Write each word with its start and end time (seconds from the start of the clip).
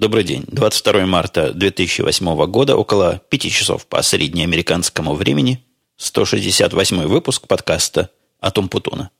Добрый 0.00 0.24
день. 0.24 0.44
22 0.46 1.04
марта 1.04 1.52
2008 1.52 2.46
года, 2.46 2.74
около 2.74 3.20
5 3.28 3.52
часов 3.52 3.86
по 3.86 4.00
среднеамериканскому 4.00 5.12
времени, 5.12 5.62
168 5.98 7.04
выпуск 7.04 7.46
подкаста 7.46 8.08
«Атом 8.40 8.70
Путуна». 8.70 9.10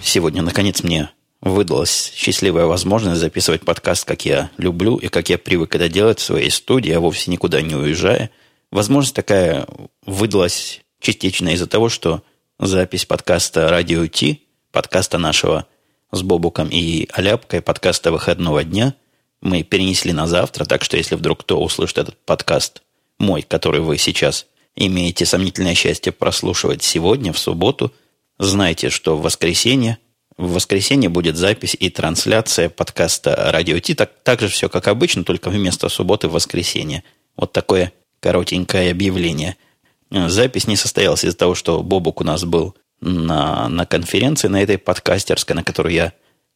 Сегодня, 0.00 0.42
наконец, 0.42 0.84
мне 0.84 1.10
выдалась 1.44 2.10
счастливая 2.16 2.64
возможность 2.64 3.20
записывать 3.20 3.64
подкаст, 3.64 4.06
как 4.06 4.24
я 4.24 4.50
люблю 4.56 4.96
и 4.96 5.08
как 5.08 5.28
я 5.28 5.36
привык 5.36 5.74
это 5.74 5.90
делать 5.90 6.18
в 6.18 6.24
своей 6.24 6.50
студии, 6.50 6.90
а 6.90 7.00
вовсе 7.00 7.30
никуда 7.30 7.60
не 7.60 7.76
уезжая. 7.76 8.30
Возможность 8.70 9.14
такая 9.14 9.66
выдалась 10.06 10.80
частично 11.00 11.50
из-за 11.50 11.66
того, 11.66 11.90
что 11.90 12.22
запись 12.58 13.04
подкаста 13.04 13.68
«Радио 13.68 14.06
Ти», 14.06 14.46
подкаста 14.72 15.18
нашего 15.18 15.66
с 16.12 16.22
Бобуком 16.22 16.70
и 16.70 17.08
Аляпкой, 17.12 17.60
подкаста 17.60 18.10
выходного 18.10 18.64
дня, 18.64 18.94
мы 19.42 19.62
перенесли 19.64 20.14
на 20.14 20.26
завтра, 20.26 20.64
так 20.64 20.82
что 20.82 20.96
если 20.96 21.14
вдруг 21.14 21.40
кто 21.40 21.62
услышит 21.62 21.98
этот 21.98 22.16
подкаст, 22.24 22.82
мой, 23.18 23.42
который 23.42 23.82
вы 23.82 23.98
сейчас 23.98 24.46
имеете 24.76 25.26
сомнительное 25.26 25.74
счастье 25.74 26.10
прослушивать 26.10 26.82
сегодня, 26.82 27.34
в 27.34 27.38
субботу, 27.38 27.92
знайте, 28.38 28.88
что 28.88 29.14
в 29.18 29.22
воскресенье 29.22 29.98
в 30.36 30.54
воскресенье 30.54 31.08
будет 31.08 31.36
запись 31.36 31.76
и 31.78 31.90
трансляция 31.90 32.68
подкаста 32.68 33.50
«Радио 33.52 33.78
Ти». 33.78 33.94
Так, 33.94 34.10
так 34.22 34.40
же 34.40 34.48
все, 34.48 34.68
как 34.68 34.88
обычно, 34.88 35.24
только 35.24 35.48
вместо 35.48 35.88
субботы– 35.88 36.28
воскресенье. 36.30 37.04
Вот 37.36 37.52
такое 37.52 37.92
коротенькое 38.20 38.90
объявление. 38.90 39.56
Запись 40.10 40.66
не 40.66 40.76
состоялась 40.76 41.24
из-за 41.24 41.36
того, 41.36 41.54
что 41.54 41.82
Бобук 41.82 42.20
у 42.20 42.24
нас 42.24 42.44
был 42.44 42.74
на, 43.00 43.68
на 43.68 43.86
конференции, 43.86 44.48
на 44.48 44.62
этой 44.62 44.78
подкастерской, 44.78 45.54
на 45.54 45.62
которую 45.62 45.94
я, 45.94 46.12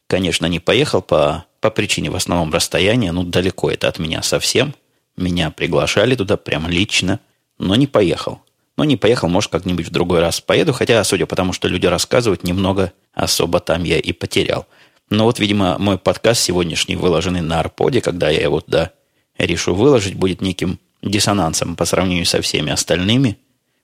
конечно, 0.07 0.45
не 0.45 0.59
поехал 0.59 1.01
по, 1.01 1.45
по 1.61 1.69
причине 1.69 2.09
в 2.09 2.15
основном 2.15 2.51
расстояния. 2.53 3.11
Ну, 3.11 3.23
далеко 3.23 3.71
это 3.71 3.87
от 3.87 3.99
меня 3.99 4.23
совсем. 4.23 4.75
Меня 5.15 5.51
приглашали 5.51 6.15
туда 6.15 6.37
прям 6.37 6.67
лично, 6.67 7.19
но 7.57 7.75
не 7.75 7.87
поехал. 7.87 8.41
Но 8.79 8.85
не 8.85 8.95
поехал, 8.95 9.27
может, 9.27 9.51
как-нибудь 9.51 9.87
в 9.87 9.91
другой 9.91 10.21
раз 10.21 10.39
поеду, 10.39 10.71
хотя, 10.71 11.03
судя 11.03 11.25
по 11.25 11.35
тому, 11.35 11.51
что 11.51 11.67
люди 11.67 11.85
рассказывают, 11.85 12.45
немного 12.45 12.93
особо 13.13 13.59
там 13.59 13.83
я 13.83 13.99
и 13.99 14.13
потерял. 14.13 14.67
Но 15.09 15.25
вот, 15.25 15.37
видимо, 15.37 15.77
мой 15.77 15.97
подкаст 15.97 16.39
сегодняшний, 16.39 16.95
выложенный 16.95 17.41
на 17.41 17.59
Арподе, 17.59 17.99
когда 17.99 18.29
я 18.29 18.41
его 18.41 18.61
туда 18.61 18.91
решу 19.37 19.75
выложить, 19.75 20.15
будет 20.15 20.39
неким 20.39 20.79
диссонансом 21.01 21.75
по 21.75 21.83
сравнению 21.83 22.25
со 22.25 22.41
всеми 22.41 22.71
остальными, 22.71 23.37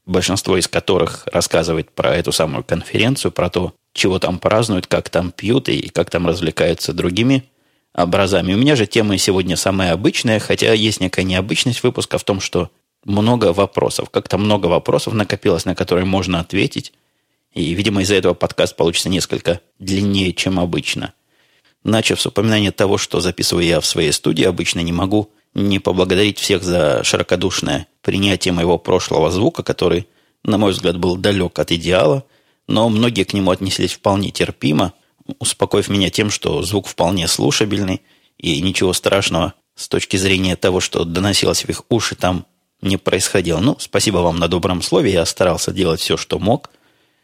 большинство 0.06 0.56
из 0.56 0.70
которых 0.70 1.28
рассказывает 1.30 1.92
про 1.92 2.16
эту 2.16 2.32
самую 2.32 2.64
конференцию, 2.64 3.34
про 3.34 3.50
то, 3.50 3.74
чего 3.92 4.18
там 4.20 4.40
празднуют, 4.40 4.88
как 4.88 5.10
там 5.10 5.34
пьют 5.34 5.68
и 5.68 5.90
как 5.90 6.10
там 6.10 6.26
развлекаются 6.26 6.94
другими 6.94 7.44
образами. 7.94 8.54
У 8.54 8.58
меня 8.58 8.78
же 8.78 8.88
тема 8.88 9.18
сегодня 9.18 9.58
самая 9.58 9.92
обычная, 9.92 10.40
хотя 10.40 10.72
есть 10.72 11.02
некая 11.02 11.24
необычность 11.24 11.84
выпуска 11.84 12.18
в 12.18 12.24
том, 12.24 12.40
что 12.40 12.70
много 13.06 13.54
вопросов. 13.54 14.10
Как-то 14.10 14.38
много 14.38 14.66
вопросов 14.66 15.14
накопилось, 15.14 15.66
на 15.66 15.76
которые 15.76 16.06
можно 16.06 16.40
ответить. 16.40 16.92
И, 17.54 17.74
видимо, 17.74 18.02
из-за 18.02 18.16
этого 18.16 18.34
подкаст 18.34 18.76
получится 18.76 19.08
несколько 19.08 19.62
длиннее, 19.80 20.34
чем 20.34 20.60
обычно. 20.60 21.14
Начав 21.84 22.20
с 22.20 22.26
упоминания 22.26 22.72
того, 22.72 22.98
что 22.98 23.22
записываю 23.22 23.66
я 23.66 23.80
в 23.80 23.86
своей 23.86 24.12
студии, 24.12 24.44
обычно 24.44 24.82
не 24.82 24.92
могу 24.92 25.32
не 25.54 25.80
поблагодарить 25.80 26.40
всех 26.40 26.64
за 26.64 27.04
широкодушное 27.04 27.88
принятие 28.02 28.54
моего 28.54 28.78
прошлого 28.78 29.32
звука, 29.32 29.64
который, 29.64 30.08
на 30.44 30.58
мой 30.58 30.74
взгляд, 30.74 30.98
был 30.98 31.16
далек 31.16 31.58
от 31.60 31.72
идеала, 31.72 32.26
но 32.68 32.90
многие 32.90 33.24
к 33.24 33.34
нему 33.34 33.52
отнеслись 33.52 33.94
вполне 33.94 34.32
терпимо, 34.32 34.94
успокоив 35.40 35.88
меня 35.88 36.10
тем, 36.10 36.30
что 36.30 36.62
звук 36.64 36.88
вполне 36.88 37.28
слушабельный, 37.28 38.02
и 38.38 38.62
ничего 38.62 38.92
страшного 38.92 39.54
с 39.76 39.88
точки 39.88 40.18
зрения 40.18 40.56
того, 40.56 40.82
что 40.82 41.06
доносилось 41.06 41.64
в 41.64 41.70
их 41.70 41.84
уши, 41.90 42.16
там 42.16 42.46
не 42.86 42.98
происходило. 42.98 43.60
Ну, 43.60 43.76
спасибо 43.80 44.20
вам 44.20 44.38
на 44.38 44.48
добром 44.48 44.82
слове, 44.82 45.12
я 45.12 45.26
старался 45.26 45.72
делать 45.72 46.00
все, 46.00 46.18
что 46.18 46.40
мог. 46.40 46.70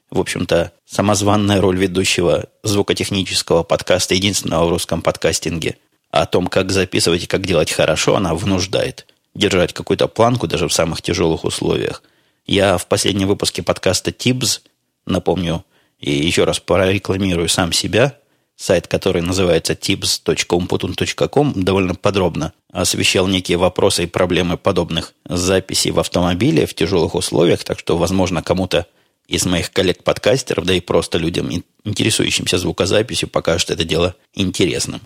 В 0.10 0.20
общем-то, 0.20 0.74
самозванная 0.86 1.62
роль 1.62 1.78
ведущего 1.78 2.48
звукотехнического 2.64 3.64
подкаста, 3.64 4.14
единственного 4.14 4.66
в 4.66 4.70
русском 4.70 5.02
подкастинге, 5.02 5.78
о 6.10 6.26
том, 6.26 6.48
как 6.48 6.72
записывать 6.72 7.24
и 7.24 7.28
как 7.28 7.46
делать 7.46 7.72
хорошо, 7.72 8.18
она 8.18 8.36
вынуждает 8.36 9.08
держать 9.34 9.72
какую-то 9.72 10.08
планку 10.08 10.48
даже 10.48 10.68
в 10.68 10.74
самых 10.74 11.02
тяжелых 11.02 11.46
условиях. 11.46 12.04
Я 12.46 12.78
в 12.78 12.88
последнем 12.88 13.28
выпуске 13.28 13.64
подкаста 13.64 14.12
Тибс, 14.12 14.62
напомню, 15.06 15.64
и 16.00 16.12
еще 16.12 16.44
раз 16.44 16.60
прорекламирую 16.60 17.48
сам 17.48 17.72
себя, 17.72 18.18
сайт, 18.62 18.88
который 18.88 19.22
называется 19.22 19.74
tips.umputun.com, 19.74 21.54
довольно 21.64 21.96
подробно 21.96 22.54
освещал 22.72 23.28
некие 23.28 23.58
вопросы 23.58 24.04
и 24.04 24.08
проблемы 24.08 24.58
подобных 24.58 25.14
записей 25.26 25.92
в 25.92 26.00
автомобиле 26.00 26.68
в 26.68 26.76
тяжелых 26.76 27.16
условиях, 27.16 27.64
так 27.64 27.80
что, 27.80 27.98
возможно, 27.98 28.44
кому-то 28.44 28.86
из 29.28 29.46
моих 29.46 29.72
коллег-подкастеров, 29.72 30.66
да 30.66 30.74
и 30.74 30.80
просто 30.80 31.18
людям, 31.18 31.50
интересующимся 31.84 32.58
звукозаписью, 32.60 33.30
покажет 33.30 33.72
это 33.72 33.84
дело 33.84 34.16
интересным. 34.36 35.02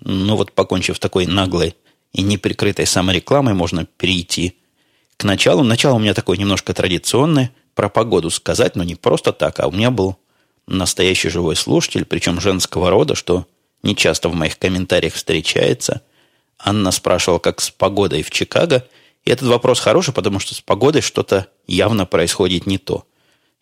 Ну 0.00 0.36
вот, 0.36 0.52
покончив 0.52 0.98
такой 0.98 1.26
наглой 1.26 1.74
и 2.12 2.22
неприкрытой 2.22 2.86
саморекламой, 2.86 3.54
можно 3.54 3.86
перейти 3.86 4.56
к 5.16 5.24
началу. 5.24 5.64
Начало 5.64 5.96
у 5.96 5.98
меня 5.98 6.14
такое 6.14 6.36
немножко 6.36 6.72
традиционное, 6.74 7.50
про 7.74 7.88
погоду 7.88 8.30
сказать, 8.30 8.76
но 8.76 8.84
не 8.84 8.94
просто 8.94 9.32
так, 9.32 9.58
а 9.58 9.66
у 9.66 9.72
меня 9.72 9.90
был 9.90 10.16
настоящий 10.70 11.28
живой 11.28 11.56
слушатель, 11.56 12.04
причем 12.04 12.40
женского 12.40 12.90
рода, 12.90 13.14
что 13.14 13.46
не 13.82 13.96
часто 13.96 14.28
в 14.28 14.34
моих 14.34 14.58
комментариях 14.58 15.14
встречается. 15.14 16.02
Анна 16.58 16.92
спрашивала, 16.92 17.38
как 17.38 17.60
с 17.60 17.70
погодой 17.70 18.22
в 18.22 18.30
Чикаго. 18.30 18.86
И 19.24 19.30
этот 19.30 19.48
вопрос 19.48 19.80
хороший, 19.80 20.14
потому 20.14 20.38
что 20.38 20.54
с 20.54 20.60
погодой 20.60 21.02
что-то 21.02 21.48
явно 21.66 22.06
происходит 22.06 22.66
не 22.66 22.78
то. 22.78 23.04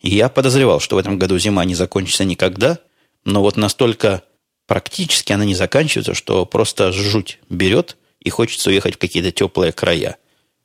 И 0.01 0.09
я 0.09 0.29
подозревал, 0.29 0.79
что 0.79 0.95
в 0.95 0.99
этом 0.99 1.17
году 1.17 1.37
зима 1.37 1.65
не 1.65 1.75
закончится 1.75 2.23
никогда, 2.23 2.79
но 3.25 3.41
вот 3.41 3.57
настолько 3.57 4.23
практически 4.67 5.33
она 5.33 5.45
не 5.45 5.55
заканчивается, 5.55 6.13
что 6.13 6.45
просто 6.45 6.91
жуть 6.91 7.39
берет 7.49 7.97
и 8.19 8.29
хочется 8.29 8.69
уехать 8.69 8.95
в 8.95 8.99
какие-то 8.99 9.31
теплые 9.31 9.71
края. 9.71 10.17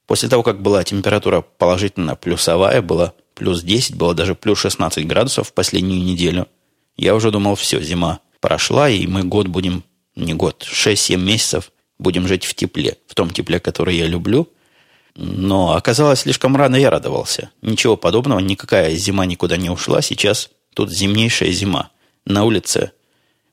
После 0.06 0.28
того, 0.28 0.42
как 0.42 0.60
была 0.60 0.84
температура 0.84 1.40
положительно 1.40 2.14
плюсовая, 2.14 2.82
была 2.82 3.14
плюс 3.34 3.62
10, 3.62 3.96
было 3.96 4.14
даже 4.14 4.34
плюс 4.34 4.60
16 4.60 5.06
градусов 5.06 5.48
в 5.48 5.52
последнюю 5.52 6.02
неделю. 6.02 6.48
Я 6.96 7.14
уже 7.14 7.30
думал, 7.30 7.54
все, 7.56 7.80
зима 7.80 8.20
прошла, 8.40 8.88
и 8.88 9.06
мы 9.06 9.24
год 9.24 9.48
будем, 9.48 9.84
не 10.16 10.34
год, 10.34 10.66
6-7 10.70 11.16
месяцев 11.16 11.72
будем 11.98 12.28
жить 12.28 12.44
в 12.44 12.54
тепле, 12.54 12.98
в 13.06 13.14
том 13.14 13.30
тепле, 13.30 13.60
которое 13.60 13.96
я 13.96 14.06
люблю. 14.06 14.48
Но 15.16 15.74
оказалось, 15.76 16.20
слишком 16.20 16.56
рано 16.56 16.76
я 16.76 16.90
радовался. 16.90 17.50
Ничего 17.62 17.96
подобного, 17.96 18.40
никакая 18.40 18.94
зима 18.96 19.26
никуда 19.26 19.56
не 19.56 19.70
ушла. 19.70 20.02
Сейчас 20.02 20.50
тут 20.74 20.90
зимнейшая 20.90 21.52
зима. 21.52 21.90
На 22.26 22.44
улице 22.44 22.90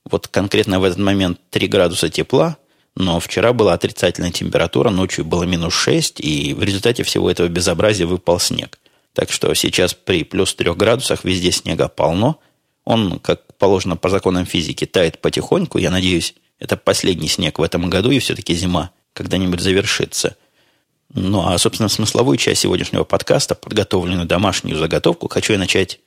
вот 0.04 0.28
конкретно 0.28 0.80
в 0.80 0.84
этот 0.84 0.98
момент 0.98 1.38
3 1.50 1.68
градуса 1.68 2.08
тепла, 2.08 2.56
но 2.96 3.20
вчера 3.20 3.52
была 3.52 3.74
отрицательная 3.74 4.32
температура, 4.32 4.90
ночью 4.90 5.24
было 5.24 5.44
минус 5.44 5.74
6, 5.74 6.20
и 6.20 6.52
в 6.52 6.62
результате 6.62 7.04
всего 7.04 7.30
этого 7.30 7.48
безобразия 7.48 8.06
выпал 8.06 8.38
снег. 8.40 8.78
Так 9.14 9.30
что 9.30 9.52
сейчас 9.54 9.94
при 9.94 10.24
плюс 10.24 10.54
3 10.54 10.72
градусах 10.74 11.24
везде 11.24 11.52
снега 11.52 11.88
полно. 11.88 12.38
Он, 12.84 13.18
как 13.18 13.56
положено 13.58 13.96
по 13.96 14.08
законам 14.08 14.46
физики, 14.46 14.86
тает 14.86 15.20
потихоньку. 15.20 15.78
Я 15.78 15.90
надеюсь, 15.90 16.34
это 16.58 16.76
последний 16.76 17.28
снег 17.28 17.58
в 17.58 17.62
этом 17.62 17.88
году, 17.90 18.10
и 18.10 18.18
все-таки 18.18 18.54
зима 18.54 18.90
когда-нибудь 19.12 19.60
завершится. 19.60 20.36
Ну, 21.14 21.46
а, 21.46 21.58
собственно, 21.58 21.90
смысловую 21.90 22.38
часть 22.38 22.62
сегодняшнего 22.62 23.04
подкаста, 23.04 23.54
подготовленную 23.54 24.26
домашнюю 24.26 24.78
заготовку, 24.78 25.28
хочу 25.28 25.52
я 25.52 25.58
начать 25.58 26.00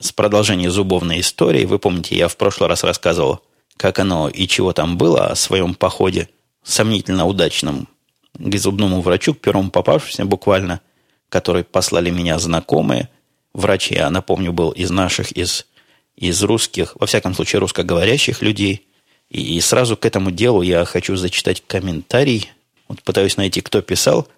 с 0.00 0.12
продолжения 0.12 0.70
зубовной 0.70 1.20
истории. 1.20 1.66
Вы 1.66 1.78
помните, 1.78 2.16
я 2.16 2.28
в 2.28 2.36
прошлый 2.36 2.68
раз 2.68 2.82
рассказывал, 2.82 3.40
как 3.76 3.98
оно 3.98 4.28
и 4.28 4.48
чего 4.48 4.72
там 4.72 4.96
было, 4.96 5.26
о 5.26 5.36
своем 5.36 5.74
походе 5.74 6.30
сомнительно 6.64 7.26
удачном 7.26 7.88
к 8.34 8.56
зубному 8.56 9.02
врачу, 9.02 9.34
к 9.34 9.40
первому 9.40 9.70
попавшемуся 9.70 10.24
буквально– 10.24 10.80
который 11.28 11.64
послали 11.64 12.10
меня 12.10 12.38
знакомые. 12.38 13.08
Врач, 13.52 13.90
я 13.90 14.10
напомню, 14.10 14.52
был 14.52 14.70
из 14.70 14.90
наших, 14.90 15.32
из, 15.32 15.66
из 16.16 16.42
русских, 16.42 16.96
во 16.96 17.06
всяком 17.06 17.34
случае, 17.34 17.60
русскоговорящих 17.60 18.42
людей. 18.42 18.86
И, 19.30 19.56
и 19.56 19.60
сразу 19.60 19.96
к 19.96 20.04
этому 20.04 20.30
делу 20.30 20.62
я 20.62 20.84
хочу 20.84 21.16
зачитать 21.16 21.62
комментарий. 21.66 22.50
Вот 22.88 23.02
пытаюсь 23.02 23.36
найти, 23.36 23.60
кто 23.60 23.82
писал. 23.82 24.28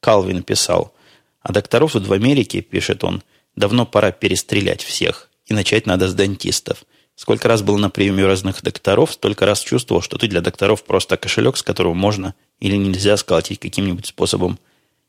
Калвин 0.00 0.42
писал. 0.42 0.92
А 1.40 1.52
докторов 1.52 1.92
тут 1.92 2.06
в 2.06 2.12
Америке, 2.12 2.60
пишет 2.60 3.04
он, 3.04 3.22
давно 3.54 3.86
пора 3.86 4.12
перестрелять 4.12 4.82
всех. 4.82 5.30
И 5.46 5.54
начать 5.54 5.86
надо 5.86 6.08
с 6.08 6.14
дантистов. 6.14 6.84
Сколько 7.14 7.48
раз 7.48 7.62
был 7.62 7.78
на 7.78 7.88
приеме 7.88 8.26
разных 8.26 8.62
докторов, 8.62 9.12
столько 9.12 9.46
раз 9.46 9.60
чувствовал, 9.60 10.02
что 10.02 10.18
ты 10.18 10.28
для 10.28 10.42
докторов 10.42 10.84
просто 10.84 11.16
кошелек, 11.16 11.56
с 11.56 11.62
которого 11.62 11.94
можно 11.94 12.34
или 12.60 12.76
нельзя 12.76 13.16
сколотить 13.16 13.58
каким-нибудь 13.58 14.06
способом 14.06 14.58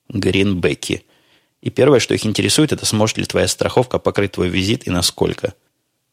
гринбеки. 0.08 1.04
И 1.62 1.70
первое, 1.70 2.00
что 2.00 2.14
их 2.14 2.26
интересует, 2.26 2.72
это 2.72 2.86
сможет 2.86 3.18
ли 3.18 3.26
твоя 3.26 3.48
страховка 3.48 4.00
покрыть 4.00 4.34
твой 4.34 4.50
визит 4.50 4.88
и 4.88 4.92
насколько. 4.92 5.54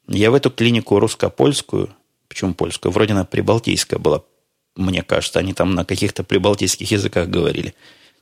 Я 0.08 0.30
в 0.30 0.34
эту 0.34 0.50
клинику 0.50 0.98
русско-польскую, 0.98 1.94
почему 2.28 2.54
польскую, 2.54 2.92
вроде 2.92 3.12
она 3.12 3.24
прибалтийская 3.24 3.98
была, 3.98 4.22
мне 4.76 5.02
кажется, 5.02 5.38
они 5.38 5.54
там 5.54 5.74
на 5.74 5.84
каких-то 5.84 6.24
прибалтийских 6.24 6.90
языках 6.90 7.28
говорили. 7.28 7.74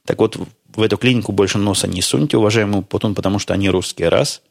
Так 0.04 0.18
вот, 0.18 0.36
в 0.74 0.82
эту 0.82 0.96
клинику 0.96 1.32
больше 1.32 1.58
носа 1.58 1.86
не 1.86 2.02
суньте, 2.02 2.36
уважаемый 2.36 2.82
Путун, 2.82 3.14
потому 3.14 3.38
что 3.38 3.54
они 3.54 3.70
русские 3.70 4.08
раз, 4.08 4.42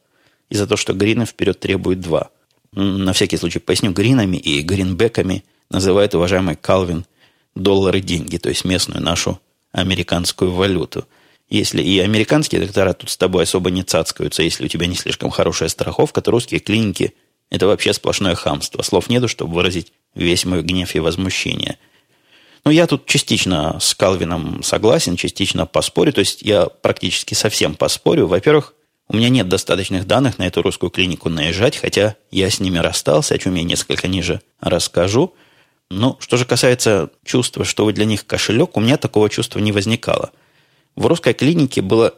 и 0.50 0.56
за 0.56 0.68
то, 0.68 0.78
что 0.78 0.94
грины 0.94 1.26
вперед 1.26 1.60
требует 1.60 2.00
два. 2.00 2.30
На 2.74 3.14
всякий 3.14 3.38
случай 3.38 3.60
поясню, 3.60 3.92
гринами 3.92 4.38
и 4.38 4.62
гринбеками 4.62 5.44
называют 5.70 6.16
уважаемый 6.16 6.56
Калвин 6.56 7.06
доллары 7.56 8.00
деньги, 8.02 8.38
то 8.38 8.50
есть 8.50 8.66
местную 8.66 9.02
нашу 9.02 9.40
американскую 9.72 10.52
валюту. 10.52 11.06
Если 11.52 11.84
и 11.84 12.00
американские 12.00 12.62
доктора 12.62 12.94
тут 12.94 13.12
с 13.12 13.18
тобой 13.18 13.44
особо 13.44 13.70
не 13.70 13.84
цацкаются, 13.84 14.42
если 14.42 14.66
у 14.66 14.68
тебя 14.68 14.88
не 14.88 14.96
слишком 14.96 15.30
хорошая 15.30 15.70
страховка, 15.70 16.22
то 16.22 16.32
русские 16.32 16.60
клиники– 16.60 17.14
это 17.52 17.68
вообще 17.68 17.94
сплошное 17.94 18.34
хамство. 18.34 18.82
Слов 18.82 19.10
нету, 19.10 19.28
чтобы 19.28 19.54
выразить 19.54 19.94
весь 20.16 20.46
мой 20.46 20.64
гнев 20.64 20.96
и 20.96 21.00
возмущение– 21.00 21.78
ну, 22.64 22.72
я 22.72 22.86
тут 22.86 23.06
частично 23.08 23.78
с 23.80 23.96
Калвином 23.96 24.62
согласен, 24.62 25.16
частично 25.16 25.66
поспорю. 25.66 26.14
То 26.14 26.20
есть 26.20 26.42
я 26.42 26.66
практически 26.66 27.34
совсем 27.34 27.76
поспорю. 27.76 28.28
Во-первых, 28.28 28.76
у 29.08 29.18
меня 29.18 29.30
нет 29.30 29.50
достаточных 29.50 30.06
данных 30.06 30.38
на 30.38 30.44
эту 30.44 30.62
русскую 30.62 30.90
клинику 30.90 31.30
наезжать, 31.30 31.78
хотя 31.78 32.16
я 32.30 32.50
с 32.50 32.60
ними 32.60 32.78
расстался, 32.78 33.34
о 33.34 33.38
чем 33.38 33.56
я 33.56 33.64
несколько 33.64 34.08
ниже 34.08 34.42
расскажу. 34.60 35.34
Ну, 35.90 36.18
что 36.20 36.38
же 36.38 36.46
касается 36.46 37.10
чувства, 37.26 37.66
что 37.66 37.84
вы 37.84 37.94
для 37.94 38.06
них 38.06 38.26
кошелек, 38.26 38.78
у 38.78 38.80
меня 38.80 38.98
такого 38.98 39.30
чувства 39.30 39.60
не 39.60 39.72
возникало. 39.72 40.32
В 40.96 41.06
русской 41.06 41.34
клинике 41.34 41.82
было... 41.82 42.16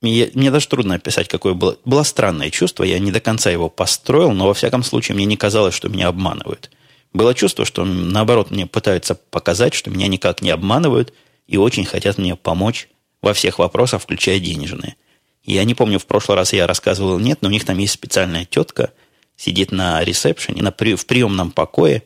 Мне, 0.00 0.30
мне 0.34 0.50
даже 0.50 0.68
трудно 0.68 0.94
описать, 0.94 1.28
какое 1.28 1.54
было. 1.54 1.76
Было 1.84 2.04
странное 2.04 2.50
чувство, 2.50 2.84
я 2.84 2.98
не 2.98 3.10
до 3.10 3.20
конца 3.20 3.50
его 3.50 3.68
построил, 3.68 4.30
но 4.32 4.46
во 4.46 4.54
всяком 4.54 4.84
случае 4.84 5.16
мне 5.16 5.24
не 5.24 5.36
казалось, 5.36 5.74
что 5.74 5.88
меня 5.88 6.08
обманывают. 6.08 6.70
Было 7.12 7.34
чувство, 7.34 7.64
что 7.64 7.84
наоборот 7.84 8.50
мне 8.50 8.66
пытаются 8.66 9.14
показать, 9.14 9.74
что 9.74 9.90
меня 9.90 10.06
никак 10.06 10.40
не 10.42 10.50
обманывают 10.50 11.12
и 11.46 11.56
очень 11.56 11.84
хотят 11.84 12.18
мне 12.18 12.36
помочь 12.36 12.88
во 13.22 13.32
всех 13.32 13.58
вопросах, 13.58 14.02
включая 14.02 14.38
денежные. 14.38 14.96
Я 15.42 15.64
не 15.64 15.74
помню, 15.74 15.98
в 15.98 16.06
прошлый 16.06 16.36
раз 16.36 16.52
я 16.52 16.66
рассказывал, 16.66 17.18
нет, 17.18 17.38
но 17.40 17.48
у 17.48 17.50
них 17.50 17.64
там 17.64 17.78
есть 17.78 17.94
специальная 17.94 18.44
тетка, 18.44 18.92
сидит 19.36 19.72
на 19.72 20.04
ресепшене, 20.04 20.62
на, 20.62 20.70
в 20.70 21.06
приемном 21.06 21.50
покое, 21.50 22.02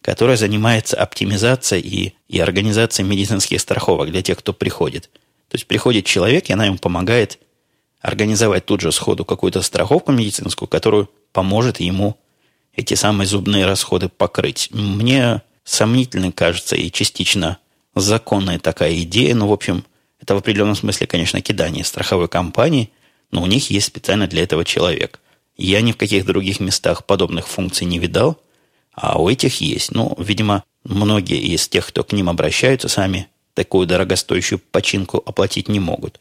которая 0.00 0.36
занимается 0.36 0.96
оптимизацией 0.96 1.82
и, 1.82 2.14
и 2.28 2.40
организацией 2.40 3.06
медицинских 3.06 3.60
страховок 3.60 4.10
для 4.10 4.22
тех, 4.22 4.38
кто 4.38 4.52
приходит. 4.52 5.10
То 5.48 5.56
есть 5.56 5.66
приходит 5.66 6.04
человек, 6.06 6.48
и 6.48 6.52
она 6.52 6.66
ему 6.66 6.78
помогает 6.78 7.38
организовать 8.00 8.66
тут 8.66 8.80
же 8.80 8.92
сходу 8.92 9.24
какую-то 9.24 9.62
страховку 9.62 10.12
медицинскую, 10.12 10.68
которую 10.68 11.10
поможет 11.32 11.80
ему 11.80 12.16
эти 12.74 12.94
самые 12.94 13.26
зубные 13.26 13.66
расходы 13.66 14.08
покрыть. 14.08 14.68
Мне 14.72 15.42
сомнительно 15.64 16.30
кажется 16.32 16.76
и 16.76 16.90
частично 16.90 17.58
законная 17.94 18.58
такая 18.58 18.94
идея, 19.02 19.34
но, 19.34 19.48
в 19.48 19.52
общем, 19.52 19.84
это 20.20 20.34
в 20.34 20.38
определенном 20.38 20.76
смысле, 20.76 21.06
конечно, 21.06 21.40
кидание 21.40 21.84
страховой 21.84 22.28
компании, 22.28 22.90
но 23.30 23.42
у 23.42 23.46
них 23.46 23.70
есть 23.70 23.86
специально 23.86 24.26
для 24.26 24.42
этого 24.42 24.64
человек. 24.64 25.20
Я 25.56 25.80
ни 25.80 25.92
в 25.92 25.96
каких 25.96 26.26
других 26.26 26.60
местах 26.60 27.06
подобных 27.06 27.48
функций 27.48 27.86
не 27.86 27.98
видал, 27.98 28.38
а 28.92 29.20
у 29.20 29.28
этих 29.28 29.60
есть. 29.60 29.92
Ну, 29.92 30.14
видимо, 30.18 30.64
многие 30.84 31.38
из 31.38 31.68
тех, 31.68 31.86
кто 31.86 32.04
к 32.04 32.12
ним 32.12 32.28
обращаются, 32.28 32.88
сами 32.88 33.28
такую 33.56 33.88
дорогостоящую 33.88 34.60
починку 34.70 35.20
оплатить 35.26 35.68
не 35.68 35.80
могут. 35.80 36.20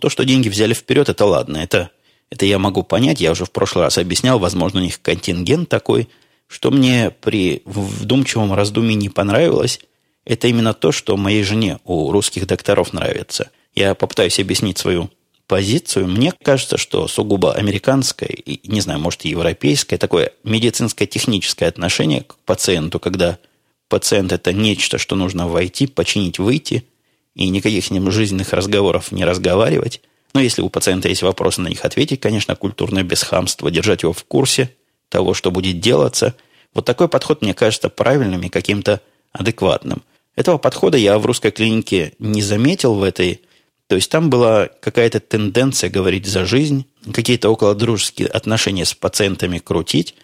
То, 0.00 0.10
что 0.10 0.24
деньги 0.24 0.50
взяли 0.50 0.74
вперед, 0.74 1.08
это 1.08 1.24
ладно. 1.24 1.56
Это 1.56 1.90
это 2.30 2.44
я 2.44 2.58
могу 2.58 2.82
понять, 2.82 3.20
я 3.20 3.32
уже 3.32 3.44
в 3.44 3.50
прошлый 3.50 3.84
раз 3.84 3.98
объяснял, 3.98 4.38
возможно, 4.38 4.80
у 4.80 4.82
них 4.82 5.00
контингент 5.00 5.68
такой. 5.68 6.08
Что 6.46 6.70
мне 6.70 7.10
при 7.10 7.62
вдумчивом 7.64 8.54
раздумье 8.54 8.94
не 8.94 9.08
понравилось, 9.08 9.80
это 10.24 10.48
именно 10.48 10.74
то, 10.74 10.92
что 10.92 11.16
моей 11.16 11.42
жене 11.42 11.78
у 11.84 12.10
русских 12.10 12.46
докторов 12.46 12.92
нравится. 12.92 13.50
Я 13.74 13.94
попытаюсь 13.94 14.38
объяснить 14.38 14.78
свою 14.78 15.10
позицию. 15.46 16.08
Мне 16.08 16.32
кажется, 16.42 16.76
что 16.76 17.08
сугубо 17.08 17.54
американское, 17.54 18.28
и, 18.28 18.66
не 18.68 18.80
знаю, 18.80 19.00
может, 19.00 19.24
и 19.24 19.30
европейское, 19.30 19.98
такое 19.98 20.32
медицинское 20.44 21.06
техническое 21.06 21.66
отношение 21.66 22.22
к 22.22 22.36
пациенту, 22.44 22.98
когда 22.98 23.38
пациент 23.88 24.32
это 24.32 24.52
нечто, 24.52 24.98
что 24.98 25.16
нужно 25.16 25.48
войти, 25.48 25.86
починить, 25.86 26.38
выйти, 26.38 26.84
и 27.34 27.48
никаких 27.48 27.84
с 27.84 27.90
ним 27.90 28.10
жизненных 28.10 28.52
разговоров 28.52 29.12
не 29.12 29.24
разговаривать– 29.24 30.00
но 30.34 30.40
если 30.40 30.62
у 30.62 30.68
пациента 30.68 31.08
есть 31.08 31.22
вопросы, 31.22 31.60
на 31.60 31.68
них 31.68 31.84
ответить, 31.84 32.20
конечно, 32.20 32.54
культурно, 32.54 33.02
без 33.02 33.22
хамства, 33.22 33.70
держать 33.70 34.02
его 34.02 34.12
в 34.12 34.24
курсе 34.24 34.74
того, 35.08 35.34
что 35.34 35.50
будет 35.50 35.80
делаться. 35.80 36.34
Вот 36.74 36.84
такой 36.84 37.08
подход 37.08 37.42
мне 37.42 37.54
кажется 37.54 37.88
правильным 37.88 38.42
и 38.42 38.48
каким-то 38.48 39.00
адекватным. 39.32 40.02
Этого 40.36 40.58
подхода 40.58 40.96
я 40.96 41.18
в 41.18 41.26
русской 41.26 41.50
клинике 41.50 42.12
не 42.18 42.42
заметил 42.42 42.94
в 42.94 43.02
этой. 43.02 43.40
То 43.88 43.96
есть 43.96 44.10
там 44.10 44.28
была 44.28 44.68
какая-то 44.80 45.18
тенденция 45.18 45.88
говорить 45.90 46.26
за 46.26 46.44
жизнь, 46.44 46.84
какие-то 47.12 47.48
около 47.48 47.74
дружеские 47.74 48.28
отношения 48.28 48.84
с 48.84 48.94
пациентами 48.94 49.58
крутить. 49.58 50.14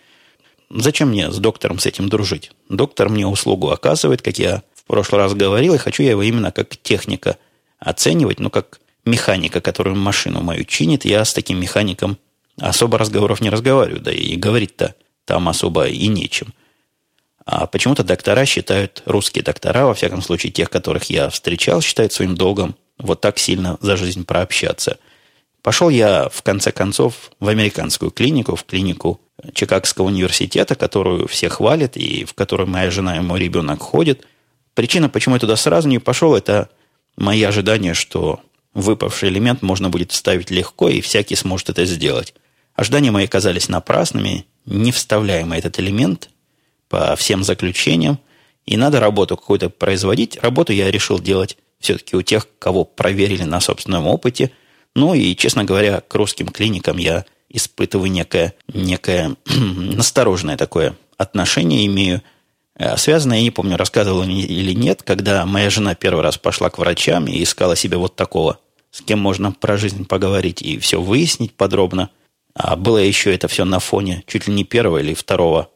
Зачем 0.71 1.11
мне 1.11 1.31
с 1.31 1.39
доктором 1.39 1.79
с 1.79 1.87
этим 1.87 2.09
дружить? 2.09 2.53
Доктор 2.69 3.09
мне 3.09 3.27
услугу 3.27 3.71
оказывает, 3.71 4.23
как 4.23 4.39
я 4.39 4.63
в 4.75 4.85
прошлый 4.85 5.21
раз 5.21 5.35
говорил, 5.35 5.75
и 5.75 5.79
хочу 5.79 6.03
я 6.03 6.11
его 6.11 6.23
именно 6.23 6.51
как 6.51 6.77
техника 6.77 7.39
оценивать, 7.79 8.41
ну, 8.41 8.51
как 8.51 8.81
механика, 9.05 9.61
который 9.61 9.95
машину 9.95 10.43
мою 10.43 10.65
чинит, 10.65 11.05
я 11.05 11.25
с 11.25 11.33
таким 11.33 11.61
механиком 11.61 12.19
особо 12.59 12.99
разговоров 12.99 13.41
не 13.41 13.51
разговариваю, 13.51 14.01
да 14.01 14.13
и 14.13 14.37
говорить-то 14.37 14.95
там 15.25 15.49
особо 15.49 15.87
и 15.87 16.07
нечем. 16.09 16.53
А 17.47 17.67
почему-то 17.67 18.05
доктора 18.05 18.47
считают, 18.47 19.03
русские 19.05 19.45
доктора, 19.45 19.87
во 19.87 19.95
всяком 19.95 20.23
случае 20.23 20.53
тех, 20.53 20.71
которых 20.71 21.05
я 21.05 21.29
встречал, 21.29 21.83
считают 21.83 22.13
своим 22.13 22.35
долгом 22.35 22.75
вот 22.99 23.21
так 23.21 23.39
сильно 23.39 23.77
за 23.81 23.97
жизнь 23.97 24.25
прообщаться. 24.25 24.99
Пошел 25.65 25.89
я, 25.89 26.29
в 26.29 26.43
конце 26.43 26.71
концов, 26.71 27.33
в 27.41 27.49
американскую 27.49 28.13
клинику, 28.13 28.55
в 28.55 28.63
клинику 28.63 29.21
Чикагского 29.53 30.07
университета, 30.07 30.77
которую 30.77 31.27
все 31.27 31.49
хвалят, 31.49 31.97
и 31.97 32.25
в 32.25 32.35
которую 32.35 32.69
моя 32.69 32.93
жена 32.93 33.17
и 33.17 33.21
мой 33.21 33.41
ребенок 33.41 33.81
ходят. 33.83 34.25
Причина, 34.75 35.09
почему 35.09 35.35
я 35.35 35.41
туда 35.41 35.57
сразу 35.57 35.89
не 35.89 35.99
пошел, 35.99 36.37
это 36.37 36.69
мои 37.17 37.43
ожидания, 37.43 37.95
что 37.95 38.41
Выпавший 38.75 39.29
элемент 39.29 39.63
можно 39.63 39.89
будет 39.89 40.11
вставить 40.11 40.51
легко, 40.51 40.89
и 40.89 41.01
всякий 41.01 41.37
сможет 41.37 41.71
это 41.71 41.85
сделать. 41.85 42.35
Ожидания 42.75 43.13
мои 43.13 43.29
казались 43.29 43.69
напрасными, 43.69 44.47
не 44.67 44.91
вставляемый 44.91 45.61
этот 45.61 45.79
элемент 45.79 46.29
по 46.89 47.15
всем 47.15 47.45
заключениям, 47.45 48.19
и 48.67 48.77
надо 48.77 48.99
работу 48.99 49.37
какую-то 49.37 49.71
производить. 49.71 50.39
Работу 50.43 50.73
я 50.73 50.91
решил 50.91 51.21
делать 51.21 51.57
все-таки 51.79 52.17
у 52.17 52.23
тех, 52.23 52.49
кого 52.59 52.85
проверили 52.85 53.45
на 53.45 53.61
собственном 53.61 54.09
опыте. 54.09 54.51
Ну 54.95 55.15
и, 55.15 55.35
честно 55.35 55.65
говоря, 55.65 56.01
к 56.01 56.15
русским 56.15 56.49
клиникам 56.49 56.99
я 56.99 57.25
испытываю 57.49 58.11
некое, 58.11 58.55
некое 58.73 59.37
настороженное 59.47 60.57
такое 60.57 60.97
отношение, 61.17 61.87
имею 61.87 62.23
э, 62.77 62.97
связано, 62.97 63.35
я 63.35 63.43
не 63.43 63.51
помню, 63.51 63.77
рассказывал 63.77 64.25
или 64.25 64.73
нет, 64.73 65.03
когда 65.03 65.47
моя 65.47 65.71
жена 65.71 65.95
первый 65.95 66.23
раз 66.23 66.39
пошла 66.39 66.71
к 66.71 66.79
врачам 66.79 67.27
и 67.27 67.43
искала 67.43 67.77
себе 67.77 67.97
вот 67.97 68.17
такого 68.17 68.59
с 68.95 69.01
кем 69.03 69.19
можно 69.19 69.51
про 69.51 69.77
жизнь 69.77 70.07
поговорить 70.07 70.63
и 70.63 70.79
все 70.79 71.01
выяснить 71.01 71.53
подробно. 71.53 72.11
А 72.55 72.77
было 72.77 72.99
еще 72.99 73.35
это 73.35 73.49
все 73.49 73.65
на 73.65 73.81
фоне 73.81 74.23
чуть 74.29 74.47
ли 74.47 74.55
не 74.55 74.63
первого 74.63 74.99
или 74.99 75.15
второго 75.15 75.69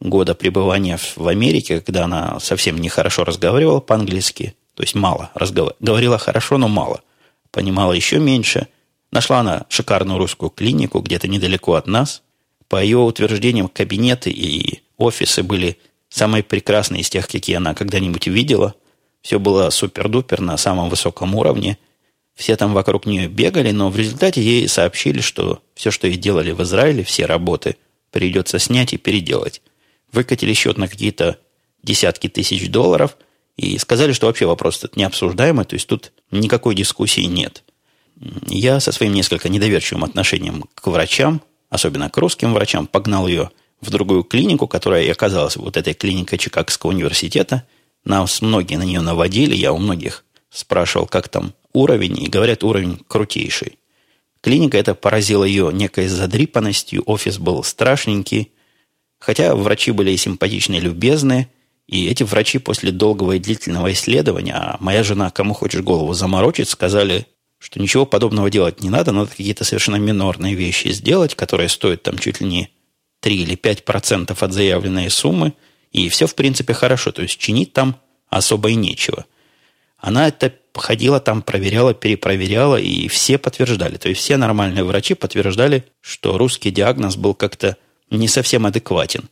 года 0.00 0.34
пребывания 0.34 0.98
в 1.14 1.28
Америке, 1.28 1.80
когда 1.80 2.04
она 2.04 2.40
совсем 2.40 2.78
нехорошо 2.78 3.22
разговаривала 3.22 3.78
по-английски, 3.78 4.56
то 4.74 4.82
есть 4.82 4.96
мало 4.96 5.30
разговаривала. 5.34 5.76
Говорила 5.78 6.18
хорошо, 6.18 6.58
но 6.58 6.66
мало. 6.66 7.00
Понимала 7.54 7.92
еще 7.92 8.18
меньше. 8.18 8.68
Нашла 9.10 9.40
она 9.40 9.64
шикарную 9.70 10.18
русскую 10.18 10.50
клинику 10.50 11.00
где-то 11.00 11.28
недалеко 11.28 11.74
от 11.74 11.86
нас. 11.86 12.22
По 12.68 12.82
ее 12.82 12.98
утверждениям, 12.98 13.68
кабинеты 13.68 14.30
и 14.30 14.82
офисы 14.98 15.42
были 15.42 15.78
самые 16.10 16.42
прекрасные 16.42 17.00
из 17.00 17.08
тех, 17.08 17.26
какие 17.28 17.56
она 17.56 17.74
когда-нибудь 17.74 18.26
видела. 18.26 18.74
Все 19.22 19.38
было 19.38 19.70
супер-дупер 19.70 20.40
на 20.42 20.58
самом 20.58 20.90
высоком 20.90 21.34
уровне– 21.34 21.78
все 22.34 22.56
там 22.56 22.74
вокруг 22.74 23.06
нее 23.06 23.28
бегали, 23.28 23.70
но 23.70 23.90
в 23.90 23.96
результате 23.96 24.42
ей 24.42 24.68
сообщили, 24.68 25.20
что 25.20 25.62
все, 25.74 25.90
что 25.90 26.08
ей 26.08 26.16
делали 26.16 26.50
в 26.50 26.62
Израиле, 26.62 27.04
все 27.04 27.26
работы, 27.26 27.76
придется 28.10 28.58
снять 28.58 28.92
и 28.92 28.98
переделать. 28.98 29.62
Выкатили 30.12 30.52
счет 30.52 30.76
на 30.76 30.88
какие-то 30.88 31.38
десятки 31.82 32.28
тысяч 32.28 32.68
долларов 32.68 33.16
и 33.56 33.78
сказали, 33.78 34.12
что 34.12 34.26
вообще 34.26 34.46
вопрос 34.46 34.78
этот 34.78 34.96
необсуждаемый, 34.96 35.64
то 35.64 35.74
есть 35.74 35.86
тут 35.86 36.12
никакой 36.30 36.74
дискуссии 36.74 37.22
нет. 37.22 37.62
Я 38.46 38.80
со 38.80 38.92
своим 38.92 39.12
несколько 39.12 39.48
недоверчивым 39.48 40.04
отношением 40.04 40.64
к 40.74 40.86
врачам, 40.86 41.40
особенно 41.70 42.10
к 42.10 42.16
русским 42.16 42.52
врачам, 42.52 42.86
погнал 42.86 43.26
ее 43.26 43.50
в 43.80 43.90
другую 43.90 44.24
клинику, 44.24 44.66
которая 44.66 45.04
и 45.04 45.10
оказалась 45.10 45.56
вот 45.56 45.76
этой 45.76 45.94
клиникой 45.94 46.38
Чикагского 46.38 46.90
университета. 46.90 47.66
Нас 48.04 48.42
многие 48.42 48.76
на 48.76 48.84
нее 48.84 49.00
наводили, 49.00 49.54
я 49.54 49.72
у 49.72 49.78
многих 49.78 50.24
спрашивал, 50.50 51.06
как 51.06 51.28
там 51.28 51.52
уровень, 51.72 52.22
и 52.22 52.28
говорят, 52.28 52.62
уровень 52.64 53.00
крутейший. 53.08 53.78
Клиника 54.40 54.78
эта 54.78 54.94
поразила 54.94 55.44
ее 55.44 55.70
некой 55.72 56.06
задрипанностью, 56.06 57.02
офис 57.06 57.38
был 57.38 57.64
страшненький, 57.64 58.52
хотя 59.18 59.54
врачи 59.56 59.90
были 59.90 60.10
и 60.10 60.16
симпатичные, 60.16 60.80
и 60.80 60.84
любезные, 60.84 61.48
и 61.86 62.06
эти 62.08 62.22
врачи 62.22 62.58
после 62.58 62.92
долгого 62.92 63.32
и 63.32 63.38
длительного 63.38 63.92
исследования, 63.92 64.54
а 64.54 64.76
моя 64.80 65.02
жена, 65.02 65.30
кому 65.30 65.54
хочешь 65.54 65.82
голову 65.82 66.14
заморочить, 66.14 66.68
сказали, 66.68 67.26
что 67.58 67.80
ничего 67.80 68.06
подобного 68.06 68.50
делать 68.50 68.82
не 68.82 68.90
надо, 68.90 69.12
надо 69.12 69.30
какие-то 69.30 69.64
совершенно 69.64 69.96
минорные 69.96 70.54
вещи 70.54 70.88
сделать, 70.88 71.34
которые 71.34 71.68
стоят 71.68 72.02
там 72.02 72.18
чуть 72.18 72.40
ли 72.40 72.46
не 72.46 72.70
3 73.20 73.36
или 73.36 73.54
5 73.54 73.84
процентов 73.84 74.42
от 74.42 74.52
заявленной 74.52 75.10
суммы, 75.10 75.54
и 75.92 76.08
все, 76.08 76.26
в 76.26 76.34
принципе, 76.34 76.74
хорошо. 76.74 77.12
То 77.12 77.22
есть 77.22 77.38
чинить 77.38 77.72
там 77.72 77.96
особо 78.28 78.70
и 78.70 78.74
нечего. 78.74 79.24
Она 79.98 80.28
это 80.28 80.52
ходила 80.74 81.20
там, 81.20 81.40
проверяла, 81.40 81.94
перепроверяла, 81.94 82.76
и 82.76 83.08
все 83.08 83.38
подтверждали. 83.38 83.96
То 83.96 84.08
есть 84.08 84.20
все 84.20 84.36
нормальные 84.36 84.84
врачи 84.84 85.14
подтверждали, 85.14 85.84
что 86.00 86.36
русский 86.36 86.70
диагноз 86.70 87.16
был 87.16 87.34
как-то 87.34 87.76
не 88.10 88.28
совсем 88.28 88.66
адекватен. 88.66 89.30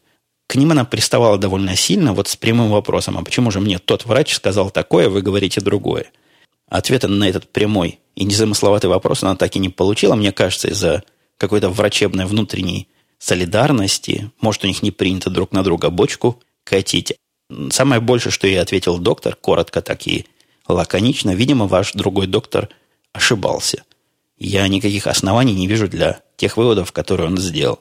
К 0.52 0.56
ним 0.56 0.72
она 0.72 0.84
приставала 0.84 1.38
довольно 1.38 1.74
сильно, 1.76 2.12
вот 2.12 2.28
с 2.28 2.36
прямым 2.36 2.68
вопросом, 2.72 3.16
а 3.16 3.24
почему 3.24 3.50
же 3.50 3.58
мне 3.58 3.78
тот 3.78 4.04
врач 4.04 4.34
сказал 4.34 4.68
такое, 4.68 5.08
вы 5.08 5.22
говорите 5.22 5.62
другое? 5.62 6.10
Ответа 6.68 7.08
на 7.08 7.26
этот 7.26 7.48
прямой 7.48 8.00
и 8.16 8.26
незамысловатый 8.26 8.90
вопрос 8.90 9.22
она 9.22 9.34
так 9.34 9.56
и 9.56 9.58
не 9.58 9.70
получила, 9.70 10.14
мне 10.14 10.30
кажется, 10.30 10.68
из-за 10.68 11.04
какой-то 11.38 11.70
врачебной 11.70 12.26
внутренней 12.26 12.86
солидарности. 13.18 14.30
Может, 14.42 14.64
у 14.64 14.66
них 14.66 14.82
не 14.82 14.90
принято 14.90 15.30
друг 15.30 15.52
на 15.52 15.64
друга 15.64 15.88
бочку 15.88 16.38
катить. 16.64 17.14
Самое 17.70 18.02
большее, 18.02 18.30
что 18.30 18.46
я 18.46 18.60
ответил 18.60 18.98
доктор, 18.98 19.36
коротко 19.36 19.80
так 19.80 20.06
и 20.06 20.26
лаконично, 20.68 21.34
видимо, 21.34 21.66
ваш 21.66 21.92
другой 21.94 22.26
доктор 22.26 22.68
ошибался. 23.14 23.84
Я 24.36 24.68
никаких 24.68 25.06
оснований 25.06 25.54
не 25.54 25.66
вижу 25.66 25.88
для 25.88 26.20
тех 26.36 26.58
выводов, 26.58 26.92
которые 26.92 27.28
он 27.28 27.38
сделал. 27.38 27.80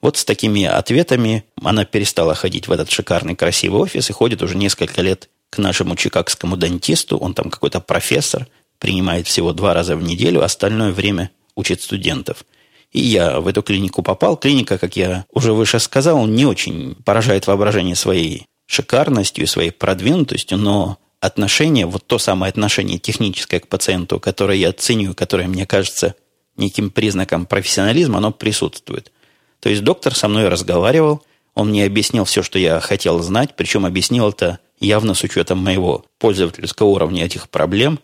Вот 0.00 0.16
с 0.16 0.24
такими 0.24 0.64
ответами 0.64 1.44
она 1.62 1.84
перестала 1.84 2.34
ходить 2.34 2.68
в 2.68 2.72
этот 2.72 2.90
шикарный 2.90 3.34
красивый 3.34 3.80
офис 3.80 4.10
и 4.10 4.12
ходит 4.12 4.42
уже 4.42 4.56
несколько 4.56 5.02
лет 5.02 5.28
к 5.50 5.58
нашему 5.58 5.96
чикагскому 5.96 6.56
дантисту. 6.56 7.16
Он 7.16 7.34
там 7.34 7.50
какой-то 7.50 7.80
профессор, 7.80 8.46
принимает 8.78 9.26
всего 9.26 9.52
два 9.52 9.72
раза 9.72 9.96
в 9.96 10.02
неделю, 10.02 10.42
остальное 10.42 10.92
время 10.92 11.30
учит 11.54 11.82
студентов– 11.82 12.44
и 12.92 13.00
я 13.00 13.40
в 13.40 13.46
эту 13.46 13.62
клинику 13.62 14.02
попал. 14.02 14.38
Клиника, 14.38 14.78
как 14.78 14.96
я 14.96 15.26
уже 15.30 15.52
выше 15.52 15.78
сказал, 15.80 16.26
не 16.26 16.46
очень 16.46 16.94
поражает 17.04 17.46
воображение 17.46 17.94
своей 17.94 18.46
шикарностью 18.66 19.44
и 19.44 19.46
своей 19.46 19.70
продвинутостью, 19.70 20.56
но 20.58 20.98
отношение, 21.20 21.84
вот 21.86 22.06
то 22.06 22.18
самое 22.18 22.48
отношение 22.50 22.98
техническое 22.98 23.60
к 23.60 23.68
пациенту, 23.68 24.18
которое 24.18 24.58
я 24.58 24.72
ценю, 24.72 25.14
которое 25.14 25.46
мне 25.46 25.66
кажется 25.66 26.14
неким 26.56 26.90
признаком 26.90 27.44
профессионализма, 27.44 28.18
оно 28.18 28.32
присутствует. 28.32 29.12
То 29.60 29.68
есть 29.68 29.82
доктор 29.82 30.14
со 30.14 30.28
мной 30.28 30.48
разговаривал, 30.48 31.22
он 31.54 31.70
мне 31.70 31.84
объяснил 31.84 32.24
все, 32.24 32.42
что 32.42 32.58
я 32.58 32.80
хотел 32.80 33.20
знать, 33.22 33.56
причем 33.56 33.86
объяснил 33.86 34.28
это 34.28 34.58
явно 34.78 35.14
с 35.14 35.22
учетом 35.24 35.58
моего 35.58 36.04
пользовательского 36.18 36.88
уровня 36.88 37.24
этих 37.24 37.48
проблем. 37.48 37.98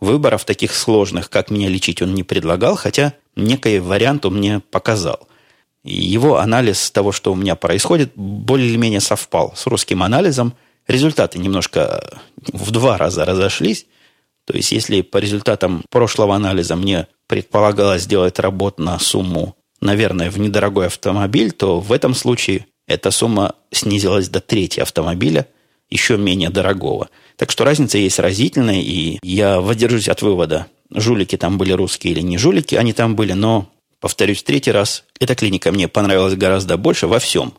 Выборов 0.00 0.44
таких 0.44 0.74
сложных, 0.74 1.30
как 1.30 1.50
меня 1.50 1.68
лечить, 1.68 2.02
он 2.02 2.14
не 2.14 2.22
предлагал, 2.22 2.76
хотя 2.76 3.14
некий 3.36 3.78
вариант 3.78 4.26
он 4.26 4.36
мне 4.36 4.60
показал. 4.60 5.28
И 5.84 5.94
его 5.94 6.38
анализ 6.38 6.90
того, 6.90 7.12
что 7.12 7.32
у 7.32 7.36
меня 7.36 7.56
происходит, 7.56 8.12
более 8.14 8.68
или 8.68 8.76
менее 8.76 9.00
совпал 9.00 9.54
с 9.56 9.66
русским 9.66 10.02
анализом. 10.02 10.54
Результаты 10.86 11.38
немножко 11.38 12.18
в 12.52 12.70
два 12.70 12.96
раза 12.98 13.24
разошлись. 13.24 13.86
То 14.44 14.56
есть, 14.56 14.72
если 14.72 15.02
по 15.02 15.18
результатам 15.18 15.84
прошлого 15.90 16.34
анализа 16.34 16.74
мне 16.74 17.06
предполагалось 17.26 18.02
сделать 18.02 18.38
работу 18.38 18.82
на 18.82 18.98
сумму, 18.98 19.57
наверное, 19.80 20.30
в 20.30 20.38
недорогой 20.38 20.86
автомобиль, 20.86 21.52
то 21.52 21.80
в 21.80 21.92
этом 21.92 22.14
случае 22.14 22.66
эта 22.86 23.10
сумма 23.10 23.54
снизилась 23.70 24.28
до 24.28 24.40
трети 24.40 24.80
автомобиля, 24.80 25.46
еще 25.90 26.16
менее 26.16 26.50
дорогого. 26.50 27.08
Так 27.36 27.50
что 27.50 27.64
разница 27.64 27.98
есть 27.98 28.18
разительная, 28.18 28.80
и 28.80 29.18
я 29.22 29.60
воздержусь 29.60 30.08
от 30.08 30.22
вывода, 30.22 30.66
жулики 30.90 31.36
там 31.36 31.58
были 31.58 31.72
русские 31.72 32.12
или 32.12 32.20
не 32.20 32.38
жулики, 32.38 32.74
они 32.74 32.92
там 32.92 33.14
были, 33.16 33.32
но, 33.32 33.70
повторюсь, 34.00 34.42
третий 34.42 34.72
раз, 34.72 35.04
эта 35.20 35.34
клиника 35.34 35.72
мне 35.72 35.88
понравилась 35.88 36.34
гораздо 36.34 36.76
больше 36.76 37.06
во 37.06 37.18
всем. 37.18 37.54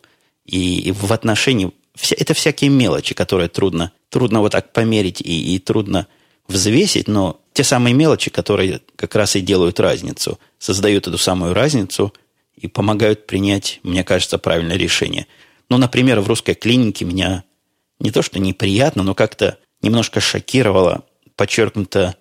И 0.45 0.93
в 0.99 1.11
отношении... 1.13 1.71
Это 2.17 2.33
всякие 2.33 2.69
мелочи, 2.69 3.13
которые 3.13 3.49
трудно, 3.49 3.91
трудно 4.09 4.39
вот 4.39 4.53
так 4.53 4.71
померить 4.71 5.21
и, 5.21 5.55
и 5.55 5.59
трудно 5.59 6.07
взвесить, 6.49 7.07
но 7.07 7.39
те 7.53 7.63
самые 7.63 7.93
мелочи, 7.93 8.29
которые 8.29 8.81
как 8.95 9.15
раз 9.15 9.35
и 9.35 9.41
делают 9.41 9.79
разницу, 9.79 10.39
создают 10.57 11.07
эту 11.07 11.17
самую 11.17 11.53
разницу 11.53 12.13
и 12.55 12.67
помогают 12.67 13.27
принять, 13.27 13.79
мне 13.83 14.03
кажется, 14.03 14.37
правильное 14.37 14.75
решение. 14.75 15.27
Ну, 15.69 15.77
например, 15.77 16.19
в 16.19 16.27
русской 16.27 16.55
клинике 16.55 17.05
меня 17.05 17.43
не 17.99 18.11
то 18.11 18.21
что 18.21 18.39
неприятно, 18.39 19.03
но 19.03 19.15
как-то 19.15 19.57
немножко 19.81 20.19
шокировало, 20.19 21.03
подчеркнуто 21.35 22.15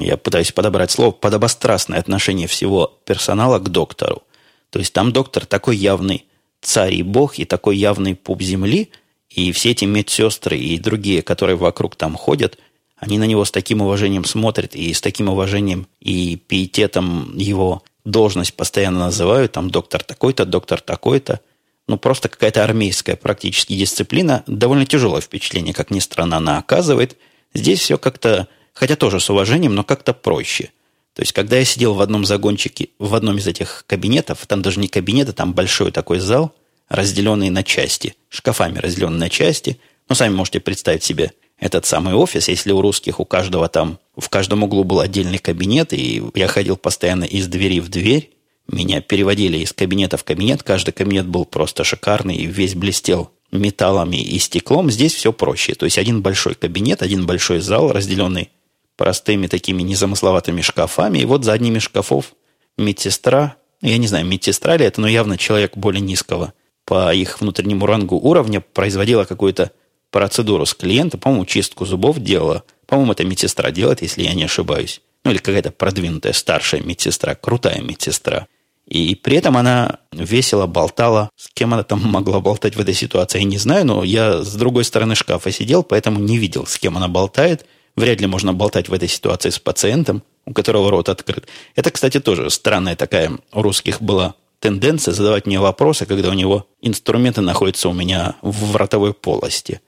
я 0.00 0.16
пытаюсь 0.16 0.52
подобрать 0.52 0.90
слово, 0.90 1.12
подобострастное 1.12 1.98
отношение 1.98 2.48
всего 2.48 2.98
персонала 3.04 3.58
к 3.58 3.68
доктору. 3.70 4.22
То 4.70 4.78
есть 4.78 4.92
там 4.92 5.12
доктор 5.12 5.46
такой 5.46 5.76
явный 5.76 6.26
царь 6.60 6.94
и 6.94 7.02
бог, 7.02 7.38
и 7.38 7.44
такой 7.44 7.76
явный 7.76 8.14
пуп 8.14 8.42
земли, 8.42 8.90
и 9.30 9.52
все 9.52 9.70
эти 9.70 9.84
медсестры 9.84 10.58
и 10.58 10.78
другие, 10.78 11.22
которые 11.22 11.56
вокруг 11.56 11.96
там 11.96 12.16
ходят, 12.16 12.58
они 13.02 13.18
на 13.18 13.24
него 13.24 13.44
с 13.44 13.50
таким 13.50 13.82
уважением 13.82 14.24
смотрят, 14.24 14.74
и 14.74 14.92
с 14.94 15.00
таким 15.00 15.28
уважением 15.28 15.86
и 16.00 16.36
пиететом 16.36 17.36
его 17.36 17.82
должность 18.04 18.54
постоянно 18.54 19.00
называют, 19.00 19.52
там 19.52 19.70
доктор 19.70 20.02
такой-то, 20.02 20.44
доктор 20.44 20.80
такой-то. 20.80 21.40
Ну, 21.88 21.98
просто 21.98 22.28
какая-то 22.28 22.64
армейская 22.64 23.16
практически 23.16 23.76
дисциплина. 23.76 24.44
Довольно 24.46 24.86
тяжелое 24.86 25.20
впечатление, 25.20 25.74
как 25.74 25.90
ни 25.90 25.98
странно, 25.98 26.38
она 26.38 26.58
оказывает. 26.58 27.18
Здесь 27.54 27.80
все 27.80 27.98
как-то 27.98 28.48
Хотя 28.74 28.96
тоже 28.96 29.20
с 29.20 29.28
уважением, 29.30 29.74
но 29.74 29.84
как-то 29.84 30.14
проще. 30.14 30.70
То 31.14 31.20
есть, 31.22 31.32
когда 31.32 31.58
я 31.58 31.64
сидел 31.64 31.94
в 31.94 32.00
одном 32.00 32.24
загончике, 32.24 32.88
в 32.98 33.14
одном 33.14 33.36
из 33.36 33.46
этих 33.46 33.84
кабинетов, 33.86 34.46
там 34.46 34.62
даже 34.62 34.80
не 34.80 34.88
кабинет, 34.88 35.28
а 35.28 35.32
там 35.32 35.52
большой 35.52 35.92
такой 35.92 36.20
зал, 36.20 36.54
разделенный 36.88 37.50
на 37.50 37.62
части, 37.62 38.16
шкафами 38.30 38.78
разделенный 38.78 39.18
на 39.18 39.28
части. 39.28 39.78
Ну, 40.08 40.14
сами 40.14 40.34
можете 40.34 40.60
представить 40.60 41.02
себе 41.02 41.32
этот 41.62 41.86
самый 41.86 42.14
офис, 42.14 42.48
если 42.48 42.72
у 42.72 42.80
русских 42.80 43.20
у 43.20 43.24
каждого 43.24 43.68
там, 43.68 44.00
в 44.16 44.28
каждом 44.28 44.64
углу 44.64 44.82
был 44.82 44.98
отдельный 44.98 45.38
кабинет, 45.38 45.92
и 45.92 46.20
я 46.34 46.48
ходил 46.48 46.76
постоянно 46.76 47.22
из 47.22 47.46
двери 47.46 47.78
в 47.78 47.88
дверь, 47.88 48.32
меня 48.66 49.00
переводили 49.00 49.58
из 49.58 49.72
кабинета 49.72 50.16
в 50.16 50.24
кабинет, 50.24 50.64
каждый 50.64 50.90
кабинет 50.90 51.28
был 51.28 51.44
просто 51.44 51.84
шикарный 51.84 52.34
и 52.34 52.46
весь 52.46 52.74
блестел 52.74 53.30
металлами 53.52 54.16
и 54.16 54.40
стеклом. 54.40 54.90
Здесь 54.90 55.14
все 55.14 55.32
проще. 55.32 55.74
То 55.74 55.84
есть 55.84 55.98
один 55.98 56.20
большой 56.20 56.56
кабинет, 56.56 57.00
один 57.00 57.26
большой 57.26 57.60
зал, 57.60 57.92
разделенный 57.92 58.50
простыми 58.96 59.46
такими 59.46 59.82
незамысловатыми 59.82 60.62
шкафами. 60.62 61.18
И 61.18 61.24
вот 61.24 61.44
за 61.44 61.52
одними 61.52 61.78
шкафов 61.78 62.34
медсестра, 62.76 63.54
ну, 63.82 63.88
я 63.88 63.98
не 63.98 64.08
знаю, 64.08 64.26
медсестра 64.26 64.76
ли 64.76 64.84
это, 64.84 65.00
но 65.00 65.06
явно 65.06 65.38
человек 65.38 65.76
более 65.76 66.00
низкого 66.00 66.54
по 66.86 67.14
их 67.14 67.40
внутреннему 67.40 67.86
рангу 67.86 68.16
уровня 68.16 68.60
производила 68.60 69.24
какую-то 69.24 69.70
процедуру 70.12 70.64
с 70.64 70.74
клиентом, 70.74 71.18
по-моему, 71.18 71.44
чистку 71.44 71.84
зубов 71.84 72.20
делала. 72.20 72.62
По-моему, 72.86 73.12
это 73.12 73.24
медсестра 73.24 73.72
делает, 73.72 74.02
если 74.02 74.22
я 74.22 74.34
не 74.34 74.44
ошибаюсь. 74.44 75.00
Ну, 75.24 75.32
или 75.32 75.38
какая-то 75.38 75.72
продвинутая 75.72 76.32
старшая 76.32 76.82
медсестра, 76.82 77.34
крутая 77.34 77.80
медсестра. 77.80 78.46
И 78.86 79.16
при 79.16 79.38
этом 79.38 79.56
она 79.56 79.98
весело 80.12 80.66
болтала. 80.66 81.30
С 81.36 81.48
кем 81.52 81.74
она 81.74 81.82
там 81.82 82.00
могла 82.02 82.40
болтать 82.40 82.76
в 82.76 82.80
этой 82.80 82.94
ситуации, 82.94 83.38
я 83.38 83.44
не 83.44 83.58
знаю, 83.58 83.86
но 83.86 84.04
я 84.04 84.42
с 84.42 84.54
другой 84.54 84.84
стороны 84.84 85.16
шкафа 85.16 85.50
сидел, 85.50 85.82
поэтому 85.82 86.20
не 86.20 86.38
видел, 86.38 86.66
с 86.66 86.78
кем 86.78 86.96
она 86.96 87.08
болтает– 87.08 87.66
Вряд 87.96 88.20
ли 88.20 88.26
можно 88.26 88.54
болтать 88.54 88.88
в 88.88 88.94
этой 88.94 89.08
ситуации 89.08 89.50
с 89.50 89.58
пациентом, 89.58 90.22
у 90.46 90.52
которого 90.52 90.90
рот 90.90 91.08
открыт. 91.08 91.46
Это, 91.74 91.90
кстати, 91.90 92.20
тоже 92.20 92.48
странная 92.50 92.96
такая 92.96 93.38
у 93.52 93.62
русских 93.62 94.00
была 94.00 94.34
тенденция 94.60 95.12
задавать 95.12 95.46
мне 95.46 95.60
вопросы, 95.60 96.06
когда 96.06 96.30
у 96.30 96.34
него 96.34 96.66
инструменты 96.80 97.42
находятся 97.42 97.88
у 97.88 97.92
меня 97.92 98.36
в 98.40 98.76
ротовой 98.76 99.12
полости. 99.12 99.80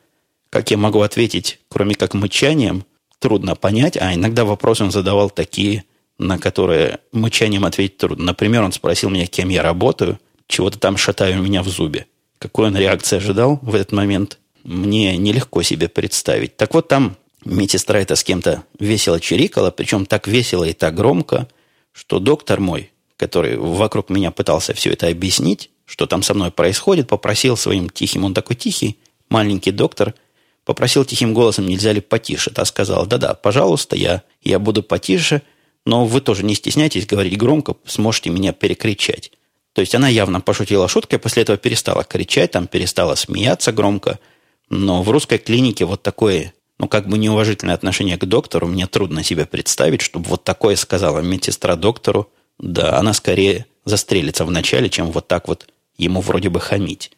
Как 0.55 0.71
я 0.71 0.77
могу 0.77 1.01
ответить, 1.01 1.59
кроме 1.69 1.97
как 1.97 2.15
мычанием, 2.15 2.85
трудно 3.19 3.57
понять, 3.57 3.97
а 3.97 4.15
иногда 4.15 4.45
вопросы 4.45 4.85
он 4.85 4.93
задавал 4.93 5.29
такие, 5.29 5.83
на 6.17 6.39
которые 6.39 7.01
мычанием 7.11 7.65
ответить 7.65 7.97
трудно. 7.97 8.27
Например, 8.27 8.63
он 8.63 8.71
спросил 8.71 9.11
меня, 9.11 9.27
кем 9.27 9.49
я 9.49 9.65
работаю, 9.65 10.21
чего-то 10.47 10.79
там 10.79 10.97
шатаю 10.97 11.43
меня 11.43 11.65
в 11.65 11.69
зубе. 11.69 12.07
Какой 12.39 12.69
он 12.69 12.77
реакции 12.77 13.17
ожидал 13.17 13.59
в 13.63 13.75
этот 13.75 13.91
момент, 13.91 14.39
мне 14.63 15.17
нелегко 15.17 15.63
себе 15.63 15.89
представить. 15.89 16.57
Так 16.57 16.73
вот, 16.73 16.87
там 16.87 17.17
медсестра 17.45 17.99
это 17.99 18.15
с 18.15 18.23
кем-то 18.23 18.63
весело 18.79 19.19
чирикала, 19.19 19.73
причем 19.73 20.07
так 20.07 20.29
весело 20.29 20.63
и 20.63 20.73
так 20.73 20.95
громко, 20.95 21.49
что 21.91 22.21
доктор 22.21 22.61
мой, 22.61 22.93
который 23.17 23.57
вокруг 23.57 24.09
меня 24.09 24.31
пытался 24.31 24.73
все 24.73 24.93
это 24.93 25.09
объяснить, 25.09 25.71
что 25.85 26.07
там 26.07 26.23
со 26.23 26.33
мной 26.33 26.53
происходит, 26.53 27.09
попросил 27.09 27.57
своим 27.57 27.91
тихим, 27.91 28.25
он 28.25 28.35
такой 28.35 28.55
тихий, 28.55 28.99
маленький 29.29 29.73
доктор, 29.73 30.15
попросил 30.65 31.05
тихим 31.05 31.35
голосом, 31.35 31.67
нельзя 31.67 31.93
ли 31.93 32.01
потише. 32.01 32.51
Та 32.51 32.65
сказала, 32.65 33.07
да-да, 33.07 33.35
пожалуйста, 33.35 33.97
я, 33.97 34.23
я 34.43 34.59
буду 34.59 34.83
потише, 34.83 35.43
но 35.85 36.07
вы 36.07 36.21
тоже 36.21 36.45
не 36.45 36.55
стесняйтесь 36.55 37.07
говорить 37.07 37.37
громко, 37.37 37.77
сможете 37.87 38.31
меня 38.31 38.53
перекричать. 38.53 39.33
То 39.75 39.81
есть 39.81 39.95
она 39.95 40.09
явно 40.09 40.41
пошутила 40.41 40.89
шуткой, 40.89 41.19
после 41.19 41.43
этого 41.43 41.59
перестала 41.59 42.05
кричать, 42.05 42.53
там 42.53 42.67
перестала 42.67 43.17
смеяться 43.17 43.73
громко. 43.73 44.19
Но 44.71 45.03
в 45.03 45.11
русской 45.11 45.39
клинике 45.39 45.85
вот 45.85 46.03
такое, 46.03 46.55
ну, 46.79 46.89
как 46.89 47.09
бы 47.09 47.19
неуважительное 47.19 47.75
отношение 47.75 48.17
к 48.17 48.25
доктору, 48.25 48.67
мне 48.67 48.87
трудно 48.87 49.25
себе 49.25 49.47
представить, 49.47 50.01
чтобы 50.01 50.29
вот 50.29 50.45
такое 50.45 50.77
сказала 50.77 51.21
медсестра 51.21 51.77
доктору. 51.77 52.31
Да, 52.59 52.99
она 52.99 53.13
скорее 53.15 53.67
застрелится 53.85 54.45
вначале, 54.45 54.89
чем 54.89 55.11
вот 55.11 55.27
так 55.27 55.49
вот 55.49 55.67
ему 55.99 56.21
вроде 56.21 56.49
бы 56.49 56.61
хамить. 56.61 57.11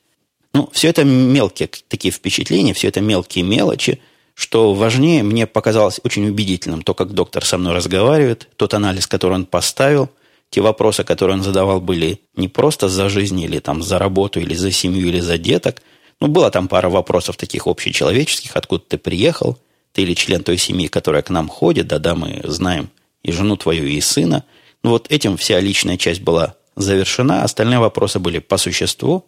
Ну, 0.56 0.70
все 0.72 0.88
это 0.88 1.04
мелкие 1.04 1.68
такие 1.88 2.10
впечатления, 2.10 2.72
все 2.72 2.88
это 2.88 3.02
мелкие 3.02 3.44
мелочи, 3.44 4.00
что 4.32 4.72
важнее, 4.72 5.22
мне 5.22 5.46
показалось 5.46 6.00
очень 6.02 6.26
убедительным 6.26 6.80
то, 6.80 6.94
как 6.94 7.12
доктор 7.12 7.44
со 7.44 7.58
мной 7.58 7.74
разговаривает, 7.74 8.48
тот 8.56 8.72
анализ, 8.72 9.06
который 9.06 9.34
он 9.34 9.44
поставил, 9.44 10.08
те 10.48 10.62
вопросы, 10.62 11.04
которые 11.04 11.36
он 11.36 11.42
задавал, 11.42 11.82
были 11.82 12.20
не 12.36 12.48
просто 12.48 12.88
за 12.88 13.10
жизнь 13.10 13.38
или 13.38 13.58
там 13.58 13.82
за 13.82 13.98
работу, 13.98 14.40
или 14.40 14.54
за 14.54 14.70
семью, 14.70 15.08
или 15.08 15.20
за 15.20 15.36
деток. 15.36 15.82
Ну, 16.22 16.28
была 16.28 16.50
там 16.50 16.68
пара 16.68 16.88
вопросов 16.88 17.36
таких 17.36 17.66
общечеловеческих, 17.66 18.52
откуда 18.56 18.82
ты 18.88 18.96
приехал, 18.96 19.58
ты 19.92 20.04
или 20.04 20.14
член 20.14 20.42
той 20.42 20.56
семьи, 20.56 20.86
которая 20.86 21.20
к 21.20 21.28
нам 21.28 21.48
ходит, 21.50 21.86
да-да, 21.86 22.14
мы 22.14 22.40
знаем 22.44 22.88
и 23.22 23.30
жену 23.30 23.58
твою, 23.58 23.86
и 23.86 24.00
сына. 24.00 24.44
Ну, 24.82 24.92
вот 24.92 25.06
этим 25.10 25.36
вся 25.36 25.60
личная 25.60 25.98
часть 25.98 26.22
была 26.22 26.54
завершена, 26.76 27.44
остальные 27.44 27.80
вопросы 27.80 28.18
были 28.18 28.38
по 28.38 28.56
существу, 28.56 29.26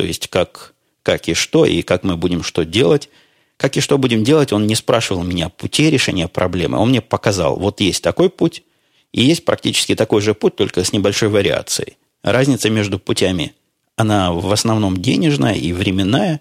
то 0.00 0.06
есть 0.06 0.28
как, 0.28 0.72
как 1.02 1.28
и 1.28 1.34
что, 1.34 1.66
и 1.66 1.82
как 1.82 2.04
мы 2.04 2.16
будем 2.16 2.42
что 2.42 2.64
делать. 2.64 3.10
Как 3.58 3.76
и 3.76 3.80
что 3.80 3.98
будем 3.98 4.24
делать, 4.24 4.50
он 4.50 4.66
не 4.66 4.74
спрашивал 4.74 5.22
меня 5.22 5.50
пути 5.50 5.90
решения 5.90 6.26
проблемы, 6.26 6.78
он 6.78 6.88
мне 6.88 7.02
показал, 7.02 7.56
вот 7.56 7.82
есть 7.82 8.02
такой 8.02 8.30
путь, 8.30 8.62
и 9.12 9.22
есть 9.22 9.44
практически 9.44 9.94
такой 9.94 10.22
же 10.22 10.32
путь, 10.32 10.56
только 10.56 10.82
с 10.84 10.94
небольшой 10.94 11.28
вариацией. 11.28 11.98
Разница 12.22 12.70
между 12.70 12.98
путями, 12.98 13.52
она 13.94 14.32
в 14.32 14.50
основном 14.50 14.96
денежная 14.96 15.52
и 15.52 15.74
временная. 15.74 16.40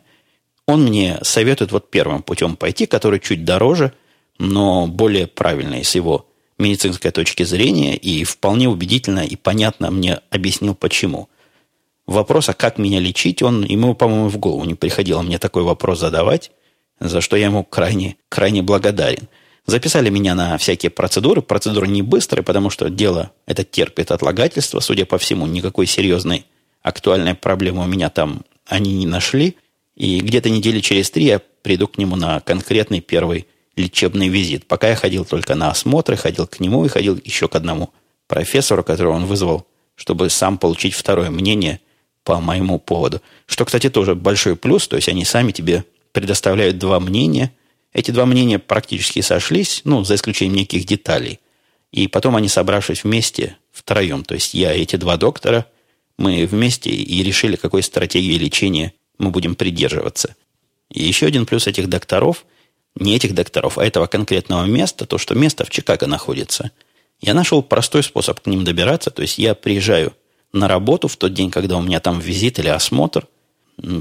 Он 0.65 0.85
мне 0.85 1.19
советует 1.21 1.73
вот 1.73 1.91
первым 1.91 2.23
путем 2.23 2.55
пойти, 2.55 2.85
который 2.85 3.19
чуть 3.19 3.43
дороже, 3.43 3.91
но 4.37 4.87
более 4.87 5.27
правильный 5.27 5.83
с 5.83 5.95
его 5.95 6.27
медицинской 6.57 7.11
точки 7.11 7.43
зрения 7.43 7.97
и 7.97 8.23
вполне 8.23 8.69
убедительно 8.69 9.19
и 9.19 9.35
понятно 9.35 9.91
мне 9.91 10.21
объяснил, 10.29 10.75
почему. 10.75 11.27
Вопрос, 12.09 12.49
а 12.49 12.55
как 12.55 12.79
меня 12.79 12.99
лечить, 12.99 13.43
он 13.43 13.63
ему, 13.63 13.93
по-моему, 13.93 14.29
в 14.29 14.37
голову 14.39 14.65
не 14.65 14.73
приходило 14.73 15.21
мне 15.21 15.37
такой 15.37 15.61
вопрос 15.61 15.99
задавать, 15.99 16.49
за 16.99 17.21
что 17.21 17.37
я 17.37 17.45
ему 17.45 17.63
крайне, 17.63 18.15
крайне 18.29 18.63
благодарен. 18.63 19.27
Записали 19.67 20.09
меня 20.09 20.33
на 20.33 20.57
всякие 20.57 20.89
процедуры. 20.89 21.43
Процедуры 21.43 21.87
не 21.87 22.01
быстрые, 22.01 22.43
потому 22.43 22.71
что 22.71 22.89
дело 22.89 23.29
это 23.45 23.63
терпит 23.63 24.09
отлагательство. 24.09 24.79
Судя 24.79 25.05
по 25.05 25.19
всему, 25.19 25.45
никакой 25.45 25.85
серьезной 25.85 26.47
актуальной 26.81 27.35
проблемы 27.35 27.83
у 27.83 27.85
меня 27.85 28.09
там 28.09 28.41
они 28.65 28.91
не 28.93 29.05
нашли. 29.05 29.55
И 29.95 30.19
где-то 30.19 30.49
недели 30.49 30.79
через 30.79 31.11
три 31.11 31.25
я 31.25 31.39
приду 31.61 31.87
к 31.87 31.99
нему 31.99 32.15
на 32.15 32.39
конкретный 32.39 33.01
первый 33.01 33.45
лечебный 33.75 34.29
визит. 34.29 34.65
Пока 34.65 34.89
я 34.89 34.95
ходил 34.95 35.25
только 35.25 35.53
на 35.53 35.69
осмотры, 35.69 36.15
ходил 36.15 36.47
к 36.47 36.59
нему 36.59 36.83
и 36.85 36.89
ходил 36.89 37.21
еще 37.23 37.47
к 37.47 37.55
одному 37.55 37.91
профессору, 38.27 38.83
которого 38.83 39.13
он 39.13 39.25
вызвал, 39.27 39.67
чтобы 39.93 40.31
сам 40.31 40.57
получить 40.57 40.95
второе 40.95 41.29
мнение 41.29 41.81
по 42.23 42.39
моему 42.39 42.79
поводу. 42.79 43.21
Что, 43.45 43.65
кстати, 43.65 43.89
тоже 43.89 44.15
большой 44.15 44.55
плюс, 44.55 44.87
то 44.87 44.95
есть 44.95 45.09
они 45.09 45.25
сами 45.25 45.51
тебе 45.51 45.85
предоставляют 46.11 46.77
два 46.77 46.99
мнения. 46.99 47.53
Эти 47.93 48.11
два 48.11 48.25
мнения 48.25 48.59
практически 48.59 49.21
сошлись, 49.21 49.81
ну, 49.83 50.03
за 50.03 50.15
исключением 50.15 50.57
неких 50.57 50.85
деталей. 50.85 51.39
И 51.91 52.07
потом 52.07 52.35
они, 52.35 52.47
собравшись 52.47 53.03
вместе, 53.03 53.57
втроем, 53.71 54.23
то 54.23 54.35
есть 54.35 54.53
я 54.53 54.73
и 54.73 54.81
эти 54.81 54.95
два 54.95 55.17
доктора, 55.17 55.65
мы 56.17 56.45
вместе 56.45 56.89
и 56.89 57.23
решили, 57.23 57.55
какой 57.55 57.81
стратегии 57.81 58.37
лечения 58.37 58.93
мы 59.17 59.31
будем 59.31 59.55
придерживаться. 59.55 60.35
И 60.91 61.03
еще 61.03 61.25
один 61.27 61.45
плюс 61.45 61.67
этих 61.67 61.87
докторов– 61.87 62.45
не 62.95 63.15
этих 63.15 63.33
докторов, 63.33 63.77
а 63.77 63.85
этого 63.85 64.07
конкретного 64.07 64.65
места, 64.65 65.05
то, 65.05 65.17
что 65.17 65.35
место 65.35 65.65
в 65.65 65.69
Чикаго 65.69 66.07
находится. 66.07 66.71
Я 67.21 67.33
нашел 67.33 67.61
простой 67.61 68.03
способ 68.03 68.39
к 68.39 68.47
ним 68.47 68.63
добираться, 68.63 69.09
то 69.11 69.21
есть 69.21 69.37
я 69.37 69.55
приезжаю 69.55 70.13
на 70.53 70.67
работу 70.67 71.07
в 71.07 71.17
тот 71.17 71.33
день, 71.33 71.51
когда 71.51 71.77
у 71.77 71.81
меня 71.81 71.99
там 71.99 72.19
визит 72.19 72.59
или 72.59 72.69
осмотр. 72.69 73.27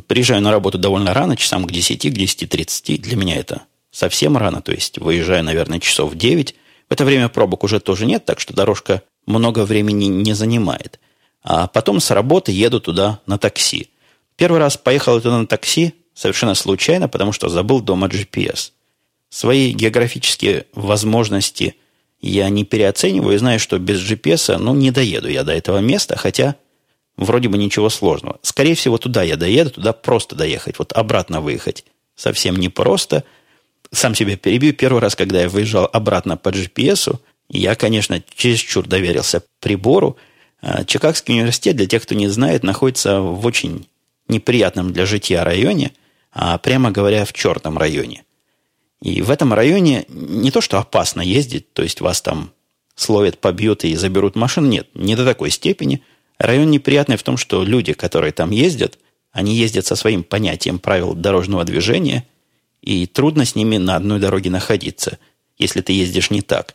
Приезжаю 0.07 0.43
на 0.43 0.51
работу 0.51 0.79
довольно 0.79 1.15
рано, 1.15 1.37
часам 1.37 1.65
к 1.65 1.71
10, 1.71 2.03
к 2.03 2.17
10.30. 2.17 2.99
Для 2.99 3.17
меня 3.17 3.37
это 3.37 3.63
совсем 3.91 4.37
рано, 4.37 4.61
то 4.61 4.73
есть 4.73 4.99
выезжаю, 4.99 5.45
наверное, 5.45 5.81
часов 5.81 6.13
в 6.13 6.17
9. 6.17 6.55
В 6.89 6.93
это 6.93 7.05
время 7.05 7.29
пробок 7.29 7.65
уже 7.65 7.81
тоже 7.81 8.07
нет, 8.07 8.25
так 8.25 8.41
что 8.41 8.55
дорожка 8.55 9.03
много 9.27 9.65
времени 9.65 10.07
не 10.07 10.33
занимает. 10.33 10.99
А 11.43 11.67
потом 11.67 12.01
с 12.01 12.11
работы 12.11 12.51
еду 12.51 12.81
туда 12.81 13.21
на 13.27 13.39
такси. 13.39 13.91
Первый 14.37 14.59
раз 14.59 14.77
поехал 14.77 15.21
туда 15.21 15.39
на 15.39 15.47
такси 15.47 15.95
совершенно 16.15 16.55
случайно, 16.55 17.09
потому 17.09 17.33
что 17.33 17.49
забыл 17.49 17.81
дома 17.81 18.09
GPS. 18.09 18.73
Свои 19.29 19.73
географические 19.73 20.67
возможности 20.73 21.77
я 22.21 22.49
не 22.49 22.65
переоцениваю 22.65 23.37
и 23.37 23.39
знаю, 23.39 23.61
что 23.61 23.79
без 23.79 24.01
GPS, 24.01 24.57
ну, 24.59 24.75
не 24.75 24.91
доеду 24.91 25.29
я 25.29 25.45
до 25.45 25.53
этого 25.53 25.79
места, 25.79 26.17
хотя 26.17 26.57
вроде 27.17 27.49
бы 27.49 27.59
ничего 27.59 27.91
сложного. 27.91 28.39
Скорее 28.43 28.75
всего, 28.75 28.99
туда 28.99 29.23
я 29.23 29.37
доеду, 29.37 29.71
туда 29.71 29.93
просто 29.93 30.35
доехать, 30.35 30.79
вот 30.79 30.93
обратно 30.93 31.41
выехать. 31.41 31.85
Совсем 32.17 32.57
непросто. 32.57 33.25
Сам 33.93 34.15
себя 34.15 34.37
перебью. 34.37 34.75
Первый 34.75 35.01
раз, 35.01 35.15
когда 35.15 35.43
я 35.43 35.49
выезжал 35.49 35.89
обратно 35.93 36.37
по 36.37 36.49
GPS, 36.49 37.17
я, 37.49 37.75
конечно, 37.75 38.23
чересчур 38.35 38.87
доверился 38.87 39.43
прибору. 39.61 40.17
А, 40.61 40.85
Чикагский 40.85 41.35
университет, 41.35 41.77
для 41.77 41.87
тех, 41.87 42.03
кто 42.03 42.15
не 42.15 42.29
знает, 42.29 42.65
находится 42.65 43.21
в 43.21 43.47
очень 43.47 43.87
неприятном 44.27 44.93
для 44.93 45.07
житья 45.07 45.45
районе, 45.45 45.93
а 46.33 46.59
прямо 46.59 46.91
говоря, 46.91 47.25
в 47.25 47.33
черном 47.33 47.79
районе. 47.79 48.25
И 49.03 49.23
в 49.23 49.31
этом 49.31 49.53
районе 49.53 50.05
не 50.09 50.51
то, 50.51 50.61
что 50.61 50.79
опасно 50.79 51.21
ездить, 51.21 51.73
то 51.73 51.83
есть 51.83 52.01
вас 52.01 52.21
там 52.21 52.53
словят, 52.95 53.39
побьют 53.39 53.85
и 53.85 53.95
заберут 53.95 54.35
машину. 54.35 54.69
Нет, 54.69 54.89
не 54.95 55.15
до 55.15 55.25
такой 55.25 55.51
степени. 55.51 56.03
Район 56.39 56.71
неприятный 56.71 57.17
в 57.17 57.23
том, 57.23 57.37
что 57.37 57.63
люди, 57.63 57.93
которые 57.93 58.33
там 58.33 58.51
ездят, 58.51 58.99
они 59.33 59.55
ездят 59.55 59.87
со 59.87 59.95
своим 59.95 60.25
понятием 60.25 60.79
правил 60.79 61.15
дорожного 61.15 61.65
движения, 61.65 62.27
и 62.83 63.07
трудно 63.07 63.45
с 63.45 63.55
ними 63.55 63.77
на 63.77 63.97
одной 63.97 64.19
дороге 64.19 64.51
находиться, 64.51 65.19
если 65.59 65.81
ты 65.81 65.93
ездишь 65.93 66.31
не 66.31 66.43
так. 66.43 66.75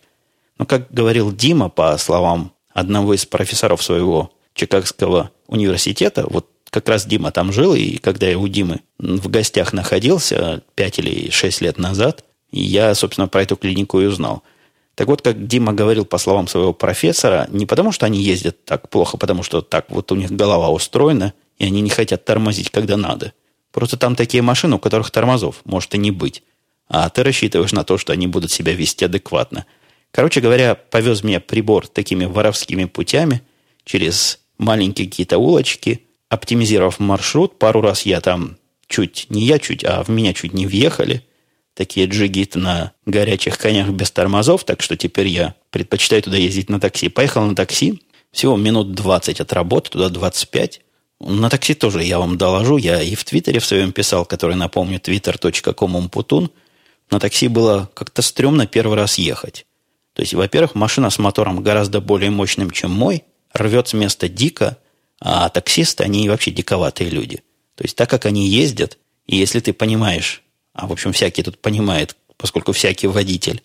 Но, 0.58 0.66
как 0.66 0.92
говорил 0.92 1.32
Дима, 1.32 1.70
по 1.70 1.98
словам 1.98 2.54
одного 2.74 3.14
из 3.14 3.26
профессоров 3.26 3.82
своего 3.82 4.32
Чикагского 4.54 5.32
университета, 5.48 6.26
вот 6.30 6.50
как 6.74 6.90
раз 6.90 7.06
Дима 7.06 7.32
там 7.32 7.54
жил, 7.54 7.76
и 7.76 7.98
когда 7.98 8.28
я 8.28 8.38
у 8.38 8.48
Димы 8.48 8.82
в 8.98 9.30
гостях 9.30 9.74
находился 9.74 10.64
5 10.74 11.00
или 11.00 11.30
6 11.30 11.62
лет 11.62 11.78
назад, 11.78 12.26
я, 12.52 12.96
собственно, 12.96 13.28
про 13.28 13.44
эту 13.44 13.56
клинику 13.56 14.02
и 14.02 14.08
узнал. 14.08 14.42
Так 14.96 15.08
вот, 15.08 15.22
как 15.22 15.46
Дима 15.46 15.74
говорил 15.74 16.04
по 16.04 16.18
словам 16.18 16.48
своего 16.48 16.74
профессора, 16.74 17.48
не 17.52 17.68
потому 17.68 17.92
что 17.92 18.08
они 18.08 18.24
ездят 18.24 18.66
так 18.66 18.90
плохо, 18.90 19.18
потому 19.18 19.44
что 19.44 19.62
так 19.62 19.86
вот 19.90 20.12
у 20.12 20.16
них 20.16 20.32
голова 20.32 20.72
устроена, 20.72 21.34
и 21.60 21.66
они 21.66 21.82
не 21.82 21.92
хотят 21.92 22.26
тормозить, 22.26 22.72
когда 22.72 22.98
надо. 22.98 23.34
Просто 23.72 23.96
там 23.96 24.16
такие 24.16 24.42
машины, 24.42 24.76
у 24.76 24.80
которых 24.80 25.12
тормозов 25.12 25.62
может 25.66 25.94
и 25.94 26.00
не 26.00 26.10
быть. 26.10 26.42
А 26.88 27.08
ты 27.10 27.24
рассчитываешь 27.24 27.72
на 27.72 27.84
то, 27.84 28.00
что 28.00 28.14
они 28.14 28.26
будут 28.26 28.52
себя 28.52 28.74
вести 28.74 29.06
адекватно. 29.06 29.68
Короче 30.12 30.42
говоря, 30.42 30.74
повез 30.74 31.24
меня 31.24 31.40
прибор 31.40 31.88
такими 31.88 32.26
воровскими 32.26 32.86
путями 32.86 33.44
через 33.86 34.40
маленькие 34.58 35.08
какие-то 35.08 35.38
улочки– 35.38 36.08
оптимизировав 36.34 37.00
маршрут, 37.00 37.60
пару 37.60 37.82
раз 37.82 38.04
я 38.06 38.22
там 38.22 38.58
чуть, 38.88 39.28
не 39.30 39.44
я 39.46 39.60
чуть, 39.60 39.84
а 39.84 40.04
в 40.04 40.10
меня 40.10 40.34
чуть 40.34 40.54
не 40.54 40.66
въехали. 40.66 41.24
Такие 41.74 42.06
джигиты 42.06 42.60
на 42.60 42.92
горячих 43.06 43.58
конях 43.58 43.90
без 43.90 44.12
тормозов, 44.12 44.64
так 44.64 44.82
что 44.82 44.96
теперь 44.96 45.28
я 45.28 45.56
предпочитаю 45.72 46.22
туда 46.22 46.38
ездить 46.38 46.70
на 46.70 46.80
такси. 46.80 47.10
Поехал 47.10 47.46
на 47.46 47.56
такси, 47.56 48.04
всего 48.32 48.58
минут 48.58 48.94
20 48.94 49.42
от 49.42 49.54
работы, 49.54 49.90
туда 49.90 50.10
25. 50.10 50.82
На 51.20 51.50
такси 51.50 51.74
тоже 51.74 52.04
я 52.04 52.20
вам 52.20 52.38
доложу. 52.38 52.78
Я 52.78 53.02
и 53.02 53.16
в 53.16 53.24
Твиттере 53.24 53.60
в 53.60 53.66
своем 53.66 53.92
писал, 53.92 54.26
который, 54.26 54.56
напомню, 54.56 55.00
twitter.com 55.00 55.96
умпутун. 55.96 56.52
На 57.10 57.20
такси 57.20 57.48
было 57.48 57.90
как-то 57.94 58.22
стрёмно 58.22 58.68
первый 58.68 58.98
раз 58.98 59.18
ехать. 59.18 59.66
То 60.14 60.22
есть, 60.22 60.34
во-первых, 60.34 60.76
машина 60.76 61.10
с 61.10 61.18
мотором 61.18 61.64
гораздо 61.64 62.02
более 62.02 62.30
мощным, 62.30 62.70
чем 62.72 62.92
мой, 62.92 63.24
рвет 63.54 63.88
с 63.88 63.94
места 63.94 64.30
дико, 64.30 64.78
а 65.26 65.48
таксисты, 65.48 66.04
они 66.04 66.28
вообще 66.28 66.52
диковатые 66.52 67.10
люди. 67.10 67.38
То 67.76 67.86
есть 67.86 67.96
так 67.96 68.10
как 68.10 68.26
они 68.26 68.46
ездят, 68.50 68.98
и 69.26 69.38
если 69.38 69.62
ты 69.62 69.72
понимаешь, 69.72 70.44
а 70.74 70.86
в 70.86 70.92
общем 70.92 71.14
всякий 71.14 71.44
тут 71.44 71.60
понимает, 71.60 72.18
поскольку 72.36 72.74
всякий 72.74 73.08
водитель, 73.08 73.64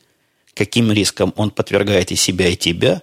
каким 0.54 0.92
риском 0.92 1.34
он 1.36 1.50
подвергает 1.50 2.12
и 2.12 2.16
себя, 2.16 2.46
и 2.46 2.56
тебя, 2.56 3.02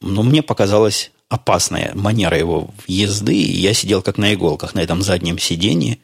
ну, 0.00 0.22
мне 0.22 0.42
показалось 0.42 1.10
опасная 1.28 1.90
манера 1.96 2.38
его 2.38 2.70
езды, 2.86 3.34
и 3.34 3.60
я 3.60 3.74
сидел 3.74 4.00
как 4.00 4.16
на 4.16 4.32
иголках 4.32 4.74
на 4.74 4.80
этом 4.80 5.02
заднем 5.02 5.36
сидении, 5.36 6.00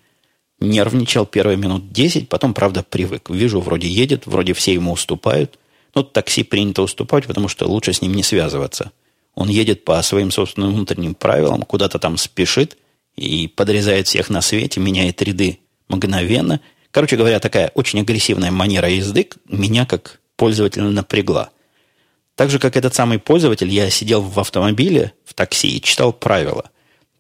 нервничал 0.59 1.27
первые 1.27 1.57
минут 1.57 1.93
10, 1.93 2.29
потом, 2.29 2.55
правда, 2.55 2.83
привык. 2.83 3.31
Вижу, 3.31 3.61
вроде 3.61 3.87
едет, 3.87 4.27
вроде 4.27 4.53
все 4.53 4.75
ему 4.75 4.93
уступают. 4.93 5.61
Но 5.95 6.03
такси 6.03 6.43
принято 6.43 6.83
уступать, 6.83 7.27
потому 7.27 7.47
что 7.47 7.69
лучше 7.69 7.93
с 7.93 8.03
ним 8.03 8.15
не 8.15 8.25
связываться. 8.25 8.91
Он 9.35 9.49
едет 9.49 9.85
по 9.85 10.01
своим 10.03 10.31
собственным 10.31 10.75
внутренним 10.75 11.15
правилам, 11.15 11.63
куда-то 11.63 11.99
там 11.99 12.17
спешит 12.17 12.77
и 13.17 13.49
подрезает 13.49 14.07
всех 14.07 14.31
на 14.31 14.41
свете, 14.41 14.81
меняет 14.81 15.23
ряды 15.23 15.59
мгновенно. 15.89 16.61
Короче 16.91 17.17
говоря, 17.17 17.41
такая 17.41 17.71
очень 17.75 18.01
агрессивная 18.01 18.51
манера 18.51 18.89
езды 18.89 19.29
меня 19.49 19.87
как 19.87 20.21
пользователя 20.37 20.85
напрягла. 20.85 21.51
Так 22.37 22.51
же, 22.51 22.59
как 22.59 22.77
этот 22.77 22.95
самый 22.95 23.19
пользователь, 23.19 23.69
я 23.69 23.91
сидел 23.91 24.21
в 24.21 24.39
автомобиле, 24.41 25.13
в 25.25 25.35
такси 25.35 25.77
и 25.77 25.83
читал 25.83 26.13
правила. 26.13 26.71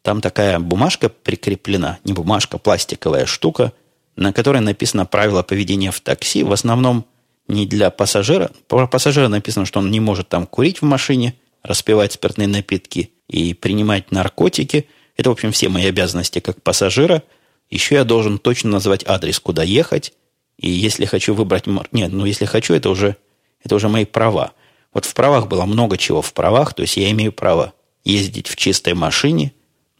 Там 0.03 0.21
такая 0.21 0.59
бумажка 0.59 1.09
прикреплена, 1.09 1.99
не 2.05 2.13
бумажка, 2.13 2.59
пластиковая 2.59 3.27
штука, 3.27 3.73
на 4.17 4.33
которой 4.33 4.61
написано 4.61 5.07
правила 5.07 5.43
поведения 5.43 5.91
в 5.91 6.01
такси. 6.01 6.43
В 6.43 6.53
основном 6.53 7.07
не 7.49 7.67
для 7.67 7.91
пассажира. 7.91 8.51
Про 8.69 8.87
пассажира 8.87 9.29
написано, 9.29 9.67
что 9.67 9.79
он 9.79 9.91
не 9.91 10.01
может 10.01 10.29
там 10.29 10.47
курить 10.47 10.83
в 10.83 10.85
машине, 10.85 11.35
распивать 11.65 12.13
спиртные 12.13 12.47
напитки 12.47 13.11
и 13.29 13.55
принимать 13.55 14.13
наркотики. 14.13 14.87
Это, 15.17 15.31
в 15.31 15.33
общем, 15.33 15.51
все 15.51 15.69
мои 15.69 15.87
обязанности 15.87 16.39
как 16.39 16.63
пассажира. 16.63 17.23
Еще 17.71 17.97
я 17.97 18.05
должен 18.05 18.39
точно 18.39 18.71
назвать 18.71 19.05
адрес, 19.07 19.41
куда 19.41 19.65
ехать. 19.65 20.13
И 20.59 20.71
если 20.71 21.07
хочу 21.07 21.35
выбрать... 21.35 21.65
Нет, 21.67 22.13
ну 22.13 22.27
если 22.27 22.45
хочу, 22.45 22.75
это 22.75 22.91
уже, 22.91 23.17
это 23.65 23.75
уже 23.75 23.89
мои 23.89 24.05
права. 24.05 24.53
Вот 24.93 25.07
в 25.07 25.15
правах 25.15 25.49
было 25.49 25.65
много 25.65 25.99
чего 25.99 26.23
в 26.23 26.33
правах, 26.33 26.75
то 26.75 26.83
есть 26.83 26.97
я 26.97 27.11
имею 27.11 27.33
право 27.33 27.73
ездить 28.05 28.47
в 28.47 28.55
чистой 28.55 28.95
машине, 28.95 29.53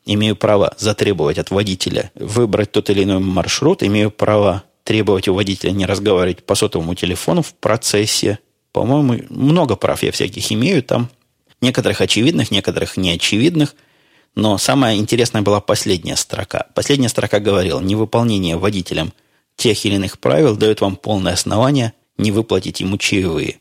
имею 0.05 0.37
право 0.37 0.75
затребовать 0.79 1.39
от 1.39 1.51
водителя 1.51 2.13
выбрать 2.15 2.71
тот 2.71 2.91
или 2.91 3.03
иной 3.03 3.19
маршрут, 3.19 3.83
имею 3.83 4.11
право 4.13 4.63
требовать 4.85 5.27
у 5.29 5.35
водителя 5.35 5.73
не 5.73 5.87
разговаривать 5.87 6.45
по 6.45 6.55
сотовому 6.55 6.95
телефону 6.95 7.43
в 7.43 7.55
процессе. 7.55 8.39
По-моему, 8.73 9.25
много 9.31 9.77
прав 9.77 10.03
я 10.03 10.13
всяких 10.13 10.53
имею 10.53 10.83
там. 10.83 11.09
Некоторых 11.65 12.03
очевидных, 12.03 12.51
некоторых 12.51 12.99
неочевидных. 12.99 13.75
Но 14.35 14.59
самая 14.59 14.97
интересная 14.97 15.41
была 15.41 15.63
последняя 15.63 16.15
строка. 16.15 16.67
Последняя 16.75 17.09
строка 17.09 17.41
говорила, 17.41 17.81
невыполнение 17.81 18.59
водителем 18.59 19.15
тех 19.57 19.83
или 19.87 19.95
иных 19.95 20.19
правил 20.19 20.57
дает 20.57 20.83
вам 20.83 20.97
полное 20.97 21.33
основание 21.33 21.95
не 22.19 22.33
выплатить 22.33 22.81
ему 22.81 22.99
чаевые. 22.99 23.61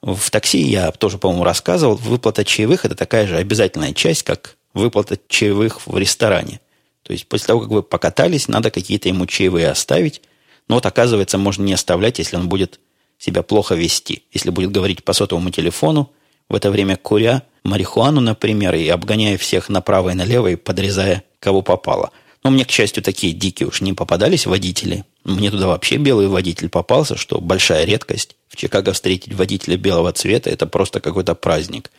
В 0.00 0.30
такси 0.30 0.60
я 0.60 0.92
тоже, 0.92 1.18
по-моему, 1.18 1.42
рассказывал, 1.42 1.96
выплата 1.96 2.44
чаевых– 2.44 2.84
это 2.84 2.94
такая 2.94 3.26
же 3.26 3.36
обязательная 3.36 3.94
часть, 3.94 4.22
как 4.22 4.56
выплата 4.72 5.18
чаевых 5.26 5.88
в 5.88 5.98
ресторане. 5.98 6.60
То 7.02 7.12
есть 7.12 7.26
после 7.26 7.48
того, 7.48 7.62
как 7.62 7.70
вы 7.70 7.82
покатались, 7.82 8.46
надо 8.46 8.70
какие-то 8.70 9.08
ему 9.08 9.26
чаевые 9.26 9.70
оставить. 9.70 10.22
Но 10.68 10.76
вот, 10.76 10.86
оказывается, 10.86 11.36
можно 11.36 11.64
не 11.64 11.72
оставлять, 11.72 12.20
если 12.20 12.36
он 12.36 12.48
будет 12.48 12.78
себя 13.18 13.42
плохо 13.42 13.74
вести. 13.74 14.22
Если 14.30 14.50
будет 14.50 14.70
говорить 14.70 15.02
по 15.02 15.14
сотовому 15.14 15.50
телефону, 15.50 16.12
в 16.50 16.54
это 16.54 16.70
время 16.70 16.96
куря 16.96 17.42
марихуану, 17.64 18.20
например, 18.20 18.74
и 18.74 18.88
обгоняя 18.88 19.38
всех 19.38 19.68
направо 19.70 20.10
и 20.10 20.14
налево 20.14 20.48
и 20.48 20.56
подрезая, 20.56 21.22
кого 21.38 21.62
попало. 21.62 22.10
Но 22.42 22.50
мне, 22.50 22.64
к 22.64 22.70
счастью, 22.70 23.02
такие 23.02 23.32
дикие 23.32 23.68
уж 23.68 23.80
не 23.80 23.92
попадались 23.92 24.46
водители. 24.46 25.04
Мне 25.24 25.50
туда 25.50 25.68
вообще 25.68 25.96
белый 25.96 26.26
водитель 26.26 26.68
попался, 26.68 27.16
что 27.16 27.40
большая 27.40 27.84
редкость. 27.84 28.36
В 28.48 28.56
Чикаго 28.56 28.92
встретить 28.92 29.34
водителя 29.34 29.76
белого 29.76 30.12
цвета– 30.12 30.50
это 30.50 30.66
просто 30.66 31.00
какой-то 31.00 31.34
праздник. 31.34 31.90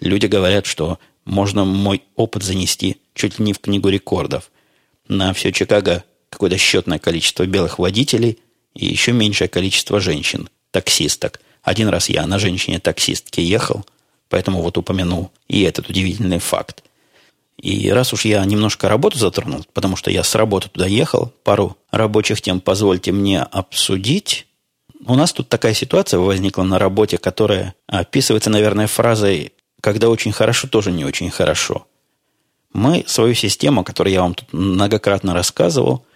Люди 0.00 0.26
говорят, 0.26 0.64
что 0.64 0.98
можно 1.24 1.64
мой 1.64 2.02
опыт 2.16 2.42
занести 2.42 2.96
чуть 3.14 3.38
ли 3.38 3.44
не 3.44 3.52
в 3.52 3.58
книгу 3.58 3.88
рекордов. 3.88 4.50
На 5.08 5.34
все 5.34 5.52
Чикаго 5.52 6.04
какое-то 6.30 6.56
счетное 6.56 6.98
количество 6.98 7.44
белых 7.44 7.78
водителей 7.78 8.38
и 8.74 8.86
еще 8.86 9.12
меньшее 9.12 9.48
количество 9.48 10.00
женщин, 10.00 10.48
таксисток. 10.70 11.40
Один 11.62 11.88
раз 11.88 12.08
я 12.08 12.26
на 12.26 12.38
женщине-таксистке 12.38 13.42
ехал, 13.44 13.84
поэтому 14.28 14.62
вот 14.62 14.78
упомянул 14.78 15.30
и 15.48 15.62
этот 15.62 15.88
удивительный 15.88 16.38
факт. 16.38 16.82
И 17.60 17.90
раз 17.90 18.12
уж 18.14 18.24
я 18.24 18.42
немножко 18.44 18.88
работу 18.88 19.18
затронул, 19.18 19.66
потому 19.74 19.96
что 19.96 20.10
я 20.10 20.24
с 20.24 20.34
работы 20.34 20.70
туда 20.70 20.86
ехал, 20.86 21.32
пару 21.44 21.76
рабочих 21.90 22.40
тем 22.40 22.60
позвольте 22.60 23.12
мне 23.12 23.42
обсудить. 23.42 24.46
У 25.06 25.14
нас 25.14 25.32
тут 25.32 25.48
такая 25.48 25.74
ситуация 25.74 26.20
возникла 26.20 26.62
на 26.62 26.78
работе, 26.78 27.18
которая 27.18 27.74
описывается, 27.86 28.48
наверное, 28.48 28.86
фразой 28.86 29.52
«когда 29.82 30.08
очень 30.08 30.32
хорошо, 30.32 30.68
тоже 30.68 30.90
не 30.90 31.04
очень 31.04 31.30
хорошо». 31.30 31.86
Мы 32.72 33.04
свою 33.06 33.34
систему, 33.34 33.84
которую 33.84 34.14
я 34.14 34.22
вам 34.22 34.34
тут 34.34 34.52
многократно 34.52 35.34
рассказывал, 35.34 36.06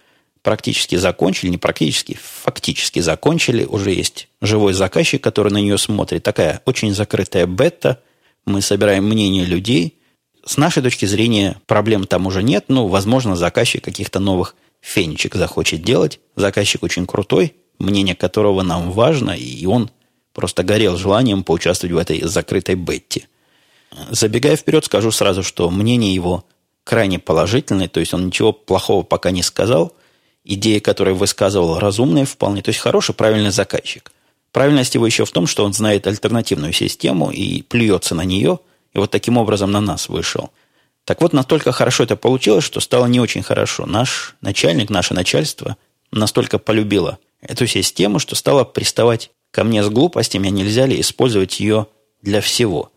практически 0.45 0.95
закончили, 0.95 1.49
не 1.49 1.57
практически, 1.57 2.19
фактически 2.21 2.99
закончили. 2.99 3.65
Уже 3.65 3.91
есть 3.91 4.27
живой 4.41 4.73
заказчик, 4.73 5.21
который 5.21 5.51
на 5.51 5.57
нее 5.57 5.79
смотрит. 5.79 6.21
Такая 6.21 6.61
очень 6.65 6.93
закрытая 6.93 7.47
бета. 7.47 7.99
Мы 8.45 8.61
собираем 8.61 9.05
мнение 9.05 9.43
людей. 9.43 9.97
С 10.45 10.57
нашей 10.57 10.83
точки 10.83 11.05
зрения 11.05 11.57
проблем 11.65 12.05
там 12.05 12.27
уже 12.27 12.43
нет. 12.43 12.65
Ну, 12.67 12.85
возможно, 12.85 13.35
заказчик 13.35 13.83
каких-то 13.83 14.19
новых 14.19 14.55
фенечек 14.81 15.33
захочет 15.33 15.81
делать. 15.81 16.19
Заказчик 16.35 16.83
очень 16.83 17.07
крутой, 17.07 17.55
мнение 17.79 18.15
которого 18.15 18.61
нам 18.61 18.91
важно, 18.91 19.31
и 19.31 19.65
он 19.65 19.89
просто 20.31 20.61
горел 20.61 20.95
желанием 20.95 21.43
поучаствовать 21.43 21.95
в 21.95 21.97
этой 21.97 22.21
закрытой 22.21 22.75
бетте. 22.75 23.27
Забегая 24.11 24.57
вперед, 24.57 24.85
скажу 24.85 25.09
сразу, 25.09 25.41
что 25.41 25.71
мнение 25.71 26.13
его 26.13 26.45
крайне 26.83 27.17
положительное, 27.17 27.87
то 27.87 27.99
есть 27.99 28.13
он 28.13 28.27
ничего 28.27 28.53
плохого 28.53 29.01
пока 29.01 29.31
не 29.31 29.41
сказал. 29.41 29.95
Идеи, 30.45 30.79
которые 30.79 31.15
высказывал, 31.15 31.79
разумные 31.79 32.25
вполне, 32.25 32.61
то 32.61 32.69
есть 32.69 32.79
хороший, 32.79 33.13
правильный 33.13 33.51
заказчик. 33.51 34.11
Правильность 34.53 34.95
его 34.95 35.05
еще 35.05 35.25
в 35.25 35.31
том, 35.31 35.47
что 35.47 35.65
он 35.65 35.73
знает 35.73 36.07
альтернативную 36.07 36.71
систему 36.71 37.31
и 37.31 37.61
плюется 37.63 38.15
на 38.15 38.23
нее, 38.23 38.59
и 38.93 38.97
вот 38.99 39.11
таким 39.11 39.37
образом 39.37 39.71
на 39.71 39.81
нас 39.81 40.07
вышел– 40.07 40.51
так 41.05 41.21
вот, 41.21 41.33
настолько 41.33 41.71
хорошо 41.71 42.03
это 42.03 42.15
получилось, 42.15 42.63
что 42.63 42.79
стало 42.79 43.05
не 43.05 43.19
очень 43.19 43.43
хорошо. 43.43 43.85
Наш 43.85 44.35
начальник, 44.41 44.89
наше 44.89 45.13
начальство 45.13 45.77
настолько 46.11 46.57
полюбило 46.57 47.19
эту 47.41 47.67
систему, 47.67 48.17
что 48.17 48.35
стало 48.35 48.63
приставать 48.63 49.29
ко 49.51 49.63
мне 49.63 49.83
с 49.83 49.89
глупостями, 49.89 50.47
а 50.47 50.51
нельзя 50.51 50.87
ли 50.87 50.99
использовать 50.99 51.59
ее 51.59 51.85
для 52.23 52.41
всего. 52.41 52.91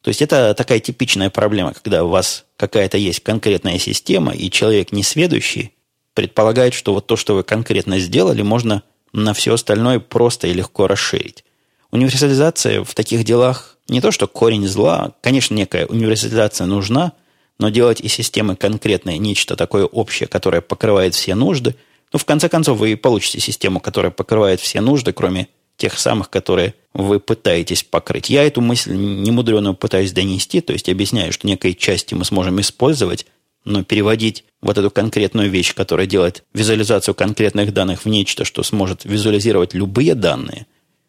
То 0.00 0.08
есть 0.08 0.22
это 0.22 0.54
такая 0.54 0.78
типичная 0.78 1.28
проблема, 1.28 1.74
когда 1.74 2.04
у 2.04 2.08
вас 2.08 2.44
какая-то 2.56 2.96
есть 2.96 3.20
конкретная 3.20 3.78
система, 3.78 4.32
и 4.32 4.48
человек 4.48 4.92
несведущий 4.92 5.72
предполагает, 6.14 6.74
что 6.74 6.94
вот 6.94 7.06
то, 7.06 7.16
что 7.16 7.34
вы 7.34 7.42
конкретно 7.42 7.98
сделали, 7.98 8.42
можно 8.42 8.82
на 9.12 9.34
все 9.34 9.54
остальное 9.54 9.98
просто 9.98 10.46
и 10.46 10.52
легко 10.52 10.86
расширить. 10.86 11.44
Универсализация 11.90 12.84
в 12.84 12.94
таких 12.94 13.24
делах 13.24 13.76
не 13.88 14.00
то, 14.00 14.12
что 14.12 14.28
корень 14.28 14.66
зла, 14.68 15.12
конечно, 15.20 15.54
некая 15.54 15.86
универсализация 15.86 16.66
нужна, 16.66 17.12
но 17.58 17.68
делать 17.68 18.00
из 18.00 18.12
системы 18.12 18.56
конкретное 18.56 19.18
нечто 19.18 19.56
такое 19.56 19.84
общее, 19.84 20.28
которое 20.28 20.60
покрывает 20.60 21.14
все 21.14 21.34
нужды, 21.34 21.74
ну, 22.12 22.18
в 22.18 22.24
конце 22.24 22.48
концов, 22.48 22.78
вы 22.78 22.92
и 22.92 22.96
получите 22.96 23.40
систему, 23.40 23.80
которая 23.80 24.10
покрывает 24.10 24.60
все 24.60 24.80
нужды, 24.80 25.12
кроме 25.12 25.48
тех 25.76 25.98
самых, 25.98 26.28
которые 26.28 26.74
вы 26.92 27.20
пытаетесь 27.20 27.84
покрыть. 27.84 28.28
Я 28.28 28.44
эту 28.44 28.60
мысль 28.60 28.94
немудреную 28.94 29.74
пытаюсь 29.74 30.12
донести, 30.12 30.60
то 30.60 30.72
есть 30.72 30.88
объясняю, 30.88 31.32
что 31.32 31.46
некой 31.46 31.74
части 31.74 32.14
мы 32.14 32.24
сможем 32.24 32.60
использовать, 32.60 33.26
но 33.64 33.84
переводить 33.84 34.44
вот 34.60 34.78
эту 34.78 34.90
конкретную 34.90 35.50
вещь, 35.50 35.74
которая 35.74 36.06
делает 36.06 36.44
визуализацию 36.54 37.14
конкретных 37.14 37.72
данных 37.72 38.04
в 38.04 38.08
нечто, 38.08 38.44
что 38.44 38.62
сможет 38.62 39.04
визуализировать 39.04 39.74
любые 39.74 40.14
данные, 40.14 40.66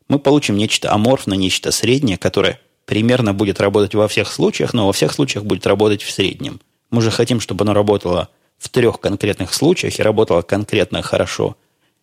мы 0.08 0.20
получим 0.20 0.58
нечто 0.58 0.92
аморфное, 0.92 1.38
нечто 1.38 1.72
среднее, 1.72 2.18
которое 2.18 2.60
примерно 2.86 3.34
будет 3.34 3.62
работать 3.62 3.96
во 3.96 4.08
всех 4.08 4.32
случаях, 4.32 4.74
но 4.74 4.88
во 4.88 4.94
всех 4.94 5.14
случаях 5.14 5.46
будет 5.46 5.66
работать 5.66 6.02
в 6.02 6.12
среднем. 6.12 6.60
Мы 6.90 7.02
же 7.02 7.12
хотим, 7.12 7.40
чтобы 7.40 7.64
оно 7.64 7.74
работало 7.74 8.30
в 8.58 8.70
трех 8.70 9.00
конкретных 9.00 9.54
случаях 9.54 9.98
и 9.98 10.04
работало 10.04 10.42
конкретно 10.42 11.02
хорошо 11.02 11.56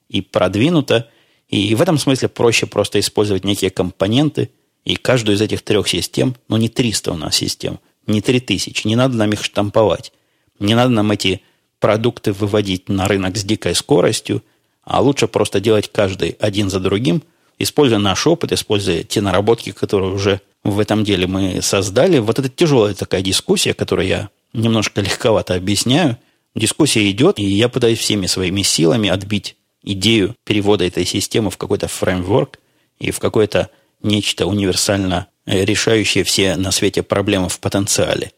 и 0.09 0.23
продвинуто. 0.23 1.09
И 1.49 1.75
в 1.75 1.83
этом 1.83 1.99
смысле 1.99 2.29
проще 2.29 2.67
просто 2.67 2.99
использовать 2.99 3.45
некие 3.45 3.71
компоненты, 3.71 4.51
и 4.85 4.97
каждую 4.97 5.37
из 5.37 5.43
этих 5.43 5.63
трех 5.63 5.87
систем, 5.87 6.35
ну 6.49 6.57
не 6.57 6.69
300 6.69 7.13
у 7.13 7.17
нас 7.17 7.37
систем, 7.37 7.79
не 8.07 8.23
3000, 8.23 8.87
не 8.87 8.97
надо 8.97 9.17
нам 9.17 9.33
их 9.33 9.45
штамповать. 9.45 10.13
Не 10.59 10.75
надо 10.75 10.91
нам 10.91 11.11
эти 11.11 11.43
продукты 11.81 12.33
выводить 12.33 12.89
на 12.89 13.07
рынок 13.07 13.37
с 13.37 13.45
дикой 13.45 13.75
скоростью, 13.75 14.43
а 14.83 15.01
лучше 15.01 15.29
просто 15.29 15.61
делать 15.61 15.91
каждый 15.93 16.31
один 16.41 16.71
за 16.71 16.81
другим, 16.81 17.23
используя 17.59 17.99
наш 17.99 18.27
опыт, 18.27 18.53
используя 18.53 19.03
те 19.03 19.21
наработки, 19.21 19.73
которые 19.73 20.13
уже 20.13 20.41
в 20.65 20.81
этом 20.81 21.05
деле 21.05 21.27
мы 21.27 21.63
создали. 21.63 22.19
Вот 22.19 22.39
это 22.39 22.49
тяжелая 22.49 22.95
такая 22.95 23.23
дискуссия, 23.23 23.75
которую 23.75 24.09
я 24.09 24.29
немножко 24.53 25.01
легковато 25.01 25.55
объясняю. 25.55 26.17
Дискуссия 26.55 27.09
идет, 27.11 27.39
и 27.39 27.45
я 27.45 27.69
пытаюсь 27.69 27.99
всеми 27.99 28.27
своими 28.27 28.63
силами 28.63 29.09
отбить 29.09 29.57
идею 29.83 30.35
перевода 30.45 30.85
этой 30.85 31.05
системы 31.05 31.51
в 31.51 31.57
какой-то 31.57 31.87
фреймворк 31.87 32.59
и 32.99 33.11
в 33.11 33.21
какое-то 33.21 33.71
нечто 34.03 34.47
универсально 34.47 35.29
решающее 35.47 36.25
все 36.25 36.57
на 36.57 36.73
свете 36.73 37.03
проблемы 37.03 37.49
в 37.49 37.61
потенциале. 37.61 38.33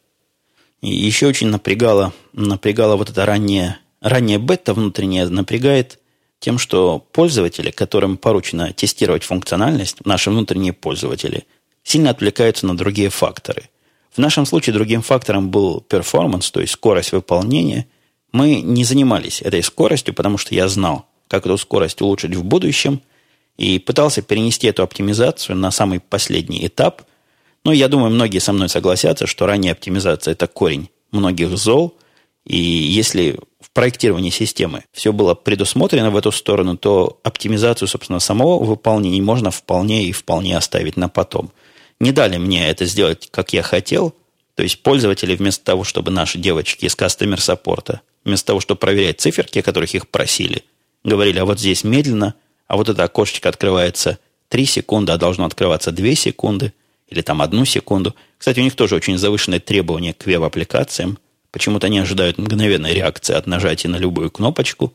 И 0.82 0.88
еще 0.88 1.26
очень 1.26 1.48
напрягало, 1.48 2.12
напрягало 2.32 2.96
вот 2.96 3.10
это 3.10 3.26
раннее, 3.26 3.78
раннее 4.00 4.38
бета 4.38 4.74
внутреннее 4.74 5.28
напрягает 5.28 5.98
тем, 6.38 6.58
что 6.58 7.04
пользователи, 7.12 7.70
которым 7.70 8.16
поручено 8.16 8.72
тестировать 8.72 9.24
функциональность, 9.24 10.04
наши 10.06 10.30
внутренние 10.30 10.72
пользователи, 10.72 11.44
сильно 11.84 12.10
отвлекаются 12.10 12.66
на 12.66 12.76
другие 12.76 13.10
факторы. 13.10 13.68
В 14.10 14.18
нашем 14.18 14.46
случае 14.46 14.74
другим 14.74 15.02
фактором 15.02 15.50
был 15.50 15.84
performance, 15.88 16.50
то 16.50 16.60
есть 16.60 16.72
скорость 16.72 17.12
выполнения. 17.12 17.86
Мы 18.32 18.60
не 18.60 18.84
занимались 18.84 19.42
этой 19.42 19.62
скоростью, 19.62 20.14
потому 20.14 20.38
что 20.38 20.54
я 20.54 20.66
знал, 20.68 21.06
как 21.28 21.46
эту 21.46 21.58
скорость 21.58 22.00
улучшить 22.00 22.34
в 22.34 22.42
будущем, 22.42 23.02
и 23.56 23.78
пытался 23.78 24.22
перенести 24.22 24.66
эту 24.66 24.82
оптимизацию 24.82 25.54
на 25.56 25.70
самый 25.70 26.00
последний 26.00 26.66
этап. 26.66 27.02
Но 27.64 27.72
я 27.72 27.88
думаю, 27.88 28.10
многие 28.10 28.38
со 28.38 28.52
мной 28.52 28.68
согласятся, 28.68 29.26
что 29.26 29.46
ранняя 29.46 29.72
оптимизация– 29.72 30.32
это 30.32 30.46
корень 30.46 30.88
многих 31.12 31.56
зол, 31.56 31.96
и 32.44 32.56
если 32.56 33.38
в 33.60 33.70
проектировании 33.70 34.30
системы 34.30 34.84
все 34.92 35.12
было 35.12 35.34
предусмотрено 35.34 36.10
в 36.10 36.16
эту 36.16 36.32
сторону, 36.32 36.76
то 36.76 37.20
оптимизацию, 37.22 37.86
собственно, 37.86 38.18
самого 38.18 38.64
выполнения 38.64 39.20
можно 39.20 39.50
вполне 39.50 40.04
и 40.04 40.12
вполне 40.12 40.56
оставить 40.56 40.96
на 40.96 41.08
потом. 41.08 41.52
Не 42.00 42.12
дали 42.12 42.38
мне 42.38 42.68
это 42.68 42.86
сделать, 42.86 43.28
как 43.30 43.52
я 43.52 43.62
хотел. 43.62 44.14
То 44.54 44.62
есть 44.62 44.82
пользователи 44.82 45.36
вместо 45.36 45.64
того, 45.64 45.84
чтобы 45.84 46.10
наши 46.10 46.38
девочки 46.38 46.86
из 46.86 46.94
кастомер 46.94 47.40
саппорта, 47.40 48.00
вместо 48.24 48.48
того, 48.48 48.60
чтобы 48.60 48.78
проверять 48.78 49.20
циферки, 49.20 49.60
которых 49.60 49.94
их 49.94 50.08
просили, 50.08 50.64
говорили, 51.04 51.38
а 51.38 51.44
вот 51.44 51.60
здесь 51.60 51.84
медленно, 51.84 52.34
а 52.66 52.76
вот 52.76 52.88
это 52.88 53.04
окошечко 53.04 53.48
открывается 53.48 54.18
3 54.48 54.64
секунды, 54.64 55.12
а 55.12 55.18
должно 55.18 55.44
открываться 55.44 55.92
2 55.92 56.14
секунды, 56.14 56.72
или 57.10 57.20
там 57.20 57.42
одну 57.42 57.64
секунду. 57.64 58.14
Кстати, 58.38 58.60
у 58.60 58.62
них 58.62 58.74
тоже 58.74 58.96
очень 58.96 59.18
завышенные 59.18 59.60
требования 59.60 60.14
к 60.14 60.26
веб-аппликациям– 60.26 61.18
Почему-то 61.50 61.88
они 61.88 61.98
ожидают 61.98 62.38
мгновенной 62.38 62.94
реакции 62.94 63.34
от 63.34 63.46
нажатия 63.46 63.90
на 63.90 63.96
любую 63.96 64.30
кнопочку. 64.30 64.94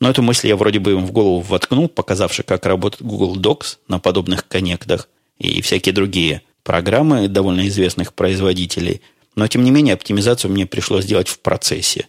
Но 0.00 0.10
эту 0.10 0.22
мысль 0.22 0.48
я 0.48 0.56
вроде 0.56 0.78
бы 0.78 0.92
им 0.92 1.06
в 1.06 1.12
голову 1.12 1.40
воткнул, 1.40 1.88
показавши, 1.88 2.42
как 2.42 2.66
работает 2.66 3.02
Google 3.02 3.36
Docs 3.36 3.78
на 3.88 3.98
подобных 3.98 4.46
коннектах 4.46 5.08
и 5.38 5.62
всякие 5.62 5.94
другие 5.94 6.42
программы 6.62 7.28
довольно 7.28 7.66
известных 7.68 8.12
производителей. 8.12 9.02
Но, 9.34 9.46
тем 9.46 9.64
не 9.64 9.70
менее, 9.70 9.94
оптимизацию 9.94 10.50
мне 10.50 10.66
пришлось 10.66 11.06
делать 11.06 11.28
в 11.28 11.38
процессе. 11.40 12.08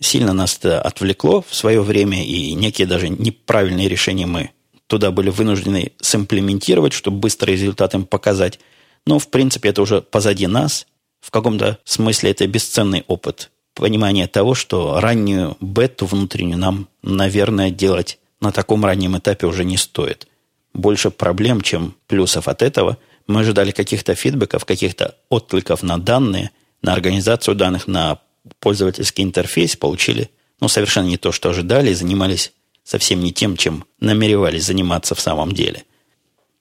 Сильно 0.00 0.32
нас 0.32 0.58
это 0.58 0.82
отвлекло 0.82 1.44
в 1.48 1.54
свое 1.54 1.80
время, 1.80 2.24
и 2.24 2.52
некие 2.52 2.86
даже 2.86 3.08
неправильные 3.08 3.88
решения 3.88 4.26
мы 4.26 4.50
туда 4.86 5.10
были 5.10 5.30
вынуждены 5.30 5.92
симплементировать, 6.00 6.92
чтобы 6.92 7.18
быстро 7.18 7.50
результат 7.50 7.94
им 7.94 8.04
показать. 8.04 8.60
Но, 9.06 9.18
в 9.18 9.28
принципе, 9.28 9.68
это 9.70 9.82
уже 9.82 10.00
позади 10.00 10.46
нас, 10.46 10.86
в 11.20 11.30
каком-то 11.30 11.78
смысле 11.84 12.30
это 12.30 12.46
бесценный 12.46 13.04
опыт. 13.06 13.50
Понимание 13.74 14.26
того, 14.26 14.54
что 14.54 15.00
раннюю 15.00 15.56
бету 15.60 16.06
внутреннюю 16.06 16.58
нам, 16.58 16.88
наверное, 17.02 17.70
делать 17.70 18.18
на 18.40 18.52
таком 18.52 18.84
раннем 18.84 19.18
этапе 19.18 19.46
уже 19.46 19.64
не 19.64 19.76
стоит. 19.76 20.28
Больше 20.72 21.10
проблем, 21.10 21.60
чем 21.60 21.94
плюсов 22.06 22.48
от 22.48 22.62
этого. 22.62 22.98
Мы 23.26 23.40
ожидали 23.40 23.70
каких-то 23.70 24.14
фидбэков, 24.14 24.64
каких-то 24.64 25.16
откликов 25.28 25.82
на 25.82 25.98
данные, 25.98 26.50
на 26.82 26.92
организацию 26.92 27.54
данных, 27.54 27.86
на 27.86 28.20
пользовательский 28.60 29.24
интерфейс, 29.24 29.76
получили 29.76 30.30
ну, 30.60 30.68
совершенно 30.68 31.06
не 31.06 31.16
то, 31.16 31.32
что 31.32 31.50
ожидали, 31.50 31.92
занимались 31.94 32.52
совсем 32.84 33.20
не 33.20 33.32
тем, 33.32 33.56
чем 33.56 33.86
намеревались 33.98 34.64
заниматься 34.64 35.14
в 35.14 35.20
самом 35.20 35.52
деле– 35.52 35.84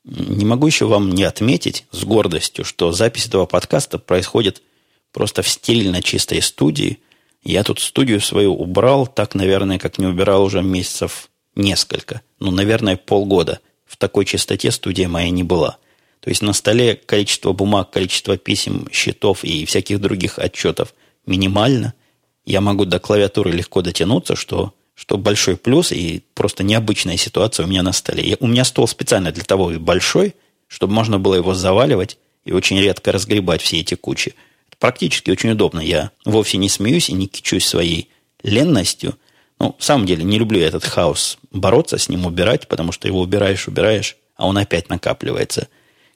не 0.04 0.46
могу 0.46 0.68
еще 0.68 0.86
вам 0.86 1.12
не 1.12 1.24
отметить 1.24 1.86
с 1.92 2.04
гордостью, 2.04 2.66
что 2.66 2.92
запись 2.92 3.28
этого 3.28 3.46
подкаста 3.46 4.00
происходит 4.00 4.62
просто 5.12 5.42
в 5.42 5.48
стерильно 5.48 6.02
чистой 6.02 6.42
студии. 6.42 7.00
Я 7.44 7.64
тут 7.64 7.80
студию 7.80 8.20
свою 8.20 8.54
убрал, 8.54 9.08
так, 9.08 9.36
наверное, 9.36 9.80
как 9.80 9.98
не 9.98 10.06
убирал 10.06 10.44
уже 10.44 10.62
месяцев 10.62 11.30
несколько. 11.56 12.22
Ну, 12.40 12.52
наверное, 12.52 12.98
полгода. 12.98 13.60
В 13.86 13.96
такой 13.98 14.26
чистоте 14.26 14.72
студия 14.72 15.08
моя 15.08 15.30
не 15.30 15.44
была. 15.44 15.78
То 16.20 16.30
есть 16.30 16.42
на 16.42 16.54
столе 16.54 16.96
количество 16.96 17.52
бумаг, 17.54 17.92
количество 17.92 18.38
писем, 18.38 18.88
счетов 18.92 19.44
и 19.44 19.66
всяких 19.66 20.00
других 20.00 20.40
отчетов 20.40 20.94
минимально. 21.26 21.94
Я 22.46 22.60
могу 22.62 22.86
до 22.86 23.00
клавиатуры 23.00 23.52
легко 23.52 23.82
дотянуться, 23.82 24.36
что 24.36 24.74
что 24.96 25.18
большой 25.18 25.58
плюс 25.58 25.92
и 25.92 26.24
просто 26.34 26.64
необычная 26.64 27.18
ситуация 27.18 27.66
у 27.66 27.70
меня 27.70 27.84
на 27.84 27.94
столе. 27.94 28.28
Я, 28.28 28.38
у 28.40 28.48
меня 28.48 28.64
стол 28.64 28.88
специально 28.88 29.32
для 29.32 29.44
того 29.44 29.72
и 29.72 29.78
большой, 29.78 30.36
чтобы 30.68 30.94
можно 30.94 31.20
было 31.20 31.36
его 31.36 31.54
заваливать 31.54 32.18
и 32.46 32.52
очень 32.52 32.80
редко 32.80 33.12
разгребать 33.12 33.62
все 33.62 33.80
эти 33.80 33.96
кучи. 33.96 34.36
Это 34.68 34.78
практически 34.78 35.32
очень 35.32 35.52
удобно. 35.52 35.80
Я 35.80 36.12
вовсе 36.26 36.58
не 36.58 36.70
смеюсь 36.70 37.10
и 37.10 37.14
не 37.14 37.28
кичусь 37.28 37.66
своей 37.66 38.10
ленностью. 38.44 39.18
Ну, 39.60 39.76
в 39.78 39.84
самом 39.84 40.06
деле, 40.06 40.24
не 40.24 40.38
люблю 40.38 40.60
этот 40.60 40.84
хаос 40.84 41.38
бороться 41.52 41.98
с 41.98 42.10
ним, 42.10 42.26
убирать, 42.26 42.68
потому 42.68 42.92
что 42.92 43.08
его 43.08 43.22
убираешь, 43.22 43.68
убираешь, 43.68 44.18
а 44.36 44.48
он 44.48 44.58
опять 44.58 44.90
накапливается. 44.90 45.70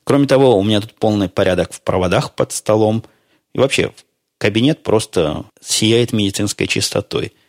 Кроме 0.04 0.28
того, 0.28 0.58
у 0.58 0.64
меня 0.64 0.82
тут 0.82 0.94
полный 0.96 1.30
порядок 1.30 1.74
в 1.74 1.82
проводах 1.82 2.36
под 2.36 2.52
столом. 2.52 3.04
И 3.54 3.60
вообще, 3.60 3.94
кабинет 4.38 4.84
просто 4.84 5.46
сияет 5.62 6.14
медицинской 6.14 6.68
чистотой– 6.68 7.34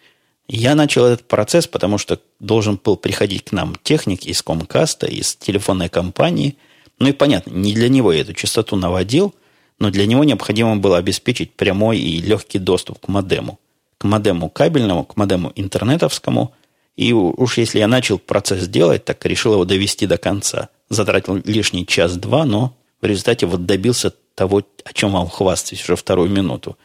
я 0.49 0.75
начал 0.75 1.05
этот 1.05 1.29
процесс, 1.29 1.67
потому 1.67 1.99
что 1.99 2.21
должен 2.41 2.81
был 2.83 2.97
приходить 2.97 3.45
к 3.45 3.53
нам 3.53 3.77
техник 3.83 4.25
из 4.25 4.43
Комкаста, 4.43 5.07
из 5.07 5.37
телефонной 5.37 5.91
компании. 5.91 6.57
Ну 6.99 7.09
и 7.09 7.13
понятно, 7.13 7.51
не 7.51 7.75
для 7.75 7.89
него 7.89 8.13
я 8.13 8.23
эту 8.23 8.33
частоту 8.33 8.77
наводил, 8.77 9.35
но 9.79 9.91
для 9.91 10.07
него 10.07 10.25
необходимо 10.25 10.77
было 10.77 10.97
обеспечить 10.97 11.53
прямой 11.53 11.99
и 11.99 12.21
легкий 12.21 12.59
доступ 12.59 12.99
к 13.01 13.09
модему. 13.09 13.61
К 13.99 14.05
модему 14.05 14.49
кабельному, 14.49 15.05
к 15.05 15.17
модему 15.17 15.53
интернетовскому. 15.55 16.55
И 16.97 17.13
уж 17.13 17.59
если 17.59 17.79
я 17.79 17.87
начал 17.87 18.19
процесс 18.19 18.67
делать, 18.69 19.05
так 19.05 19.25
решил 19.27 19.53
его 19.53 19.65
довести 19.65 20.07
до 20.07 20.17
конца. 20.17 20.71
Затратил 20.89 21.43
лишний 21.45 21.87
час-два, 21.87 22.45
но 22.47 22.75
в 23.03 23.07
результате 23.07 23.47
вот 23.47 23.67
добился 23.67 24.15
того, 24.35 24.63
о 24.85 24.93
чем 24.95 25.13
вам 25.13 25.29
хвастаюсь 25.29 25.83
уже 25.83 25.95
вторую 25.95 26.31
минуту. 26.31 26.79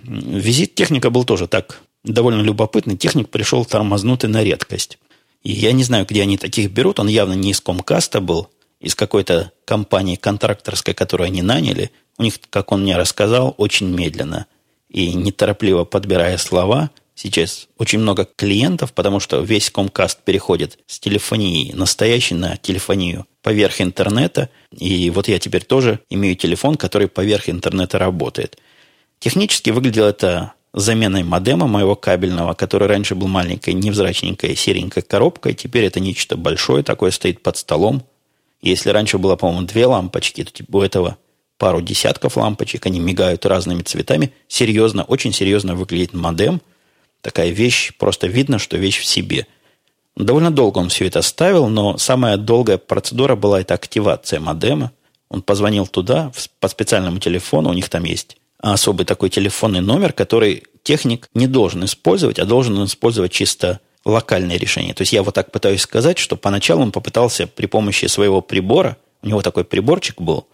Визит 0.00 0.74
техника 0.74 1.10
был 1.10 1.24
тоже 1.24 1.46
так 1.46 1.80
довольно 2.04 2.42
любопытный. 2.42 2.96
Техник 2.96 3.30
пришел 3.30 3.64
тормознутый 3.64 4.30
на 4.30 4.44
редкость. 4.44 4.98
И 5.42 5.52
я 5.52 5.72
не 5.72 5.84
знаю, 5.84 6.06
где 6.06 6.22
они 6.22 6.38
таких 6.38 6.70
берут. 6.70 7.00
Он 7.00 7.08
явно 7.08 7.34
не 7.34 7.50
из 7.50 7.60
Комкаста 7.60 8.20
был, 8.20 8.48
из 8.80 8.94
какой-то 8.94 9.52
компании 9.64 10.16
контракторской, 10.16 10.94
которую 10.94 11.26
они 11.26 11.42
наняли. 11.42 11.90
У 12.18 12.22
них, 12.22 12.34
как 12.50 12.72
он 12.72 12.82
мне 12.82 12.96
рассказал, 12.96 13.54
очень 13.56 13.88
медленно 13.88 14.46
и 14.88 15.12
неторопливо 15.14 15.84
подбирая 15.84 16.38
слова. 16.38 16.90
Сейчас 17.16 17.68
очень 17.78 18.00
много 18.00 18.26
клиентов, 18.36 18.92
потому 18.92 19.20
что 19.20 19.40
весь 19.40 19.70
Комкаст 19.70 20.20
переходит 20.24 20.78
с 20.86 20.98
телефонии 20.98 21.72
настоящей 21.72 22.34
на 22.34 22.56
телефонию 22.56 23.26
поверх 23.42 23.80
интернета. 23.80 24.50
И 24.72 25.10
вот 25.10 25.28
я 25.28 25.38
теперь 25.38 25.64
тоже 25.64 26.00
имею 26.10 26.36
телефон, 26.36 26.76
который 26.76 27.08
поверх 27.08 27.48
интернета 27.48 27.98
работает. 27.98 28.58
Технически 29.20 29.70
выглядело 29.70 30.08
это 30.08 30.54
заменой 30.74 31.22
модема 31.22 31.68
моего 31.68 31.94
кабельного, 31.94 32.52
который 32.54 32.88
раньше 32.88 33.14
был 33.14 33.28
маленькой, 33.28 33.74
невзрачненькой, 33.74 34.56
серенькой 34.56 35.04
коробкой. 35.04 35.54
Теперь 35.54 35.84
это 35.84 36.00
нечто 36.00 36.36
большое, 36.36 36.82
такое 36.82 37.12
стоит 37.12 37.42
под 37.42 37.56
столом. 37.56 38.02
Если 38.60 38.90
раньше 38.90 39.18
было, 39.18 39.36
по-моему, 39.36 39.66
две 39.66 39.86
лампочки, 39.86 40.42
то 40.42 40.50
типа 40.50 40.76
у 40.76 40.82
этого 40.82 41.16
пару 41.58 41.80
десятков 41.80 42.36
лампочек, 42.36 42.86
они 42.86 42.98
мигают 42.98 43.46
разными 43.46 43.82
цветами. 43.82 44.32
Серьезно, 44.48 45.04
очень 45.04 45.32
серьезно 45.32 45.76
выглядит 45.76 46.12
модем. 46.12 46.60
Такая 47.20 47.50
вещь, 47.50 47.92
просто 47.96 48.26
видно, 48.26 48.58
что 48.58 48.76
вещь 48.76 48.98
в 48.98 49.06
себе. 49.06 49.46
Довольно 50.16 50.50
долго 50.50 50.78
он 50.78 50.88
все 50.88 51.06
это 51.06 51.22
ставил, 51.22 51.68
но 51.68 51.98
самая 51.98 52.36
долгая 52.36 52.78
процедура 52.78 53.36
была 53.36 53.60
это 53.60 53.74
активация 53.74 54.40
модема. 54.40 54.92
Он 55.28 55.40
позвонил 55.40 55.86
туда 55.86 56.32
по 56.58 56.68
специальному 56.68 57.18
телефону, 57.18 57.70
у 57.70 57.74
них 57.74 57.88
там 57.88 58.04
есть 58.04 58.36
особый 58.72 59.04
такой 59.04 59.28
телефонный 59.28 59.80
номер, 59.80 60.12
который 60.12 60.64
техник 60.82 61.28
не 61.34 61.46
должен 61.46 61.84
использовать, 61.84 62.38
а 62.38 62.46
должен 62.46 62.84
использовать 62.84 63.32
чисто 63.32 63.80
локальное 64.04 64.56
решение. 64.56 64.94
То 64.94 65.02
есть 65.02 65.12
я 65.12 65.22
вот 65.22 65.34
так 65.34 65.50
пытаюсь 65.50 65.82
сказать, 65.82 66.18
что 66.18 66.36
поначалу 66.36 66.82
он 66.82 66.92
попытался 66.92 67.46
при 67.46 67.66
помощи 67.66 68.06
своего 68.06 68.40
прибора, 68.40 68.96
у 69.22 69.28
него 69.28 69.42
такой 69.42 69.64
приборчик 69.64 70.20
был, 70.20 70.46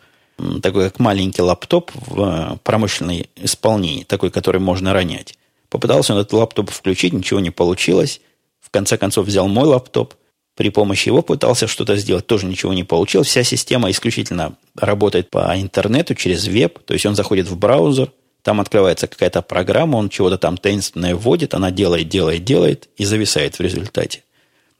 такой 0.62 0.90
как 0.90 0.98
маленький 0.98 1.42
лаптоп 1.42 1.90
в 1.94 2.20
э, 2.20 2.56
промышленном 2.62 3.22
исполнении, 3.36 4.04
такой, 4.04 4.30
который 4.30 4.60
можно 4.60 4.92
ронять. 4.92 5.36
Попытался 5.68 6.14
он 6.14 6.20
этот 6.20 6.32
лаптоп 6.32 6.70
включить, 6.70 7.12
ничего 7.12 7.40
не 7.40 7.50
получилось. 7.50 8.20
В 8.60 8.70
конце 8.70 8.96
концов 8.96 9.26
взял 9.26 9.48
мой 9.48 9.66
лаптоп, 9.66 10.14
при 10.60 10.68
помощи 10.68 11.08
его 11.08 11.22
пытался 11.22 11.66
что-то 11.66 11.96
сделать, 11.96 12.26
тоже 12.26 12.44
ничего 12.44 12.74
не 12.74 12.84
получилось. 12.84 13.28
Вся 13.28 13.42
система 13.44 13.90
исключительно 13.90 14.56
работает 14.76 15.30
по 15.30 15.58
интернету, 15.58 16.14
через 16.14 16.46
веб, 16.48 16.80
то 16.80 16.92
есть 16.92 17.06
он 17.06 17.14
заходит 17.14 17.48
в 17.48 17.56
браузер, 17.56 18.12
там 18.42 18.60
открывается 18.60 19.06
какая-то 19.06 19.40
программа, 19.40 19.96
он 19.96 20.10
чего-то 20.10 20.36
там 20.36 20.58
таинственное 20.58 21.14
вводит, 21.14 21.54
она 21.54 21.70
делает, 21.70 22.10
делает, 22.10 22.44
делает 22.44 22.90
и 22.98 23.06
зависает 23.06 23.58
в 23.58 23.62
результате. 23.62 24.22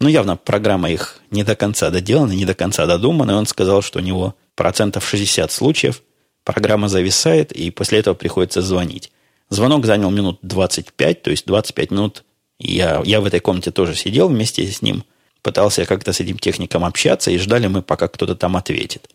Ну, 0.00 0.08
явно 0.08 0.36
программа 0.36 0.90
их 0.90 1.22
не 1.30 1.44
до 1.44 1.56
конца 1.56 1.88
доделана, 1.88 2.32
не 2.32 2.44
до 2.44 2.52
конца 2.52 2.84
додумана, 2.84 3.30
и 3.30 3.36
он 3.36 3.46
сказал, 3.46 3.80
что 3.80 4.00
у 4.00 4.02
него 4.02 4.34
процентов 4.56 5.08
60 5.08 5.50
случаев 5.50 6.02
программа 6.44 6.88
зависает, 6.88 7.52
и 7.52 7.70
после 7.70 8.00
этого 8.00 8.12
приходится 8.12 8.60
звонить. 8.60 9.12
Звонок 9.48 9.86
занял 9.86 10.10
минут 10.10 10.40
25, 10.42 11.22
то 11.22 11.30
есть 11.30 11.46
25 11.46 11.90
минут 11.90 12.24
я, 12.58 13.00
я 13.02 13.22
в 13.22 13.24
этой 13.24 13.40
комнате 13.40 13.70
тоже 13.70 13.94
сидел 13.94 14.28
вместе 14.28 14.70
с 14.70 14.82
ним, 14.82 15.04
пытался 15.42 15.84
как-то 15.86 16.12
с 16.12 16.20
этим 16.20 16.38
техником 16.38 16.84
общаться, 16.84 17.30
и 17.30 17.38
ждали 17.38 17.66
мы, 17.66 17.82
пока 17.82 18.08
кто-то 18.08 18.34
там 18.34 18.56
ответит. 18.56 19.10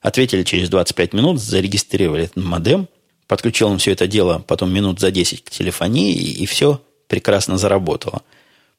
Ответили 0.00 0.42
через 0.42 0.68
25 0.68 1.12
минут, 1.12 1.40
зарегистрировали 1.40 2.24
этот 2.24 2.36
модем, 2.36 2.88
подключил 3.26 3.68
он 3.68 3.78
все 3.78 3.92
это 3.92 4.06
дело 4.06 4.38
потом 4.46 4.72
минут 4.72 4.98
за 5.00 5.10
10 5.10 5.44
к 5.44 5.50
телефонии, 5.50 6.12
и, 6.12 6.42
и 6.42 6.46
все 6.46 6.80
прекрасно 7.06 7.58
заработало. 7.58 8.22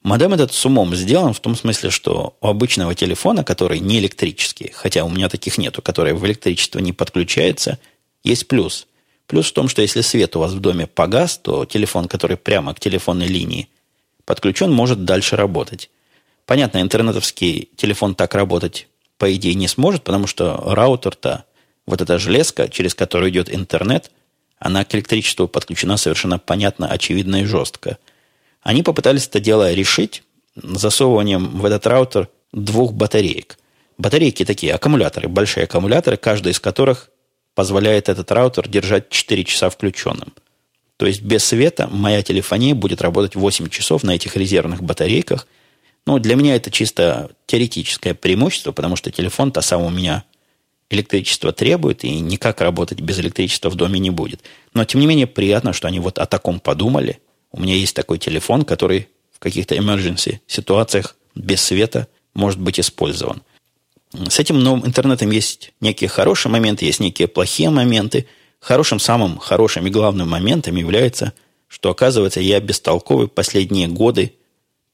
Модем 0.04 0.34
этот 0.34 0.51
с 0.51 0.65
умом 0.65 0.95
сделан 0.95 1.34
в 1.34 1.39
том 1.39 1.56
смысле, 1.56 1.91
что 1.91 2.36
у 2.41 2.47
обычного 2.47 2.95
телефона, 2.95 3.43
который 3.43 3.80
не 3.80 3.99
электрический, 3.99 4.71
хотя 4.73 5.04
у 5.04 5.10
меня 5.10 5.30
таких 5.30 5.60
нету, 5.60 5.84
который 5.84 6.13
в 6.13 6.25
электричество 6.25 6.80
не 6.80 6.91
подключается, 6.91 7.77
есть 8.23 8.47
плюс. 8.47 8.88
Плюс 9.27 9.49
в 9.49 9.54
том, 9.54 9.69
что 9.69 9.84
если 9.84 10.01
свет 10.01 10.36
у 10.36 10.39
вас 10.39 10.54
в 10.54 10.60
доме 10.60 10.88
погас, 10.88 11.38
то 11.38 11.65
телефон, 11.65 12.08
который 12.08 12.36
прямо 12.36 12.73
к 12.73 12.80
телефонной 12.80 13.27
линии 13.27 13.69
подключен, 14.25 14.71
может 14.71 15.06
дальше 15.06 15.36
работать. 15.36 15.89
Понятно, 16.45 16.82
интернетовский 16.82 17.69
телефон 17.75 18.15
так 18.15 18.34
работать, 18.36 18.88
по 19.17 19.34
идее, 19.34 19.54
не 19.56 19.67
сможет, 19.67 20.04
потому 20.04 20.27
что 20.27 20.62
раутер-то, 20.65 21.45
вот 21.86 22.01
эта 22.01 22.17
железка, 22.19 22.67
через 22.67 22.95
которую 22.95 23.32
идет 23.32 23.54
интернет, 23.54 24.12
она 24.60 24.84
к 24.86 24.93
электричеству 24.93 25.47
подключена 25.47 25.97
совершенно 25.97 26.38
понятно, 26.38 26.88
очевидно 26.88 27.41
и 27.41 27.45
жестко. 27.45 27.97
Они 28.62 28.84
попытались 28.84 29.27
это 29.27 29.39
дело 29.39 29.73
решить 29.73 30.23
засовыванием 30.56 31.60
в 31.60 31.65
этот 31.65 31.88
раутер 31.88 32.30
двух 32.51 32.93
батареек. 32.93 33.58
Батарейки 33.97 34.45
такие, 34.45 34.73
аккумуляторы, 34.73 35.27
большие 35.27 35.63
аккумуляторы, 35.63 36.17
каждый 36.17 36.51
из 36.51 36.60
которых 36.60 37.10
позволяет 37.56 38.10
этот 38.10 38.32
раутер 38.32 38.67
держать 38.67 39.10
4 39.10 39.43
часа 39.43 39.69
включенным. 39.69 40.34
То 40.97 41.08
есть 41.08 41.21
без 41.21 41.43
света 41.43 41.88
моя 41.91 42.21
телефония 42.21 42.75
будет 42.75 43.01
работать 43.01 43.36
8 43.36 43.69
часов 43.69 44.04
на 44.04 44.12
этих 44.12 44.36
резервных 44.36 44.84
батарейках. 44.84 45.47
Ну, 46.06 46.20
для 46.20 46.36
меня 46.36 46.56
это 46.56 46.72
чисто 46.72 47.32
теоретическое 47.46 48.14
преимущество, 48.14 48.72
потому 48.72 48.96
что 48.96 49.12
телефон-то 49.12 49.62
сам 49.62 49.84
у 49.84 49.90
меня 49.90 50.24
электричество 50.90 51.54
требует, 51.54 52.04
и 52.04 52.20
никак 52.20 52.60
работать 52.62 53.00
без 53.02 53.20
электричества 53.20 53.70
в 53.70 53.76
доме 53.76 54.00
не 54.00 54.10
будет. 54.10 54.42
Но, 54.74 54.84
тем 54.84 55.00
не 55.00 55.08
менее, 55.08 55.28
приятно, 55.28 55.74
что 55.74 55.88
они 55.88 56.00
вот 56.00 56.18
о 56.20 56.26
таком 56.26 56.60
подумали. 56.60 57.20
У 57.52 57.62
меня 57.62 57.76
есть 57.76 57.96
такой 57.96 58.18
телефон, 58.18 58.66
который 58.66 59.08
в 59.32 59.40
каких-то 59.40 59.76
emergency 59.76 60.40
ситуациях 60.48 61.16
без 61.36 61.62
света 61.62 62.08
может 62.34 62.60
быть 62.60 62.80
использован. 62.80 63.42
С 64.14 64.40
этим 64.40 64.60
новым 64.60 64.86
интернетом 64.86 65.32
есть 65.32 65.72
некие 65.80 66.10
хорошие 66.10 66.52
моменты, 66.52 66.86
есть 66.86 67.00
некие 67.00 67.28
плохие 67.28 67.70
моменты– 67.70 68.28
Хорошим, 68.62 69.00
самым 69.00 69.40
хорошим 69.40 69.88
и 69.88 69.90
главным 69.90 70.30
моментом 70.30 70.76
является, 70.76 71.34
что, 71.68 71.90
оказывается, 71.90 72.40
я 72.40 72.60
бестолковый 72.60 73.28
последние 73.28 73.88
годы 73.88 74.36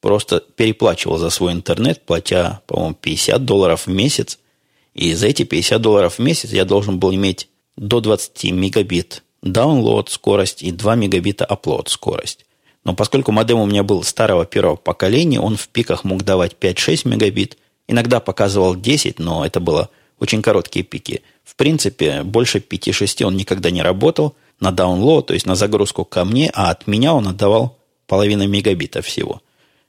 просто 0.02 0.40
переплачивал 0.56 1.18
за 1.18 1.30
свой 1.30 1.54
интернет, 1.54 2.06
платя, 2.06 2.62
по-моему, 2.68 2.96
50 2.96 3.46
долларов 3.46 3.88
в 3.88 3.90
месяц. 3.90 4.40
И 4.94 5.14
за 5.14 5.28
эти 5.28 5.44
50 5.44 5.82
долларов 5.82 6.16
в 6.16 6.20
месяц 6.20 6.52
я 6.52 6.66
должен 6.66 7.00
был 7.00 7.14
иметь 7.14 7.50
до 7.76 8.00
20 8.00 8.52
мегабит 8.52 9.24
download 9.44 10.10
скорость 10.10 10.64
и 10.64 10.72
2 10.72 10.96
мегабита 10.96 11.46
upload 11.50 11.90
скорость. 11.90 12.46
Но 12.84 12.94
поскольку 12.94 13.32
модем 13.32 13.60
у 13.60 13.66
меня 13.66 13.84
был 13.84 14.04
старого 14.04 14.46
первого 14.46 14.76
поколения, 14.76 15.40
он 15.40 15.58
в 15.58 15.68
пиках 15.70 16.04
мог 16.04 16.24
давать 16.24 16.56
5-6 16.60 17.08
мегабит, 17.08 17.58
иногда 17.88 18.20
показывал 18.20 18.76
10, 18.76 19.20
но 19.20 19.46
это 19.46 19.60
было 19.60 19.90
очень 20.20 20.42
короткие 20.42 20.84
пики– 20.84 21.22
в 21.48 21.56
принципе, 21.56 22.24
больше 22.24 22.60
5-6 22.60 23.24
он 23.24 23.38
никогда 23.38 23.72
не 23.72 23.82
работал 23.82 24.36
на 24.60 24.72
download, 24.72 25.24
то 25.24 25.34
есть 25.34 25.46
на 25.46 25.56
загрузку 25.56 26.04
ко 26.04 26.26
мне, 26.26 26.52
а 26.54 26.72
от 26.72 26.88
меня 26.88 27.14
он 27.14 27.26
отдавал 27.26 27.78
половину 28.06 28.46
мегабита 28.48 29.02
всего. 29.02 29.42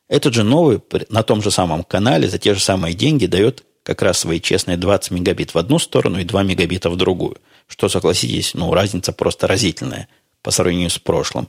Этот 0.09 0.35
же 0.35 0.43
новый 0.43 0.81
на 1.11 1.23
том 1.23 1.43
же 1.43 1.51
самом 1.51 1.85
канале 1.85 2.29
за 2.29 2.39
те 2.39 2.55
же 2.55 2.61
самые 2.61 2.95
деньги 2.95 3.27
дает 3.27 3.65
как 3.83 4.03
раз 4.03 4.19
свои 4.19 4.41
честные 4.41 4.77
20 4.77 5.13
мегабит 5.13 5.55
в 5.55 5.59
одну 5.59 5.79
сторону 5.79 6.19
и 6.19 6.25
2 6.25 6.43
мегабита 6.43 6.91
в 6.91 6.97
другую. 6.97 7.37
Что, 7.67 7.89
согласитесь, 7.89 8.55
ну, 8.55 8.73
разница 8.73 9.13
просто 9.13 9.47
разительная 9.47 10.09
по 10.43 10.51
сравнению 10.51 10.91
с 10.91 10.99
прошлым. 10.99 11.49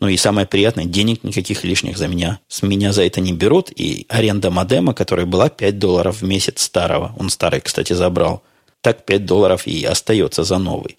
Ну 0.00 0.08
и 0.08 0.16
самое 0.16 0.48
приятное, 0.48 0.84
денег 0.84 1.22
никаких 1.22 1.62
лишних 1.62 1.96
за 1.96 2.08
меня, 2.08 2.40
с 2.48 2.62
меня 2.62 2.92
за 2.92 3.04
это 3.04 3.20
не 3.20 3.32
берут. 3.32 3.70
И 3.70 4.06
аренда 4.08 4.50
модема, 4.50 4.94
которая 4.94 5.26
была 5.26 5.48
5 5.48 5.78
долларов 5.78 6.20
в 6.20 6.24
месяц 6.24 6.62
старого, 6.62 7.14
он 7.18 7.30
старый, 7.30 7.60
кстати, 7.60 7.92
забрал, 7.92 8.42
так 8.80 9.04
5 9.04 9.24
долларов 9.24 9.68
и 9.68 9.84
остается 9.84 10.42
за 10.42 10.58
новый. 10.58 10.98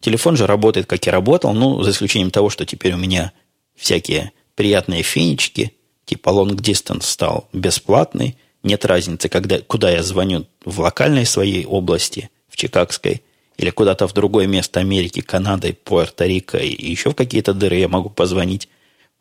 Телефон 0.00 0.36
же 0.36 0.46
работает, 0.46 0.86
как 0.86 1.06
и 1.06 1.10
работал, 1.10 1.54
ну, 1.54 1.80
за 1.82 1.92
исключением 1.92 2.32
того, 2.32 2.50
что 2.50 2.66
теперь 2.66 2.94
у 2.94 2.98
меня 2.98 3.32
всякие 3.76 4.32
приятные 4.56 5.02
финички, 5.02 5.72
типа 6.04 6.30
long 6.30 6.56
distance 6.56 7.02
стал 7.02 7.48
бесплатный, 7.52 8.36
нет 8.62 8.84
разницы, 8.84 9.28
когда, 9.28 9.60
куда 9.60 9.90
я 9.90 10.02
звоню 10.02 10.46
в 10.64 10.80
локальной 10.80 11.26
своей 11.26 11.66
области, 11.66 12.30
в 12.48 12.56
Чикагской, 12.56 13.22
или 13.56 13.70
куда-то 13.70 14.08
в 14.08 14.14
другое 14.14 14.46
место 14.46 14.80
Америки, 14.80 15.20
Канады, 15.20 15.76
Пуэрто-Рико 15.84 16.60
и 16.60 16.90
еще 16.90 17.10
в 17.10 17.14
какие-то 17.14 17.54
дыры 17.54 17.76
я 17.76 17.88
могу 17.88 18.10
позвонить. 18.10 18.68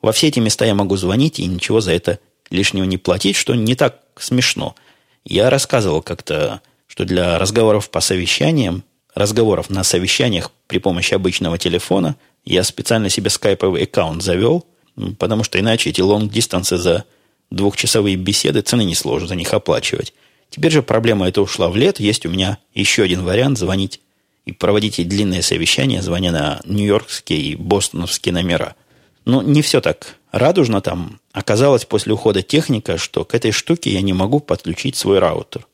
Во 0.01 0.11
все 0.11 0.27
эти 0.27 0.39
места 0.39 0.65
я 0.65 0.75
могу 0.75 0.95
звонить 0.97 1.39
и 1.39 1.45
ничего 1.45 1.81
за 1.81 1.93
это 1.93 2.19
лишнего 2.49 2.85
не 2.85 2.97
платить, 2.97 3.35
что 3.35 3.53
не 3.53 3.75
так 3.75 3.99
смешно. 4.17 4.75
Я 5.23 5.49
рассказывал 5.49 6.01
как-то 6.01 6.61
что 6.93 7.05
для 7.05 7.39
разговоров 7.39 7.89
по 7.89 8.01
совещаниям, 8.01 8.83
разговоров 9.15 9.71
на 9.71 9.83
совещаниях 9.83 10.51
при 10.67 10.77
помощи 10.77 11.15
обычного 11.15 11.57
телефона, 11.57 12.17
я 12.45 12.63
специально 12.63 13.09
себе 13.09 13.31
скайповый 13.31 13.81
аккаунт 13.85 14.21
завел, 14.21 14.63
потому 15.17 15.43
что 15.43 15.59
иначе 15.59 15.89
эти 15.89 16.01
лонг-дистансы 16.01 16.77
за 16.77 17.05
двухчасовые 17.49 18.15
беседы 18.15 18.61
цены 18.61 18.83
не 18.83 18.95
сложно 18.95 19.27
за 19.27 19.35
них 19.35 19.53
оплачивать. 19.53 20.13
Теперь 20.49 20.71
же 20.71 20.83
проблема 20.83 21.27
эта 21.27 21.41
ушла 21.41 21.69
в 21.69 21.75
лет. 21.75 21.99
Есть 21.99 22.25
у 22.25 22.29
меня 22.29 22.57
еще 22.73 23.03
один 23.03 23.23
вариант 23.23 23.57
звонить 23.57 24.01
и 24.45 24.51
проводить 24.51 24.99
эти 24.99 25.07
длинные 25.07 25.41
совещания, 25.41 26.01
звоня 26.01 26.31
на 26.31 26.61
нью-йоркские 26.65 27.39
и 27.39 27.55
бостоновские 27.55 28.33
номера. 28.33 28.75
Но 29.25 29.41
не 29.41 29.61
все 29.61 29.81
так 29.81 30.17
радужно 30.31 30.81
там. 30.81 31.19
Оказалось 31.31 31.85
после 31.85 32.13
ухода 32.13 32.41
техника, 32.41 32.97
что 32.97 33.23
к 33.23 33.33
этой 33.33 33.51
штуке 33.51 33.91
я 33.91 34.01
не 34.01 34.13
могу 34.13 34.39
подключить 34.39 34.95
свой 34.95 35.19
раутер. 35.19 35.65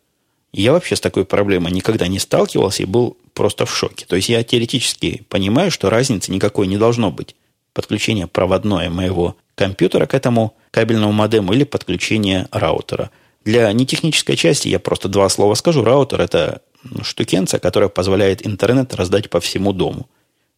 Я 0.51 0.71
вообще 0.71 0.95
с 0.95 1.01
такой 1.01 1.25
проблемой 1.25 1.71
никогда 1.71 2.07
не 2.07 2.19
сталкивался 2.19 2.83
и 2.83 2.87
был 2.87 3.17
просто 3.33 3.65
в 3.65 3.75
шоке. 3.75 4.05
То 4.05 4.15
есть 4.15 4.29
я 4.29 4.43
теоретически 4.43 5.23
понимаю, 5.29 5.71
что 5.71 5.89
разницы 5.89 6.31
никакой 6.31 6.67
не 6.67 6.77
должно 6.77 7.11
быть. 7.11 7.35
Подключение 7.79 8.27
проводное 8.27 8.89
моего 8.89 9.37
компьютера 9.55 10.05
к 10.05 10.13
этому 10.13 10.53
кабельному 10.71 11.13
модему 11.13 11.53
или 11.53 11.63
подключение 11.63 12.47
раутера. 12.51 13.09
Для 13.45 13.71
нетехнической 13.71 14.35
части 14.35 14.67
я 14.67 14.79
просто 14.79 15.07
два 15.07 15.29
слова 15.29 15.53
скажу. 15.53 15.83
Раутер– 15.83 16.19
это 16.21 16.61
штукенция, 17.01 17.61
которая 17.61 17.87
позволяет 17.87 18.45
интернет 18.45 18.93
раздать 18.93 19.29
по 19.29 19.39
всему 19.39 19.71
дому. 19.71 20.09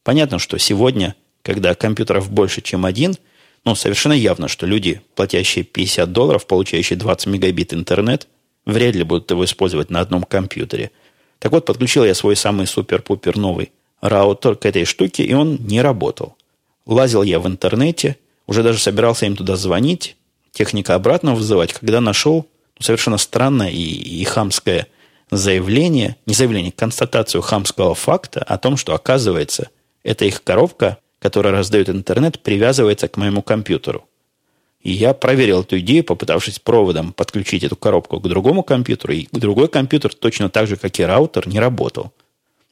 Понятно, 0.04 0.40
что 0.40 0.58
сегодня, 0.58 1.14
когда 1.44 1.76
компьютеров 1.76 2.32
больше, 2.32 2.62
чем 2.62 2.86
один, 2.86 3.16
ну, 3.66 3.76
совершенно 3.76 4.14
явно, 4.14 4.48
что 4.48 4.66
люди, 4.66 5.02
платящие 5.14 5.64
50 5.64 6.12
долларов, 6.12 6.48
получающие 6.48 6.98
20 6.98 7.28
мегабит 7.28 7.74
интернет– 7.74 8.28
Вряд 8.66 8.96
ли 8.96 9.04
будут 9.04 9.32
его 9.32 9.44
использовать 9.46 9.90
на 9.90 10.00
одном 10.02 10.24
компьютере. 10.24 10.92
Так 11.40 11.52
вот, 11.52 11.66
подключил 11.66 12.06
я 12.06 12.14
свой 12.14 12.36
самый 12.36 12.68
супер-пупер 12.68 13.38
новый 13.38 13.72
раутер 14.02 14.56
к 14.56 14.66
этой 14.66 14.86
штуке, 14.86 15.24
и 15.24 15.34
он 15.34 15.58
не 15.58 15.82
работал. 15.82 16.36
Лазил 16.86 17.24
я 17.24 17.40
в 17.40 17.48
интернете, 17.48 18.18
уже 18.48 18.64
даже 18.64 18.80
собирался 18.80 19.26
им 19.26 19.36
туда 19.36 19.56
звонить, 19.56 20.16
техника 20.52 20.96
обратно 20.96 21.36
вызывать, 21.36 21.74
когда 21.74 22.02
нашел 22.02 22.48
совершенно 22.80 23.18
странное 23.18 23.70
и, 23.70 23.82
и 23.82 24.24
хамское 24.24 24.88
заявление, 25.30 26.18
не 26.26 26.34
заявление, 26.34 26.72
констатацию 26.72 27.42
хамского 27.42 27.96
факта 27.96 28.44
о 28.44 28.58
том, 28.58 28.78
что, 28.78 28.94
оказывается, 28.94 29.70
эта 30.04 30.26
их 30.26 30.44
коробка, 30.44 30.98
которая 31.20 31.54
раздает 31.54 31.90
интернет, 31.90 32.42
привязывается 32.42 33.08
к 33.08 33.18
моему 33.18 33.42
компьютеру. 33.42 34.06
И 34.82 34.92
я 34.92 35.14
проверил 35.14 35.62
эту 35.62 35.80
идею, 35.80 36.04
попытавшись 36.04 36.58
проводом 36.58 37.14
подключить 37.14 37.64
эту 37.64 37.76
коробку 37.76 38.20
к 38.20 38.28
другому 38.28 38.64
компьютеру, 38.64 39.14
и 39.14 39.28
другой 39.32 39.68
компьютер, 39.68 40.14
точно 40.14 40.50
так 40.50 40.68
же, 40.68 40.76
как 40.76 41.00
и 41.00 41.04
раутер, 41.04 41.48
не 41.48 41.60
работал. 41.60 42.12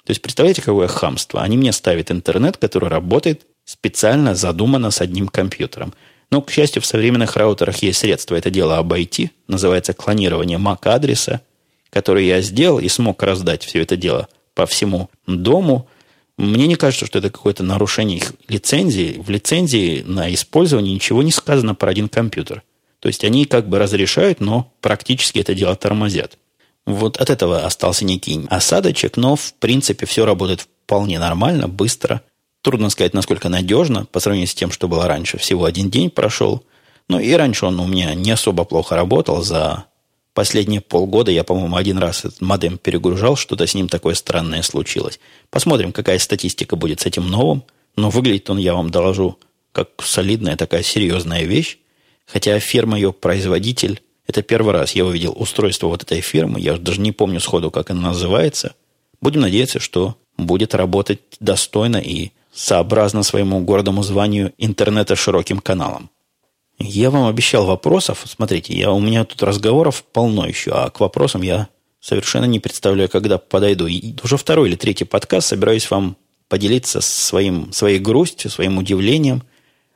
То 0.06 0.12
есть, 0.12 0.22
представляете, 0.22 0.64
какое 0.64 0.88
хамство? 0.88 1.44
Они 1.44 1.56
мне 1.56 1.72
ставят 1.72 2.10
интернет, 2.10 2.58
который 2.58 2.90
работает 2.90 3.46
специально 3.70 4.34
задумано 4.34 4.92
с 4.92 5.02
одним 5.02 5.28
компьютером. 5.28 5.94
Но, 6.32 6.42
к 6.42 6.52
счастью, 6.52 6.82
в 6.82 6.86
современных 6.86 7.36
раутерах 7.36 7.78
есть 7.78 8.00
средства 8.00 8.36
это 8.36 8.50
дело 8.50 8.78
обойти. 8.78 9.32
Называется 9.48 9.94
клонирование 9.94 10.58
MAC-адреса, 10.58 11.42
который 11.90 12.26
я 12.26 12.42
сделал 12.42 12.80
и 12.80 12.88
смог 12.88 13.22
раздать 13.24 13.64
все 13.64 13.82
это 13.82 13.96
дело 13.96 14.28
по 14.54 14.66
всему 14.66 15.10
дому– 15.28 15.88
мне 16.40 16.68
не 16.68 16.76
кажется, 16.76 17.06
что 17.06 17.20
это 17.20 17.30
какое-то 17.30 17.64
нарушение 17.64 18.20
их 18.20 18.34
лицензии. 18.48 19.22
В 19.22 19.30
лицензии 19.30 20.04
на 20.08 20.34
использование 20.34 20.94
ничего 20.94 21.22
не 21.22 21.34
сказано 21.34 21.76
про 21.76 21.90
один 21.90 22.08
компьютер. 22.08 22.64
То 23.02 23.10
есть 23.10 23.26
они 23.26 23.44
как 23.44 23.68
бы 23.68 23.78
разрешают, 23.78 24.40
но 24.40 24.72
практически 24.80 25.40
это 25.40 25.54
дело 25.54 25.76
тормозят. 25.76 26.38
Вот 26.86 27.18
от 27.18 27.30
этого 27.30 27.66
остался 27.66 28.06
некий 28.06 28.40
осадочек, 28.50 29.18
но 29.18 29.36
в 29.36 29.54
принципе 29.56 30.06
все 30.06 30.26
работает 30.26 30.62
вполне 30.86 31.20
нормально, 31.20 31.68
быстро. 31.68 32.22
Трудно 32.62 32.90
сказать, 32.90 33.14
насколько 33.14 33.50
надежно 33.50 34.06
по 34.06 34.20
сравнению 34.20 34.48
с 34.48 34.54
тем, 34.54 34.72
что 34.72 34.88
было 34.88 35.08
раньше. 35.08 35.38
Всего 35.38 35.66
один 35.66 35.90
день 35.90 36.10
прошел. 36.10 36.64
Но 37.08 37.20
и 37.20 37.32
раньше 37.34 37.66
он 37.66 37.80
у 37.80 37.88
меня 37.88 38.14
не 38.14 38.32
особо 38.32 38.66
плохо 38.66 38.96
работал. 38.96 39.42
За 39.42 39.86
последние 40.34 40.82
полгода 40.82 41.32
я, 41.32 41.44
по-моему, 41.44 41.76
один 41.76 41.98
раз 41.98 42.26
этот 42.26 42.42
модем 42.42 42.78
перегружал, 42.78 43.36
что-то 43.36 43.66
с 43.66 43.76
ним 43.76 43.88
такое 43.88 44.14
странное 44.14 44.62
случилось. 44.62 45.20
Посмотрим, 45.50 45.92
какая 45.92 46.20
статистика 46.20 46.76
будет 46.76 47.02
с 47.02 47.06
этим 47.06 47.28
новым. 47.28 47.64
Но 47.96 48.10
выглядит 48.10 48.50
он, 48.50 48.58
я 48.58 48.76
вам 48.76 48.90
доложу, 48.90 49.40
как 49.72 49.90
солидная 50.04 50.58
такая 50.58 50.84
серьезная 50.84 51.44
вещь. 51.44 51.78
Хотя 52.26 52.60
фирма 52.60 52.98
ее 52.98 53.12
производитель, 53.12 54.02
это 54.28 54.44
первый 54.44 54.74
раз 54.74 54.92
я 54.92 55.06
увидел 55.06 55.34
устройство 55.36 55.88
вот 55.88 56.04
этой 56.04 56.22
фирмы, 56.22 56.60
я 56.60 56.78
даже 56.78 57.02
не 57.02 57.12
помню 57.12 57.40
сходу, 57.40 57.72
как 57.72 57.90
она 57.90 58.10
называется. 58.10 58.76
Будем 59.22 59.42
надеяться, 59.42 59.80
что 59.80 60.18
будет 60.38 60.76
работать 60.76 61.20
достойно 61.40 61.98
и 61.98 62.32
сообразно 62.54 63.24
своему 63.24 63.60
гордому 63.62 64.04
званию 64.04 64.54
интернета 64.58 65.16
широким 65.16 65.60
каналом. 65.60 66.10
Я 66.80 67.12
вам 67.12 67.28
обещал 67.28 67.66
вопросов. 67.66 68.24
Смотрите, 68.26 68.74
я, 68.74 68.92
у 68.92 69.00
меня 69.00 69.26
тут 69.26 69.44
разговоров 69.44 70.04
полно 70.14 70.48
еще, 70.48 70.72
а 70.72 70.90
к 70.90 71.00
вопросам 71.02 71.42
я 71.42 71.68
совершенно 72.00 72.46
не 72.46 72.60
представляю, 72.60 73.10
когда 73.10 73.38
подойду. 73.38 73.88
И 73.88 74.14
уже 74.24 74.38
второй 74.38 74.70
или 74.70 74.76
третий 74.76 75.04
подкаст 75.04 75.50
собираюсь 75.50 75.90
вам 75.92 76.16
поделиться 76.48 77.02
своим, 77.02 77.72
своей 77.74 78.00
грустью, 78.00 78.50
своим 78.50 78.78
удивлением 78.78 79.44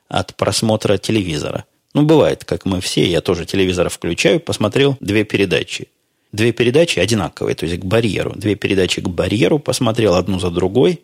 от 0.10 0.36
просмотра 0.36 0.98
телевизора. 0.98 1.66
Ну, 1.94 2.04
бывает, 2.04 2.44
как 2.44 2.66
мы 2.66 2.82
все, 2.82 3.06
я 3.06 3.22
тоже 3.22 3.46
телевизор 3.46 3.90
включаю, 3.90 4.40
посмотрел 4.40 4.98
две 5.00 5.24
передачи. 5.24 5.90
Две 6.32 6.52
передачи 6.52 7.00
одинаковые, 7.00 7.56
то 7.56 7.66
есть 7.66 7.80
к 7.80 7.86
барьеру. 7.86 8.34
Две 8.36 8.56
передачи 8.56 9.02
к 9.02 9.08
барьеру 9.08 9.60
посмотрел 9.60 10.16
одну 10.16 10.40
за 10.40 10.50
другой. 10.50 11.02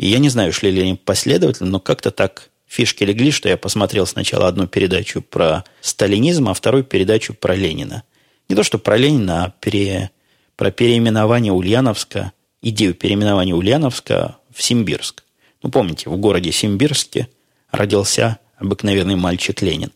И 0.00 0.06
я 0.06 0.18
не 0.18 0.30
знаю, 0.30 0.50
шли 0.50 0.70
ли 0.70 0.80
они 0.80 0.94
последовательно, 0.94 1.68
но 1.68 1.78
как-то 1.78 2.10
так 2.10 2.48
фишки 2.66 3.04
легли, 3.04 3.30
что 3.30 3.50
я 3.50 3.58
посмотрел 3.58 4.06
сначала 4.06 4.48
одну 4.48 4.66
передачу 4.66 5.20
про 5.20 5.62
сталинизм, 5.82 6.48
а 6.48 6.54
вторую 6.54 6.84
передачу 6.84 7.34
про 7.34 7.54
Ленина. 7.54 8.02
Не 8.48 8.56
то, 8.56 8.62
что 8.62 8.78
про 8.78 8.96
Ленина, 8.96 9.44
а 9.44 9.54
пере, 9.60 10.10
про 10.56 10.70
переименование 10.70 11.52
Ульяновска, 11.52 12.32
идею 12.62 12.94
переименования 12.94 13.54
Ульяновска 13.54 14.38
в 14.50 14.62
Симбирск. 14.62 15.22
Ну, 15.62 15.70
помните, 15.70 16.08
в 16.08 16.16
городе 16.16 16.50
Симбирске 16.50 17.28
родился 17.70 18.38
обыкновенный 18.56 19.16
мальчик 19.16 19.60
Ленин. 19.60 19.92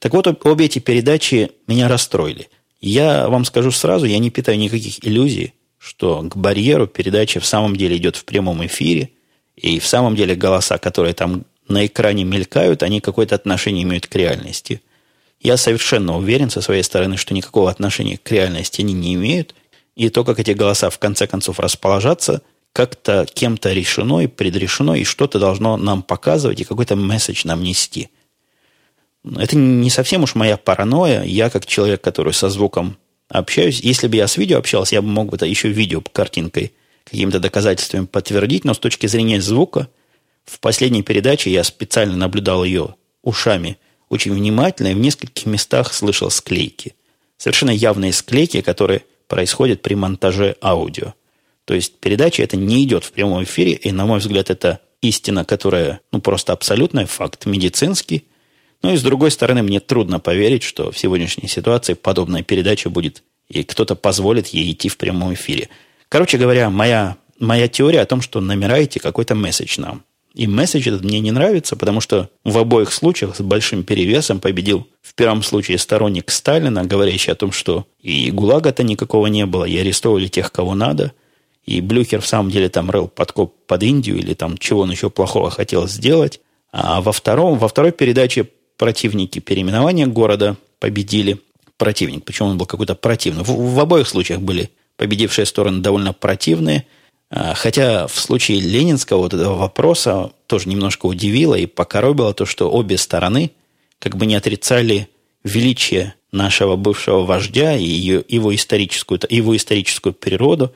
Так 0.00 0.12
вот, 0.12 0.26
обе 0.44 0.64
эти 0.64 0.80
передачи 0.80 1.52
меня 1.68 1.86
расстроили. 1.86 2.48
Я 2.80 3.28
вам 3.28 3.44
скажу 3.44 3.70
сразу, 3.70 4.06
я 4.06 4.18
не 4.18 4.30
питаю 4.30 4.58
никаких 4.58 5.06
иллюзий, 5.06 5.54
что 5.78 6.20
к 6.22 6.36
барьеру 6.36 6.88
передача 6.88 7.38
в 7.38 7.46
самом 7.46 7.76
деле 7.76 7.96
идет 7.96 8.16
в 8.16 8.24
прямом 8.24 8.66
эфире, 8.66 9.10
и 9.60 9.78
в 9.78 9.86
самом 9.86 10.16
деле 10.16 10.34
голоса, 10.34 10.78
которые 10.78 11.12
там 11.12 11.44
на 11.68 11.86
экране 11.86 12.24
мелькают, 12.24 12.82
они 12.82 13.00
какое-то 13.00 13.34
отношение 13.34 13.82
имеют 13.82 14.06
к 14.06 14.14
реальности. 14.14 14.80
Я 15.38 15.56
совершенно 15.56 16.16
уверен 16.16 16.50
со 16.50 16.62
своей 16.62 16.82
стороны, 16.82 17.16
что 17.16 17.34
никакого 17.34 17.70
отношения 17.70 18.16
к 18.16 18.30
реальности 18.30 18.80
они 18.80 18.94
не 18.94 19.14
имеют. 19.14 19.54
И 19.96 20.08
то, 20.08 20.24
как 20.24 20.40
эти 20.40 20.52
голоса 20.52 20.88
в 20.88 20.98
конце 20.98 21.26
концов 21.26 21.60
расположатся, 21.60 22.42
как-то 22.72 23.26
кем-то 23.32 23.72
решено 23.72 24.20
и 24.20 24.26
предрешено, 24.28 24.94
и 24.94 25.04
что-то 25.04 25.38
должно 25.38 25.76
нам 25.76 26.02
показывать, 26.02 26.60
и 26.60 26.64
какой-то 26.64 26.96
месседж 26.96 27.42
нам 27.44 27.62
нести. 27.62 28.08
Это 29.36 29.56
не 29.56 29.90
совсем 29.90 30.22
уж 30.22 30.34
моя 30.34 30.56
паранойя. 30.56 31.22
Я, 31.24 31.50
как 31.50 31.66
человек, 31.66 32.00
который 32.00 32.32
со 32.32 32.48
звуком 32.48 32.96
общаюсь, 33.28 33.80
если 33.80 34.08
бы 34.08 34.16
я 34.16 34.26
с 34.26 34.38
видео 34.38 34.58
общался, 34.58 34.94
я 34.94 35.02
бы 35.02 35.08
мог 35.08 35.28
бы 35.28 35.46
еще 35.46 35.68
видео 35.68 36.00
картинкой 36.00 36.72
какими-то 37.04 37.40
доказательствами 37.40 38.06
подтвердить, 38.06 38.64
но 38.64 38.74
с 38.74 38.78
точки 38.78 39.06
зрения 39.06 39.40
звука– 39.40 39.88
в 40.50 40.58
последней 40.58 41.02
передаче 41.02 41.50
я 41.50 41.62
специально 41.64 42.16
наблюдал 42.16 42.64
ее 42.64 42.96
ушами 43.22 43.78
очень 44.08 44.32
внимательно 44.32 44.88
и 44.88 44.94
в 44.94 44.98
нескольких 44.98 45.46
местах 45.46 45.94
слышал 45.94 46.30
склейки. 46.30 46.96
Совершенно 47.36 47.70
явные 47.70 48.12
склейки, 48.12 48.60
которые 48.60 49.04
происходят 49.28 49.82
при 49.82 49.94
монтаже 49.94 50.56
аудио. 50.60 51.14
То 51.64 51.74
есть 51.74 52.00
передача 52.00 52.42
это 52.42 52.56
не 52.56 52.82
идет 52.82 53.04
в 53.04 53.12
прямом 53.12 53.44
эфире, 53.44 53.72
и, 53.74 53.92
на 53.92 54.06
мой 54.06 54.18
взгляд, 54.18 54.50
это 54.50 54.80
истина, 55.00 55.44
которая 55.44 56.00
ну, 56.10 56.20
просто 56.20 56.52
абсолютный 56.52 57.04
факт, 57.04 57.46
медицинский. 57.46 58.24
Но 58.82 58.92
и 58.92 58.96
с 58.96 59.02
другой 59.02 59.30
стороны, 59.30 59.62
мне 59.62 59.78
трудно 59.78 60.18
поверить, 60.18 60.64
что 60.64 60.90
в 60.90 60.98
сегодняшней 60.98 61.48
ситуации 61.48 61.94
подобная 61.94 62.42
передача 62.42 62.90
будет, 62.90 63.22
и 63.48 63.62
кто-то 63.62 63.94
позволит 63.94 64.48
ей 64.48 64.72
идти 64.72 64.88
в 64.88 64.96
прямом 64.96 65.32
эфире. 65.34 65.68
Короче 66.10 66.38
говоря, 66.38 66.70
моя, 66.70 67.16
моя 67.38 67.68
теория 67.68 68.00
о 68.00 68.06
том, 68.06 68.20
что 68.20 68.40
номера 68.40 68.78
эти 68.78 68.98
какой-то 68.98 69.36
месседж 69.36 69.80
нам. 69.80 70.02
И 70.34 70.48
месседж 70.48 70.88
этот 70.88 71.04
мне 71.04 71.20
не 71.20 71.30
нравится, 71.30 71.76
потому 71.76 72.00
что 72.00 72.28
в 72.44 72.58
обоих 72.58 72.92
случаях 72.92 73.36
с 73.36 73.40
большим 73.40 73.84
перевесом 73.84 74.40
победил 74.40 74.88
в 75.02 75.14
первом 75.14 75.44
случае 75.44 75.78
сторонник 75.78 76.30
Сталина, 76.32 76.84
говорящий 76.84 77.32
о 77.32 77.36
том, 77.36 77.52
что 77.52 77.86
и 78.00 78.32
ГУЛАГа-то 78.32 78.82
никакого 78.82 79.28
не 79.28 79.46
было, 79.46 79.64
и 79.64 79.76
арестовали 79.78 80.26
тех, 80.26 80.50
кого 80.50 80.74
надо, 80.74 81.12
и 81.64 81.80
Блюхер 81.80 82.20
в 82.20 82.26
самом 82.26 82.50
деле 82.50 82.68
там 82.68 82.90
рыл 82.90 83.06
подкоп 83.06 83.54
под 83.68 83.82
Индию, 83.84 84.18
или 84.18 84.34
там 84.34 84.58
чего 84.58 84.80
он 84.80 84.90
еще 84.90 85.10
плохого 85.10 85.50
хотел 85.50 85.86
сделать. 85.86 86.40
А 86.72 87.00
во, 87.00 87.12
втором, 87.12 87.56
во 87.56 87.68
второй 87.68 87.92
передаче 87.92 88.48
противники 88.78 89.38
переименования 89.38 90.08
города 90.08 90.56
победили. 90.80 91.38
Противник, 91.76 92.24
почему 92.24 92.48
он 92.48 92.58
был 92.58 92.66
какой-то 92.66 92.96
противный. 92.96 93.44
В, 93.44 93.74
в 93.74 93.78
обоих 93.78 94.08
случаях 94.08 94.40
были 94.40 94.70
победившие 95.00 95.46
стороны 95.46 95.80
довольно 95.80 96.12
противные– 96.12 96.84
а, 97.30 97.54
хотя 97.54 98.08
в 98.08 98.18
случае 98.18 98.60
ленинского 98.60 99.18
вот 99.18 99.34
этого 99.34 99.54
вопроса 99.54 100.32
тоже 100.46 100.68
немножко 100.68 101.06
удивило 101.06 101.54
и 101.54 101.66
покоробило 101.66 102.34
то, 102.34 102.44
что 102.44 102.70
обе 102.70 102.98
стороны 102.98 103.52
как 104.00 104.16
бы 104.16 104.26
не 104.26 104.34
отрицали 104.34 105.08
величие 105.44 106.14
нашего 106.32 106.76
бывшего 106.76 107.24
вождя 107.24 107.76
и 107.76 107.84
ее, 107.84 108.24
его, 108.28 108.54
историческую, 108.54 109.20
его 109.28 109.56
историческую 109.56 110.12
природу. 110.12 110.74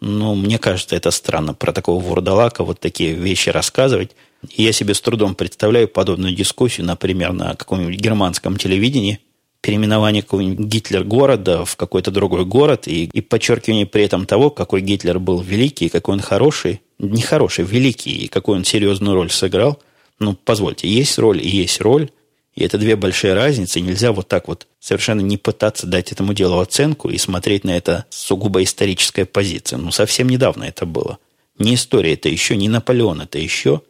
Ну, 0.00 0.34
мне 0.34 0.58
кажется, 0.58 0.96
это 0.96 1.12
странно 1.12 1.54
про 1.54 1.72
такого 1.72 2.02
вурдалака 2.02 2.64
вот 2.64 2.80
такие 2.80 3.12
вещи 3.12 3.50
рассказывать. 3.50 4.10
Я 4.56 4.72
себе 4.72 4.94
с 4.94 5.00
трудом 5.00 5.36
представляю 5.36 5.86
подобную 5.86 6.34
дискуссию, 6.34 6.86
например, 6.86 7.32
на 7.32 7.54
каком-нибудь 7.54 7.96
германском 7.96 8.56
телевидении– 8.56 9.20
переименование 9.62 10.22
какого-нибудь 10.22 10.66
Гитлер-города 10.66 11.64
в 11.64 11.76
какой-то 11.76 12.10
другой 12.10 12.44
город 12.44 12.88
и, 12.88 13.04
и 13.04 13.20
подчеркивание 13.20 13.86
при 13.86 14.02
этом 14.02 14.26
того, 14.26 14.50
какой 14.50 14.82
Гитлер 14.82 15.18
был 15.18 15.40
великий, 15.40 15.88
какой 15.88 16.16
он 16.16 16.20
хороший, 16.20 16.82
не 16.98 17.22
хороший, 17.22 17.64
великий, 17.64 18.24
и 18.24 18.28
какую 18.28 18.58
он 18.58 18.64
серьезную 18.64 19.14
роль 19.14 19.30
сыграл. 19.30 19.80
Ну, 20.18 20.34
позвольте, 20.34 20.88
есть 20.88 21.16
роль 21.18 21.40
и 21.40 21.48
есть 21.48 21.80
роль, 21.80 22.10
и 22.54 22.64
это 22.64 22.76
две 22.76 22.96
большие 22.96 23.34
разницы. 23.34 23.80
Нельзя 23.80 24.12
вот 24.12 24.28
так 24.28 24.48
вот 24.48 24.66
совершенно 24.80 25.20
не 25.20 25.38
пытаться 25.38 25.86
дать 25.86 26.12
этому 26.12 26.34
делу 26.34 26.58
оценку 26.58 27.08
и 27.08 27.16
смотреть 27.16 27.64
на 27.64 27.76
это 27.76 28.04
с 28.10 28.18
сугубо 28.18 28.62
исторической 28.64 29.24
позиции. 29.24 29.76
Ну, 29.76 29.92
совсем 29.92 30.28
недавно 30.28 30.64
это 30.64 30.86
было. 30.86 31.18
Не 31.58 31.76
история 31.76 32.14
это 32.14 32.28
еще, 32.28 32.56
не 32.56 32.68
Наполеон 32.68 33.22
это 33.22 33.38
еще, 33.38 33.82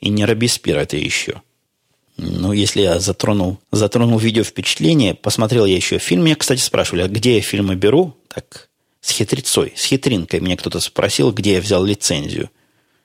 и 0.00 0.08
не 0.08 0.24
Робеспьер 0.24 0.78
это 0.78 0.96
еще. 0.96 1.42
Ну, 2.22 2.52
если 2.52 2.82
я 2.82 3.00
затронул, 3.00 3.58
затронул 3.72 4.18
видео 4.18 4.44
впечатление, 4.44 5.14
посмотрел 5.14 5.64
я 5.64 5.74
еще 5.74 5.96
фильм. 5.96 6.24
Меня, 6.24 6.36
кстати, 6.36 6.60
спрашивали, 6.60 7.02
а 7.02 7.08
где 7.08 7.36
я 7.36 7.40
фильмы 7.40 7.76
беру? 7.76 8.14
Так, 8.28 8.68
с 9.00 9.10
хитрецой, 9.10 9.72
с 9.74 9.86
хитринкой. 9.86 10.40
Меня 10.40 10.58
кто-то 10.58 10.80
спросил, 10.80 11.32
где 11.32 11.54
я 11.54 11.60
взял 11.62 11.82
лицензию. 11.82 12.50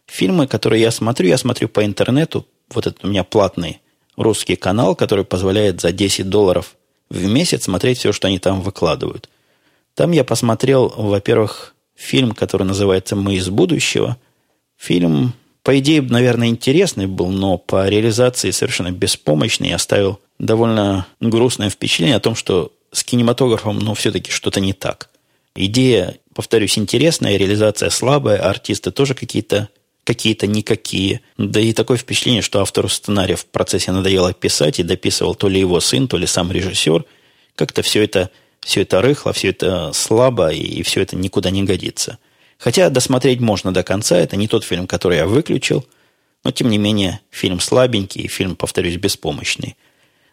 Фильмы, 0.05 0.47
которые 0.47 0.81
я 0.81 0.91
смотрю, 0.91 1.29
я 1.29 1.37
смотрю 1.37 1.69
по 1.69 1.85
интернету. 1.85 2.45
Вот 2.69 2.87
это 2.87 3.07
у 3.07 3.09
меня 3.09 3.23
платный 3.23 3.79
русский 4.17 4.57
канал, 4.57 4.95
который 4.95 5.23
позволяет 5.23 5.79
за 5.79 5.93
10 5.93 6.29
долларов 6.29 6.75
в 7.09 7.25
месяц 7.25 7.63
смотреть 7.63 7.99
все, 7.99 8.11
что 8.11 8.27
они 8.27 8.39
там 8.39 8.61
выкладывают. 8.61 9.29
Там 9.93 10.11
я 10.11 10.25
посмотрел, 10.25 10.89
во-первых, 10.89 11.73
фильм, 11.95 12.33
который 12.33 12.63
называется 12.63 13.15
«Мы 13.15 13.35
из 13.35 13.47
будущего». 13.49 14.17
Фильм 14.77 15.33
по 15.65 15.79
идее, 15.79 16.03
наверное, 16.03 16.49
интересный 16.49 17.07
был, 17.07 17.31
но 17.31 17.57
по 17.57 17.89
реализации 17.89 18.51
совершенно 18.51 18.91
беспомощный 18.91 19.69
и 19.69 19.73
оставил 19.73 20.19
довольно 20.37 21.07
грустное 21.19 21.71
впечатление 21.71 22.17
о 22.17 22.19
том, 22.19 22.35
что 22.35 22.71
с 22.91 23.03
кинематографом, 23.03 23.79
ну, 23.79 23.95
все-таки 23.95 24.29
что-то 24.29 24.59
не 24.59 24.73
так. 24.73 25.09
Идея, 25.55 26.17
повторюсь, 26.35 26.77
интересная, 26.77 27.37
реализация 27.37 27.89
слабая, 27.89 28.47
артисты 28.47 28.91
тоже 28.91 29.15
какие-то 29.15 29.69
какие-то 30.03 30.45
никакие. 30.45 31.21
Да 31.35 31.59
и 31.59 31.73
такое 31.73 31.97
впечатление, 31.97 32.43
что 32.43 32.61
автору 32.61 32.87
сценария 32.87 33.35
в 33.35 33.47
процессе 33.47 33.91
надоело 33.91 34.33
писать 34.33 34.79
и 34.79 34.83
дописывал 34.83 35.33
то 35.33 35.47
ли 35.49 35.59
его 35.59 35.79
сын, 35.79 36.07
то 36.07 36.17
ли 36.17 36.27
сам 36.27 36.51
режиссер. 36.51 37.05
Как-то 37.55 37.81
все 37.81 38.03
это, 38.03 38.29
все 38.59 38.83
это 38.83 39.01
рыхло, 39.01 39.33
все 39.33 39.49
это 39.49 39.93
слабо, 39.93 40.49
и 40.49 40.83
все 40.83 41.01
это 41.01 41.15
никуда 41.15 41.49
не 41.49 41.63
годится. 41.63 42.19
Хотя 42.57 42.89
досмотреть 42.89 43.39
можно 43.39 43.73
до 43.73 43.83
конца. 43.83 44.17
Это 44.17 44.35
не 44.35 44.47
тот 44.47 44.63
фильм, 44.63 44.87
который 44.87 45.17
я 45.17 45.27
выключил. 45.27 45.85
Но, 46.43 46.51
тем 46.51 46.69
не 46.69 46.77
менее, 46.77 47.21
фильм 47.31 47.59
слабенький, 47.59 48.27
фильм, 48.27 48.55
повторюсь, 48.55 48.97
беспомощный. 48.97 49.75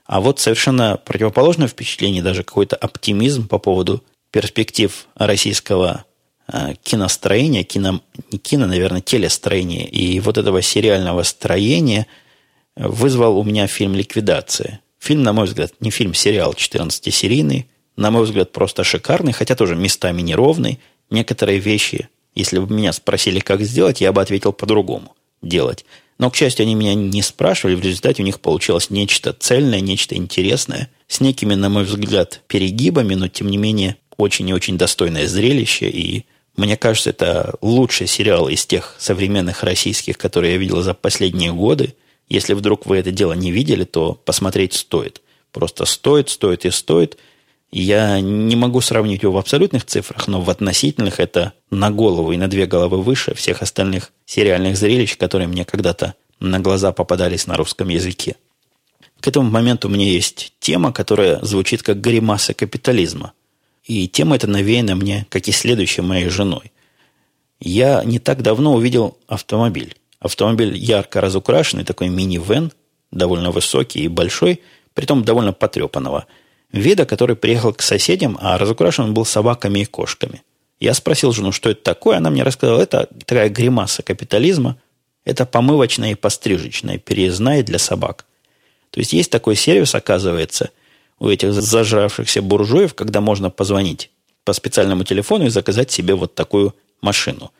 А 0.04 0.20
вот 0.20 0.40
совершенно 0.40 0.98
противоположное 1.02 1.68
впечатление, 1.68 2.22
даже 2.22 2.42
какой-то 2.44 2.76
оптимизм 2.76 3.48
по 3.48 3.58
поводу 3.58 4.02
перспектив 4.30 5.06
российского 5.14 6.04
э, 6.52 6.74
киностроения, 6.82 7.64
кино, 7.64 8.02
не 8.30 8.38
кино, 8.38 8.66
наверное, 8.66 9.00
телестроения 9.00 9.86
и 9.86 10.18
вот 10.20 10.38
этого 10.38 10.60
сериального 10.60 11.22
строения 11.22 12.06
вызвал 12.76 13.38
у 13.38 13.44
меня 13.44 13.66
фильм 13.66 13.94
«Ликвидация». 13.94 14.80
Фильм, 14.98 15.22
на 15.22 15.32
мой 15.32 15.46
взгляд, 15.46 15.72
не 15.80 15.90
фильм, 15.90 16.14
сериал 16.14 16.52
14-серийный, 16.52 17.66
на 17.96 18.10
мой 18.10 18.24
взгляд, 18.24 18.52
просто 18.52 18.84
шикарный, 18.84 19.32
хотя 19.32 19.54
тоже 19.54 19.76
местами 19.76 20.22
неровный. 20.22 20.78
Некоторые 21.12 21.58
вещи, 21.58 22.08
если 22.34 22.58
бы 22.58 22.74
меня 22.74 22.90
спросили, 22.94 23.38
как 23.38 23.60
сделать, 23.60 24.00
я 24.00 24.14
бы 24.14 24.22
ответил 24.22 24.54
по-другому 24.54 25.14
делать. 25.42 25.84
Но, 26.16 26.30
к 26.30 26.36
счастью, 26.36 26.62
они 26.62 26.74
меня 26.74 26.94
не 26.94 27.20
спрашивали. 27.20 27.74
В 27.74 27.84
результате 27.84 28.22
у 28.22 28.24
них 28.24 28.40
получилось 28.40 28.88
нечто 28.88 29.34
цельное, 29.34 29.80
нечто 29.80 30.14
интересное, 30.14 30.90
с 31.08 31.20
некими, 31.20 31.54
на 31.54 31.68
мой 31.68 31.84
взгляд, 31.84 32.40
перегибами, 32.46 33.14
но, 33.14 33.28
тем 33.28 33.50
не 33.50 33.58
менее, 33.58 33.96
очень 34.16 34.48
и 34.48 34.54
очень 34.54 34.78
достойное 34.78 35.26
зрелище. 35.26 35.90
И 35.90 36.24
мне 36.56 36.78
кажется, 36.78 37.10
это 37.10 37.56
лучший 37.60 38.06
сериал 38.06 38.48
из 38.48 38.64
тех 38.64 38.96
современных 38.98 39.64
российских, 39.64 40.16
которые 40.16 40.52
я 40.52 40.58
видел 40.58 40.80
за 40.80 40.94
последние 40.94 41.52
годы. 41.52 41.94
Если 42.30 42.54
вдруг 42.54 42.86
вы 42.86 42.96
это 42.96 43.10
дело 43.10 43.34
не 43.34 43.52
видели, 43.52 43.84
то 43.84 44.14
посмотреть 44.14 44.72
стоит. 44.72 45.20
Просто 45.50 45.84
стоит, 45.84 46.30
стоит 46.30 46.64
и 46.64 46.70
стоит– 46.70 47.18
я 47.72 48.20
не 48.20 48.54
могу 48.54 48.82
сравнить 48.82 49.22
его 49.22 49.32
в 49.32 49.38
абсолютных 49.38 49.86
цифрах, 49.86 50.28
но 50.28 50.42
в 50.42 50.50
относительных 50.50 51.18
это 51.18 51.54
на 51.70 51.90
голову 51.90 52.32
и 52.32 52.36
на 52.36 52.46
две 52.46 52.66
головы 52.66 53.02
выше 53.02 53.34
всех 53.34 53.62
остальных 53.62 54.12
сериальных 54.26 54.76
зрелищ, 54.76 55.16
которые 55.16 55.48
мне 55.48 55.64
когда-то 55.64 56.14
на 56.38 56.60
глаза 56.60 56.92
попадались 56.92 57.46
на 57.46 57.56
русском 57.56 57.88
языке. 57.88 58.36
К 59.20 59.28
этому 59.28 59.48
моменту 59.48 59.88
у 59.88 59.90
меня 59.90 60.04
есть 60.04 60.52
тема, 60.60 60.92
которая 60.92 61.42
звучит 61.42 61.82
как 61.82 62.00
гримаса 62.00 62.52
капитализма. 62.52 63.32
И 63.84 64.06
тема 64.06 64.36
эта 64.36 64.46
навеяна 64.46 64.94
мне, 64.94 65.26
как 65.30 65.48
и 65.48 65.52
следующая 65.52 66.02
моей 66.02 66.28
женой. 66.28 66.72
Я 67.58 68.04
не 68.04 68.18
так 68.18 68.42
давно 68.42 68.74
увидел 68.74 69.16
автомобиль. 69.28 69.96
Автомобиль 70.18 70.76
ярко 70.76 71.20
разукрашенный, 71.20 71.84
такой 71.84 72.08
мини-вен, 72.08 72.72
довольно 73.10 73.50
высокий 73.50 74.00
и 74.04 74.08
большой, 74.08 74.60
притом 74.92 75.24
довольно 75.24 75.54
потрепанного– 75.54 76.26
вида, 76.72 77.06
который 77.06 77.36
приехал 77.36 77.72
к 77.72 77.82
соседям, 77.82 78.38
а 78.40 78.58
разукрашен 78.58 79.04
он 79.04 79.14
был 79.14 79.24
собаками 79.24 79.80
и 79.80 79.84
кошками. 79.84 80.42
Я 80.80 80.94
спросил 80.94 81.32
жену, 81.32 81.52
что 81.52 81.70
это 81.70 81.82
такое, 81.82 82.16
она 82.16 82.30
мне 82.30 82.42
рассказала, 82.42 82.80
это 82.80 83.08
такая 83.24 83.48
гримаса 83.48 84.02
капитализма, 84.02 84.76
это 85.24 85.46
помывочная 85.46 86.12
и 86.12 86.16
пострижечная, 86.16 86.98
переездная 86.98 87.62
для 87.62 87.78
собак. 87.78 88.24
То 88.90 89.00
есть 89.00 89.12
есть 89.12 89.30
такой 89.30 89.54
сервис, 89.54 89.94
оказывается, 89.94 90.70
у 91.18 91.28
этих 91.28 91.52
зажравшихся 91.52 92.42
буржуев, 92.42 92.94
когда 92.94 93.20
можно 93.20 93.48
позвонить 93.48 94.10
по 94.44 94.52
специальному 94.52 95.04
телефону 95.04 95.46
и 95.46 95.50
заказать 95.50 95.92
себе 95.92 96.14
вот 96.14 96.34
такую 96.34 96.74
машину. 97.00 97.52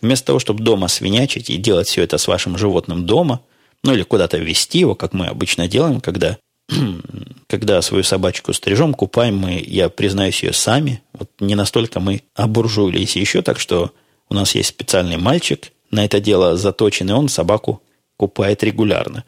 Вместо 0.00 0.28
того, 0.28 0.38
чтобы 0.38 0.64
дома 0.64 0.88
свинячить 0.88 1.50
и 1.50 1.58
делать 1.58 1.88
все 1.88 2.02
это 2.02 2.16
с 2.16 2.26
вашим 2.26 2.56
животным 2.56 3.04
дома, 3.04 3.42
ну 3.84 3.92
или 3.92 4.02
куда-то 4.02 4.38
вести 4.38 4.78
его, 4.78 4.94
как 4.94 5.12
мы 5.12 5.26
обычно 5.26 5.68
делаем, 5.68 6.00
когда 6.00 6.38
когда 7.48 7.82
свою 7.82 8.04
собачку 8.04 8.52
стрижем, 8.52 8.94
купаем 8.94 9.36
мы, 9.36 9.62
я 9.66 9.88
признаюсь, 9.88 10.42
ее 10.42 10.52
сами. 10.52 11.02
Вот 11.12 11.30
не 11.40 11.54
настолько 11.54 12.00
мы 12.00 12.22
обуржуились 12.34 13.16
еще, 13.16 13.42
так 13.42 13.58
что 13.58 13.92
у 14.28 14.34
нас 14.34 14.54
есть 14.54 14.68
специальный 14.68 15.16
мальчик 15.16 15.72
на 15.90 16.04
это 16.04 16.20
дело 16.20 16.56
заточенный, 16.56 17.14
он 17.14 17.28
собаку 17.28 17.82
купает 18.16 18.62
регулярно. 18.62 19.24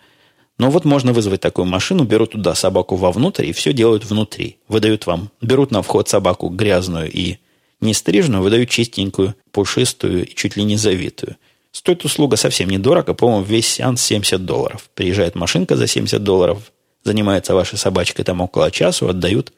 Но 0.59 0.71
вот 0.71 0.85
можно 0.85 1.13
вызвать 1.13 1.41
такую 1.41 1.67
машину, 1.67 2.05
берут 2.05 2.33
туда 2.33 2.55
собаку 2.55 2.95
вовнутрь 2.95 3.47
и 3.47 3.53
все 3.53 3.73
делают 3.73 4.05
внутри. 4.05 4.59
Выдают 4.69 5.07
вам, 5.07 5.31
берут 5.41 5.71
на 5.71 5.83
вход 5.83 6.09
собаку 6.09 6.49
грязную 6.49 7.11
и 7.11 7.39
не 7.81 7.95
стрижную, 7.95 8.43
выдают 8.43 8.71
чистенькую, 8.71 9.35
пушистую 9.51 10.27
и 10.27 10.35
чуть 10.35 10.57
ли 10.57 10.63
не 10.63 10.77
завитую. 10.77 11.37
Стоит 11.73 12.05
услуга 12.05 12.37
совсем 12.37 12.69
недорого, 12.69 13.15
по-моему, 13.15 13.45
весь 13.45 13.67
сеанс 13.67 14.03
70 14.03 14.45
долларов. 14.45 14.89
Приезжает 14.95 15.35
машинка 15.35 15.75
за 15.75 15.87
70 15.87 16.23
долларов, 16.23 16.71
занимается 17.05 17.55
вашей 17.55 17.79
собачкой 17.79 18.25
там 18.25 18.41
около 18.41 18.71
часу, 18.71 19.09
отдают 19.09 19.53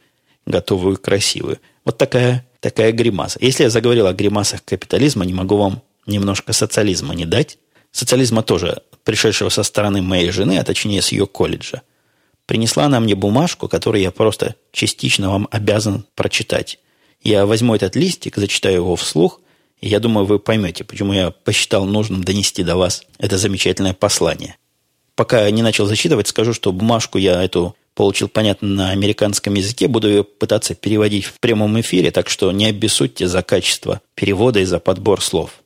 готовую 0.46 0.98
красивую. 0.98 1.58
Вот 1.84 1.98
такая, 1.98 2.46
такая 2.60 2.92
гримаса. 2.92 3.38
Если 3.40 3.64
я 3.64 3.70
заговорил 3.70 4.06
о 4.06 4.12
гримасах 4.12 4.64
капитализма, 4.64 5.24
не 5.24 5.34
могу 5.34 5.56
вам 5.56 5.82
немножко 6.06 6.52
социализма 6.52 7.14
не 7.14 7.24
дать. 7.24 7.58
Социализма 7.92 8.42
тоже, 8.42 8.82
пришедшего 9.04 9.48
со 9.48 9.62
стороны 9.62 10.02
моей 10.02 10.30
жены, 10.30 10.58
а 10.58 10.64
точнее 10.64 11.00
с 11.00 11.12
ее 11.12 11.26
колледжа. 11.26 11.82
Принесла 12.46 12.84
она 12.84 13.00
мне 13.00 13.14
бумажку, 13.14 13.68
которую 13.68 14.02
я 14.02 14.10
просто 14.10 14.56
частично 14.72 15.30
вам 15.30 15.48
обязан 15.50 16.04
прочитать. 16.14 16.78
Я 17.22 17.46
возьму 17.46 17.74
этот 17.74 17.96
листик, 17.96 18.36
зачитаю 18.36 18.76
его 18.76 18.96
вслух, 18.96 19.40
и 19.80 19.88
я 19.88 20.00
думаю, 20.00 20.26
вы 20.26 20.38
поймете, 20.38 20.84
почему 20.84 21.12
я 21.12 21.30
посчитал 21.30 21.86
нужным 21.86 22.22
донести 22.22 22.62
до 22.62 22.76
вас 22.76 23.04
это 23.18 23.38
замечательное 23.38 23.94
послание. 23.94 24.56
Пока 25.16 25.50
не 25.50 25.62
начал 25.62 25.86
зачитывать, 25.86 26.28
скажу, 26.28 26.52
что 26.52 26.72
бумажку 26.72 27.18
я 27.18 27.42
эту 27.42 27.76
получил, 27.94 28.28
понятно, 28.28 28.68
на 28.68 28.90
американском 28.90 29.54
языке. 29.54 29.88
Буду 29.88 30.08
ее 30.08 30.24
пытаться 30.24 30.74
переводить 30.74 31.24
в 31.24 31.38
прямом 31.40 31.80
эфире, 31.80 32.10
так 32.10 32.28
что 32.28 32.50
не 32.52 32.66
обессудьте 32.66 33.28
за 33.28 33.42
качество 33.42 34.00
перевода 34.14 34.60
и 34.60 34.64
за 34.64 34.80
подбор 34.80 35.22
слов. 35.22 35.63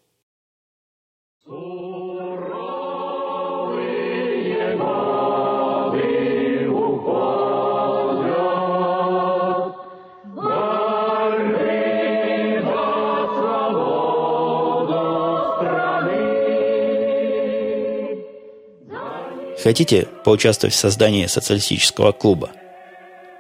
Хотите 19.63 20.07
поучаствовать 20.25 20.75
в 20.75 20.79
создании 20.79 21.27
социалистического 21.27 22.13
клуба? 22.13 22.51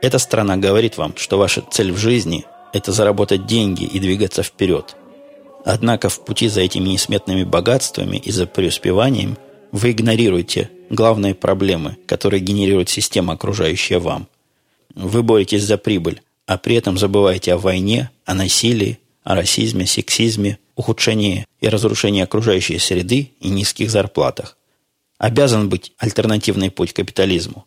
Эта 0.02 0.18
страна 0.18 0.56
говорит 0.56 0.96
вам, 0.96 1.14
что 1.16 1.38
ваша 1.38 1.62
цель 1.70 1.92
в 1.92 1.96
жизни– 1.96 2.44
это 2.72 2.92
заработать 2.92 3.46
деньги 3.46 3.84
и 3.84 4.00
двигаться 4.00 4.42
вперед. 4.42 4.96
Однако 5.64 6.08
в 6.08 6.24
пути 6.24 6.48
за 6.48 6.60
этими 6.62 6.88
несметными 6.88 7.44
богатствами 7.44 8.16
и 8.16 8.32
за 8.32 8.46
преуспеванием 8.46 9.36
вы 9.70 9.92
игнорируете 9.92 10.70
главные 10.90 11.34
проблемы, 11.34 11.96
которые 12.06 12.40
генерирует 12.40 12.88
система, 12.88 13.34
окружающая 13.34 13.98
вам. 13.98 14.28
Вы 14.94 15.22
боретесь 15.22 15.64
за 15.64 15.78
прибыль, 15.78 16.22
а 16.46 16.58
при 16.58 16.76
этом 16.76 16.98
забываете 16.98 17.54
о 17.54 17.58
войне, 17.58 18.10
о 18.24 18.34
насилии, 18.34 18.98
о 19.22 19.36
расизме, 19.36 19.86
сексизме, 19.86 20.58
ухудшении 20.74 21.46
и 21.60 21.68
разрушении 21.68 22.22
окружающей 22.22 22.78
среды 22.78 23.32
и 23.40 23.48
низких 23.48 23.90
зарплатах 23.90 24.56
обязан 25.18 25.68
быть 25.68 25.92
альтернативный 25.98 26.70
путь 26.70 26.92
капитализму. 26.92 27.66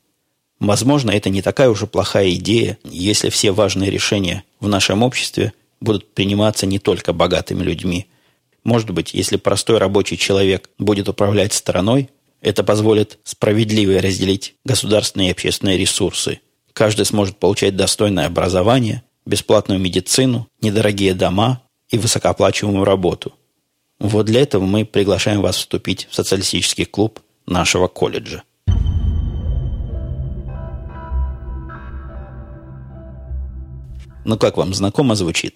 Возможно, 0.59 1.11
это 1.11 1.29
не 1.29 1.41
такая 1.41 1.69
уже 1.69 1.87
плохая 1.87 2.31
идея, 2.31 2.77
если 2.83 3.29
все 3.29 3.51
важные 3.51 3.89
решения 3.89 4.43
в 4.59 4.67
нашем 4.67 5.03
обществе 5.03 5.53
будут 5.79 6.13
приниматься 6.13 6.65
не 6.65 6.79
только 6.79 7.13
богатыми 7.13 7.63
людьми. 7.63 8.07
Может 8.63 8.91
быть, 8.91 9.13
если 9.13 9.37
простой 9.37 9.79
рабочий 9.79 10.17
человек 10.17 10.69
будет 10.77 11.09
управлять 11.09 11.53
страной, 11.53 12.09
это 12.41 12.63
позволит 12.63 13.17
справедливо 13.23 13.99
разделить 14.01 14.55
государственные 14.63 15.29
и 15.29 15.31
общественные 15.31 15.77
ресурсы. 15.77 16.39
Каждый 16.73 17.05
сможет 17.05 17.37
получать 17.37 17.75
достойное 17.75 18.27
образование, 18.27 19.03
бесплатную 19.25 19.79
медицину, 19.79 20.47
недорогие 20.61 21.15
дома 21.15 21.63
и 21.89 21.97
высокооплачиваемую 21.97 22.85
работу. 22.85 23.33
Вот 23.99 24.27
для 24.27 24.41
этого 24.41 24.63
мы 24.63 24.85
приглашаем 24.85 25.41
вас 25.41 25.57
вступить 25.57 26.07
в 26.09 26.15
социалистический 26.15 26.85
клуб– 26.85 27.19
нашего 27.51 27.87
колледжа. 27.87 28.43
Ну, 34.23 34.37
как 34.37 34.57
вам 34.57 34.73
знакомо 34.73 35.15
звучит? 35.15 35.55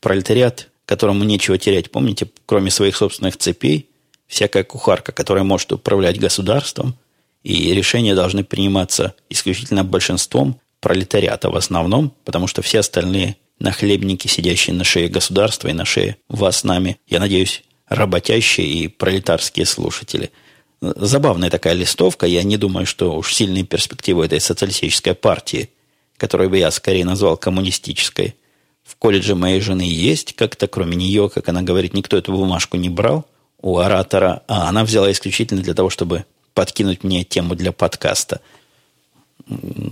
Пролетариат, 0.00 0.68
которому 0.84 1.24
нечего 1.24 1.58
терять, 1.58 1.90
помните, 1.90 2.28
кроме 2.46 2.70
своих 2.70 2.96
собственных 2.96 3.36
цепей, 3.36 3.88
всякая 4.26 4.64
кухарка, 4.64 5.12
которая 5.12 5.44
может 5.44 5.72
управлять 5.72 6.18
государством, 6.18 6.96
и 7.42 7.72
решения 7.72 8.14
должны 8.14 8.44
приниматься 8.44 9.14
исключительно 9.30 9.84
большинством 9.84 10.60
пролетариата 10.80 11.50
в 11.50 11.56
основном, 11.56 12.12
потому 12.24 12.46
что 12.46 12.62
все 12.62 12.80
остальные 12.80 13.36
нахлебники, 13.60 14.26
сидящие 14.26 14.74
на 14.74 14.84
шее 14.84 15.08
государства 15.08 15.68
и 15.68 15.72
на 15.72 15.84
шее 15.84 16.16
вас 16.28 16.58
с 16.58 16.64
нами, 16.64 16.98
я 17.06 17.20
надеюсь, 17.20 17.62
работящие 17.88 18.66
и 18.66 18.88
пролетарские 18.88 19.66
слушатели– 19.66 20.30
Забавная 20.80 21.50
такая 21.50 21.74
листовка. 21.74 22.26
Я 22.26 22.42
не 22.42 22.56
думаю, 22.56 22.86
что 22.86 23.14
уж 23.16 23.34
сильные 23.34 23.64
перспективы 23.64 24.24
этой 24.24 24.40
социалистической 24.40 25.14
партии, 25.14 25.70
которую 26.16 26.50
бы 26.50 26.58
я 26.58 26.70
скорее 26.70 27.04
назвал 27.04 27.36
коммунистической, 27.36 28.34
в 28.82 28.96
колледже 28.96 29.34
моей 29.34 29.60
жены 29.60 29.82
есть. 29.82 30.34
Как-то 30.34 30.66
кроме 30.66 30.96
нее, 30.96 31.28
как 31.28 31.48
она 31.48 31.62
говорит, 31.62 31.94
никто 31.94 32.16
эту 32.16 32.32
бумажку 32.32 32.76
не 32.76 32.88
брал 32.88 33.26
у 33.60 33.78
оратора, 33.78 34.42
а 34.48 34.68
она 34.68 34.84
взяла 34.84 35.10
исключительно 35.12 35.62
для 35.62 35.74
того, 35.74 35.90
чтобы 35.90 36.24
подкинуть 36.54 37.04
мне 37.04 37.24
тему 37.24 37.54
для 37.54 37.72
подкаста. 37.72 38.40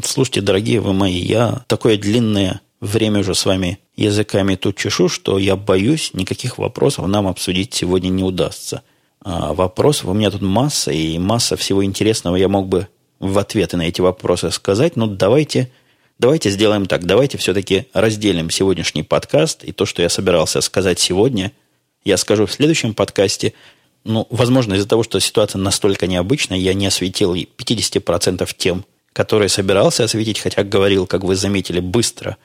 Слушайте, 0.05 0.41
дорогие 0.41 0.81
вы 0.81 0.95
мои, 0.95 1.19
я 1.19 1.65
такое 1.67 1.99
длинное 1.99 2.61
время 2.81 3.21
уже 3.21 3.35
с 3.35 3.45
вами 3.45 3.79
языками 3.97 4.55
тут 4.55 4.77
чешу, 4.77 5.09
что 5.09 5.39
я 5.39 5.57
боюсь, 5.57 6.13
никаких 6.15 6.59
вопросов 6.59 7.07
нам 7.07 7.27
обсудить 7.27 7.75
сегодня 7.75 8.09
не 8.09 8.23
удастся. 8.23 8.83
А 9.21 9.53
вопросов 9.53 10.07
у 10.07 10.13
меня 10.13 10.31
тут 10.31 10.43
масса, 10.43 10.91
и 10.93 11.19
масса 11.19 11.57
всего 11.57 11.85
интересного 11.85 12.37
я 12.37 12.49
мог 12.49 12.69
бы 12.69 12.89
в 13.19 13.39
ответы 13.39 13.77
на 13.77 13.83
эти 13.83 14.01
вопросы 14.01 14.51
сказать, 14.51 14.97
но 14.97 15.07
давайте, 15.07 15.71
давайте 16.19 16.51
сделаем 16.51 16.87
так. 16.87 17.05
Давайте 17.05 17.37
все-таки 17.39 17.87
разделим 17.93 18.51
сегодняшний 18.51 19.03
подкаст, 19.03 19.65
и 19.65 19.73
то, 19.73 19.87
что 19.87 20.03
я 20.03 20.09
собирался 20.09 20.61
сказать 20.61 21.01
сегодня, 21.01 21.53
я 22.05 22.17
скажу 22.17 22.47
в 22.47 22.53
следующем 22.53 22.95
подкасте. 22.95 23.55
Ну, 24.05 24.27
возможно, 24.31 24.75
из-за 24.75 24.89
того, 24.89 25.03
что 25.03 25.19
ситуация 25.19 25.59
настолько 25.59 26.07
необычная, 26.07 26.59
я 26.59 26.73
не 26.75 26.87
осветил 26.87 27.35
50% 27.35 28.49
тем, 28.57 28.85
которые 29.13 29.49
собирался 29.49 30.05
осветить, 30.05 30.39
хотя 30.39 30.63
говорил, 30.63 31.07
как 31.07 31.25
вы 31.25 31.35
заметили, 31.35 31.81
быстро, 31.81 32.37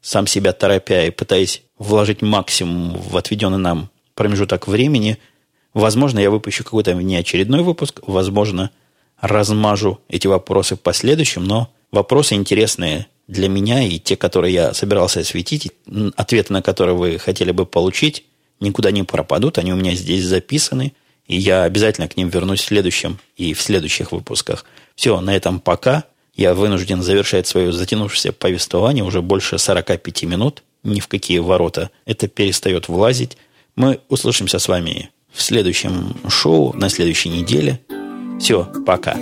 сам 0.00 0.26
себя 0.26 0.52
торопя 0.52 1.06
и 1.06 1.10
пытаясь 1.10 1.62
вложить 1.76 2.22
максимум 2.22 2.96
в 2.96 3.16
отведенный 3.16 3.58
нам 3.58 3.90
промежуток 4.14 4.68
времени. 4.68 5.18
Возможно, 5.74 6.18
я 6.18 6.30
выпущу 6.30 6.64
какой-то 6.64 6.94
неочередной 6.94 7.62
выпуск, 7.62 8.00
возможно, 8.06 8.70
размажу 9.20 10.00
эти 10.08 10.26
вопросы 10.26 10.76
в 10.76 10.80
последующем, 10.80 11.44
но 11.44 11.72
вопросы 11.92 12.34
интересные 12.34 13.06
для 13.28 13.48
меня 13.48 13.82
и 13.82 13.98
те, 13.98 14.16
которые 14.16 14.52
я 14.52 14.74
собирался 14.74 15.20
осветить, 15.20 15.70
ответы 16.16 16.52
на 16.52 16.62
которые 16.62 16.96
вы 16.96 17.18
хотели 17.18 17.52
бы 17.52 17.66
получить, 17.66 18.24
никуда 18.58 18.90
не 18.90 19.04
пропадут, 19.04 19.58
они 19.58 19.72
у 19.72 19.76
меня 19.76 19.94
здесь 19.94 20.24
записаны, 20.24 20.92
и 21.26 21.36
я 21.36 21.62
обязательно 21.62 22.08
к 22.08 22.16
ним 22.16 22.28
вернусь 22.28 22.60
в 22.60 22.64
следующем 22.64 23.20
и 23.36 23.54
в 23.54 23.62
следующих 23.62 24.10
выпусках. 24.10 24.64
Все, 24.96 25.20
на 25.20 25.34
этом 25.34 25.60
пока. 25.60 26.04
Я 26.34 26.54
вынужден 26.54 27.02
завершать 27.02 27.46
свое 27.46 27.72
затянувшееся 27.72 28.32
повествование 28.32 29.04
уже 29.04 29.22
больше 29.22 29.58
45 29.58 30.24
минут. 30.24 30.62
Ни 30.82 30.98
в 30.98 31.06
какие 31.06 31.38
ворота 31.38 31.90
это 32.04 32.26
перестает 32.26 32.88
влазить. 32.88 33.36
Мы 33.76 34.00
услышимся 34.08 34.58
с 34.58 34.66
вами 34.66 35.10
в 35.32 35.42
следующем 35.42 36.16
шоу 36.28 36.72
на 36.74 36.88
следующей 36.88 37.28
неделе. 37.30 37.80
Все, 38.38 38.64
пока. 38.86 39.16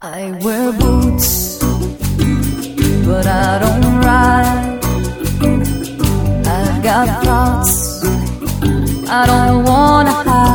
I 0.00 0.32
wear 0.42 0.72
boots, 0.72 1.58
but 3.06 3.26
I 3.26 3.58
don't 3.58 4.00
ride. 4.02 4.80
I've 6.46 6.82
got 6.82 7.24
thoughts 7.24 7.94
I 9.08 9.26
don't 9.26 9.64
wanna 9.64 10.10
hide. 10.10 10.53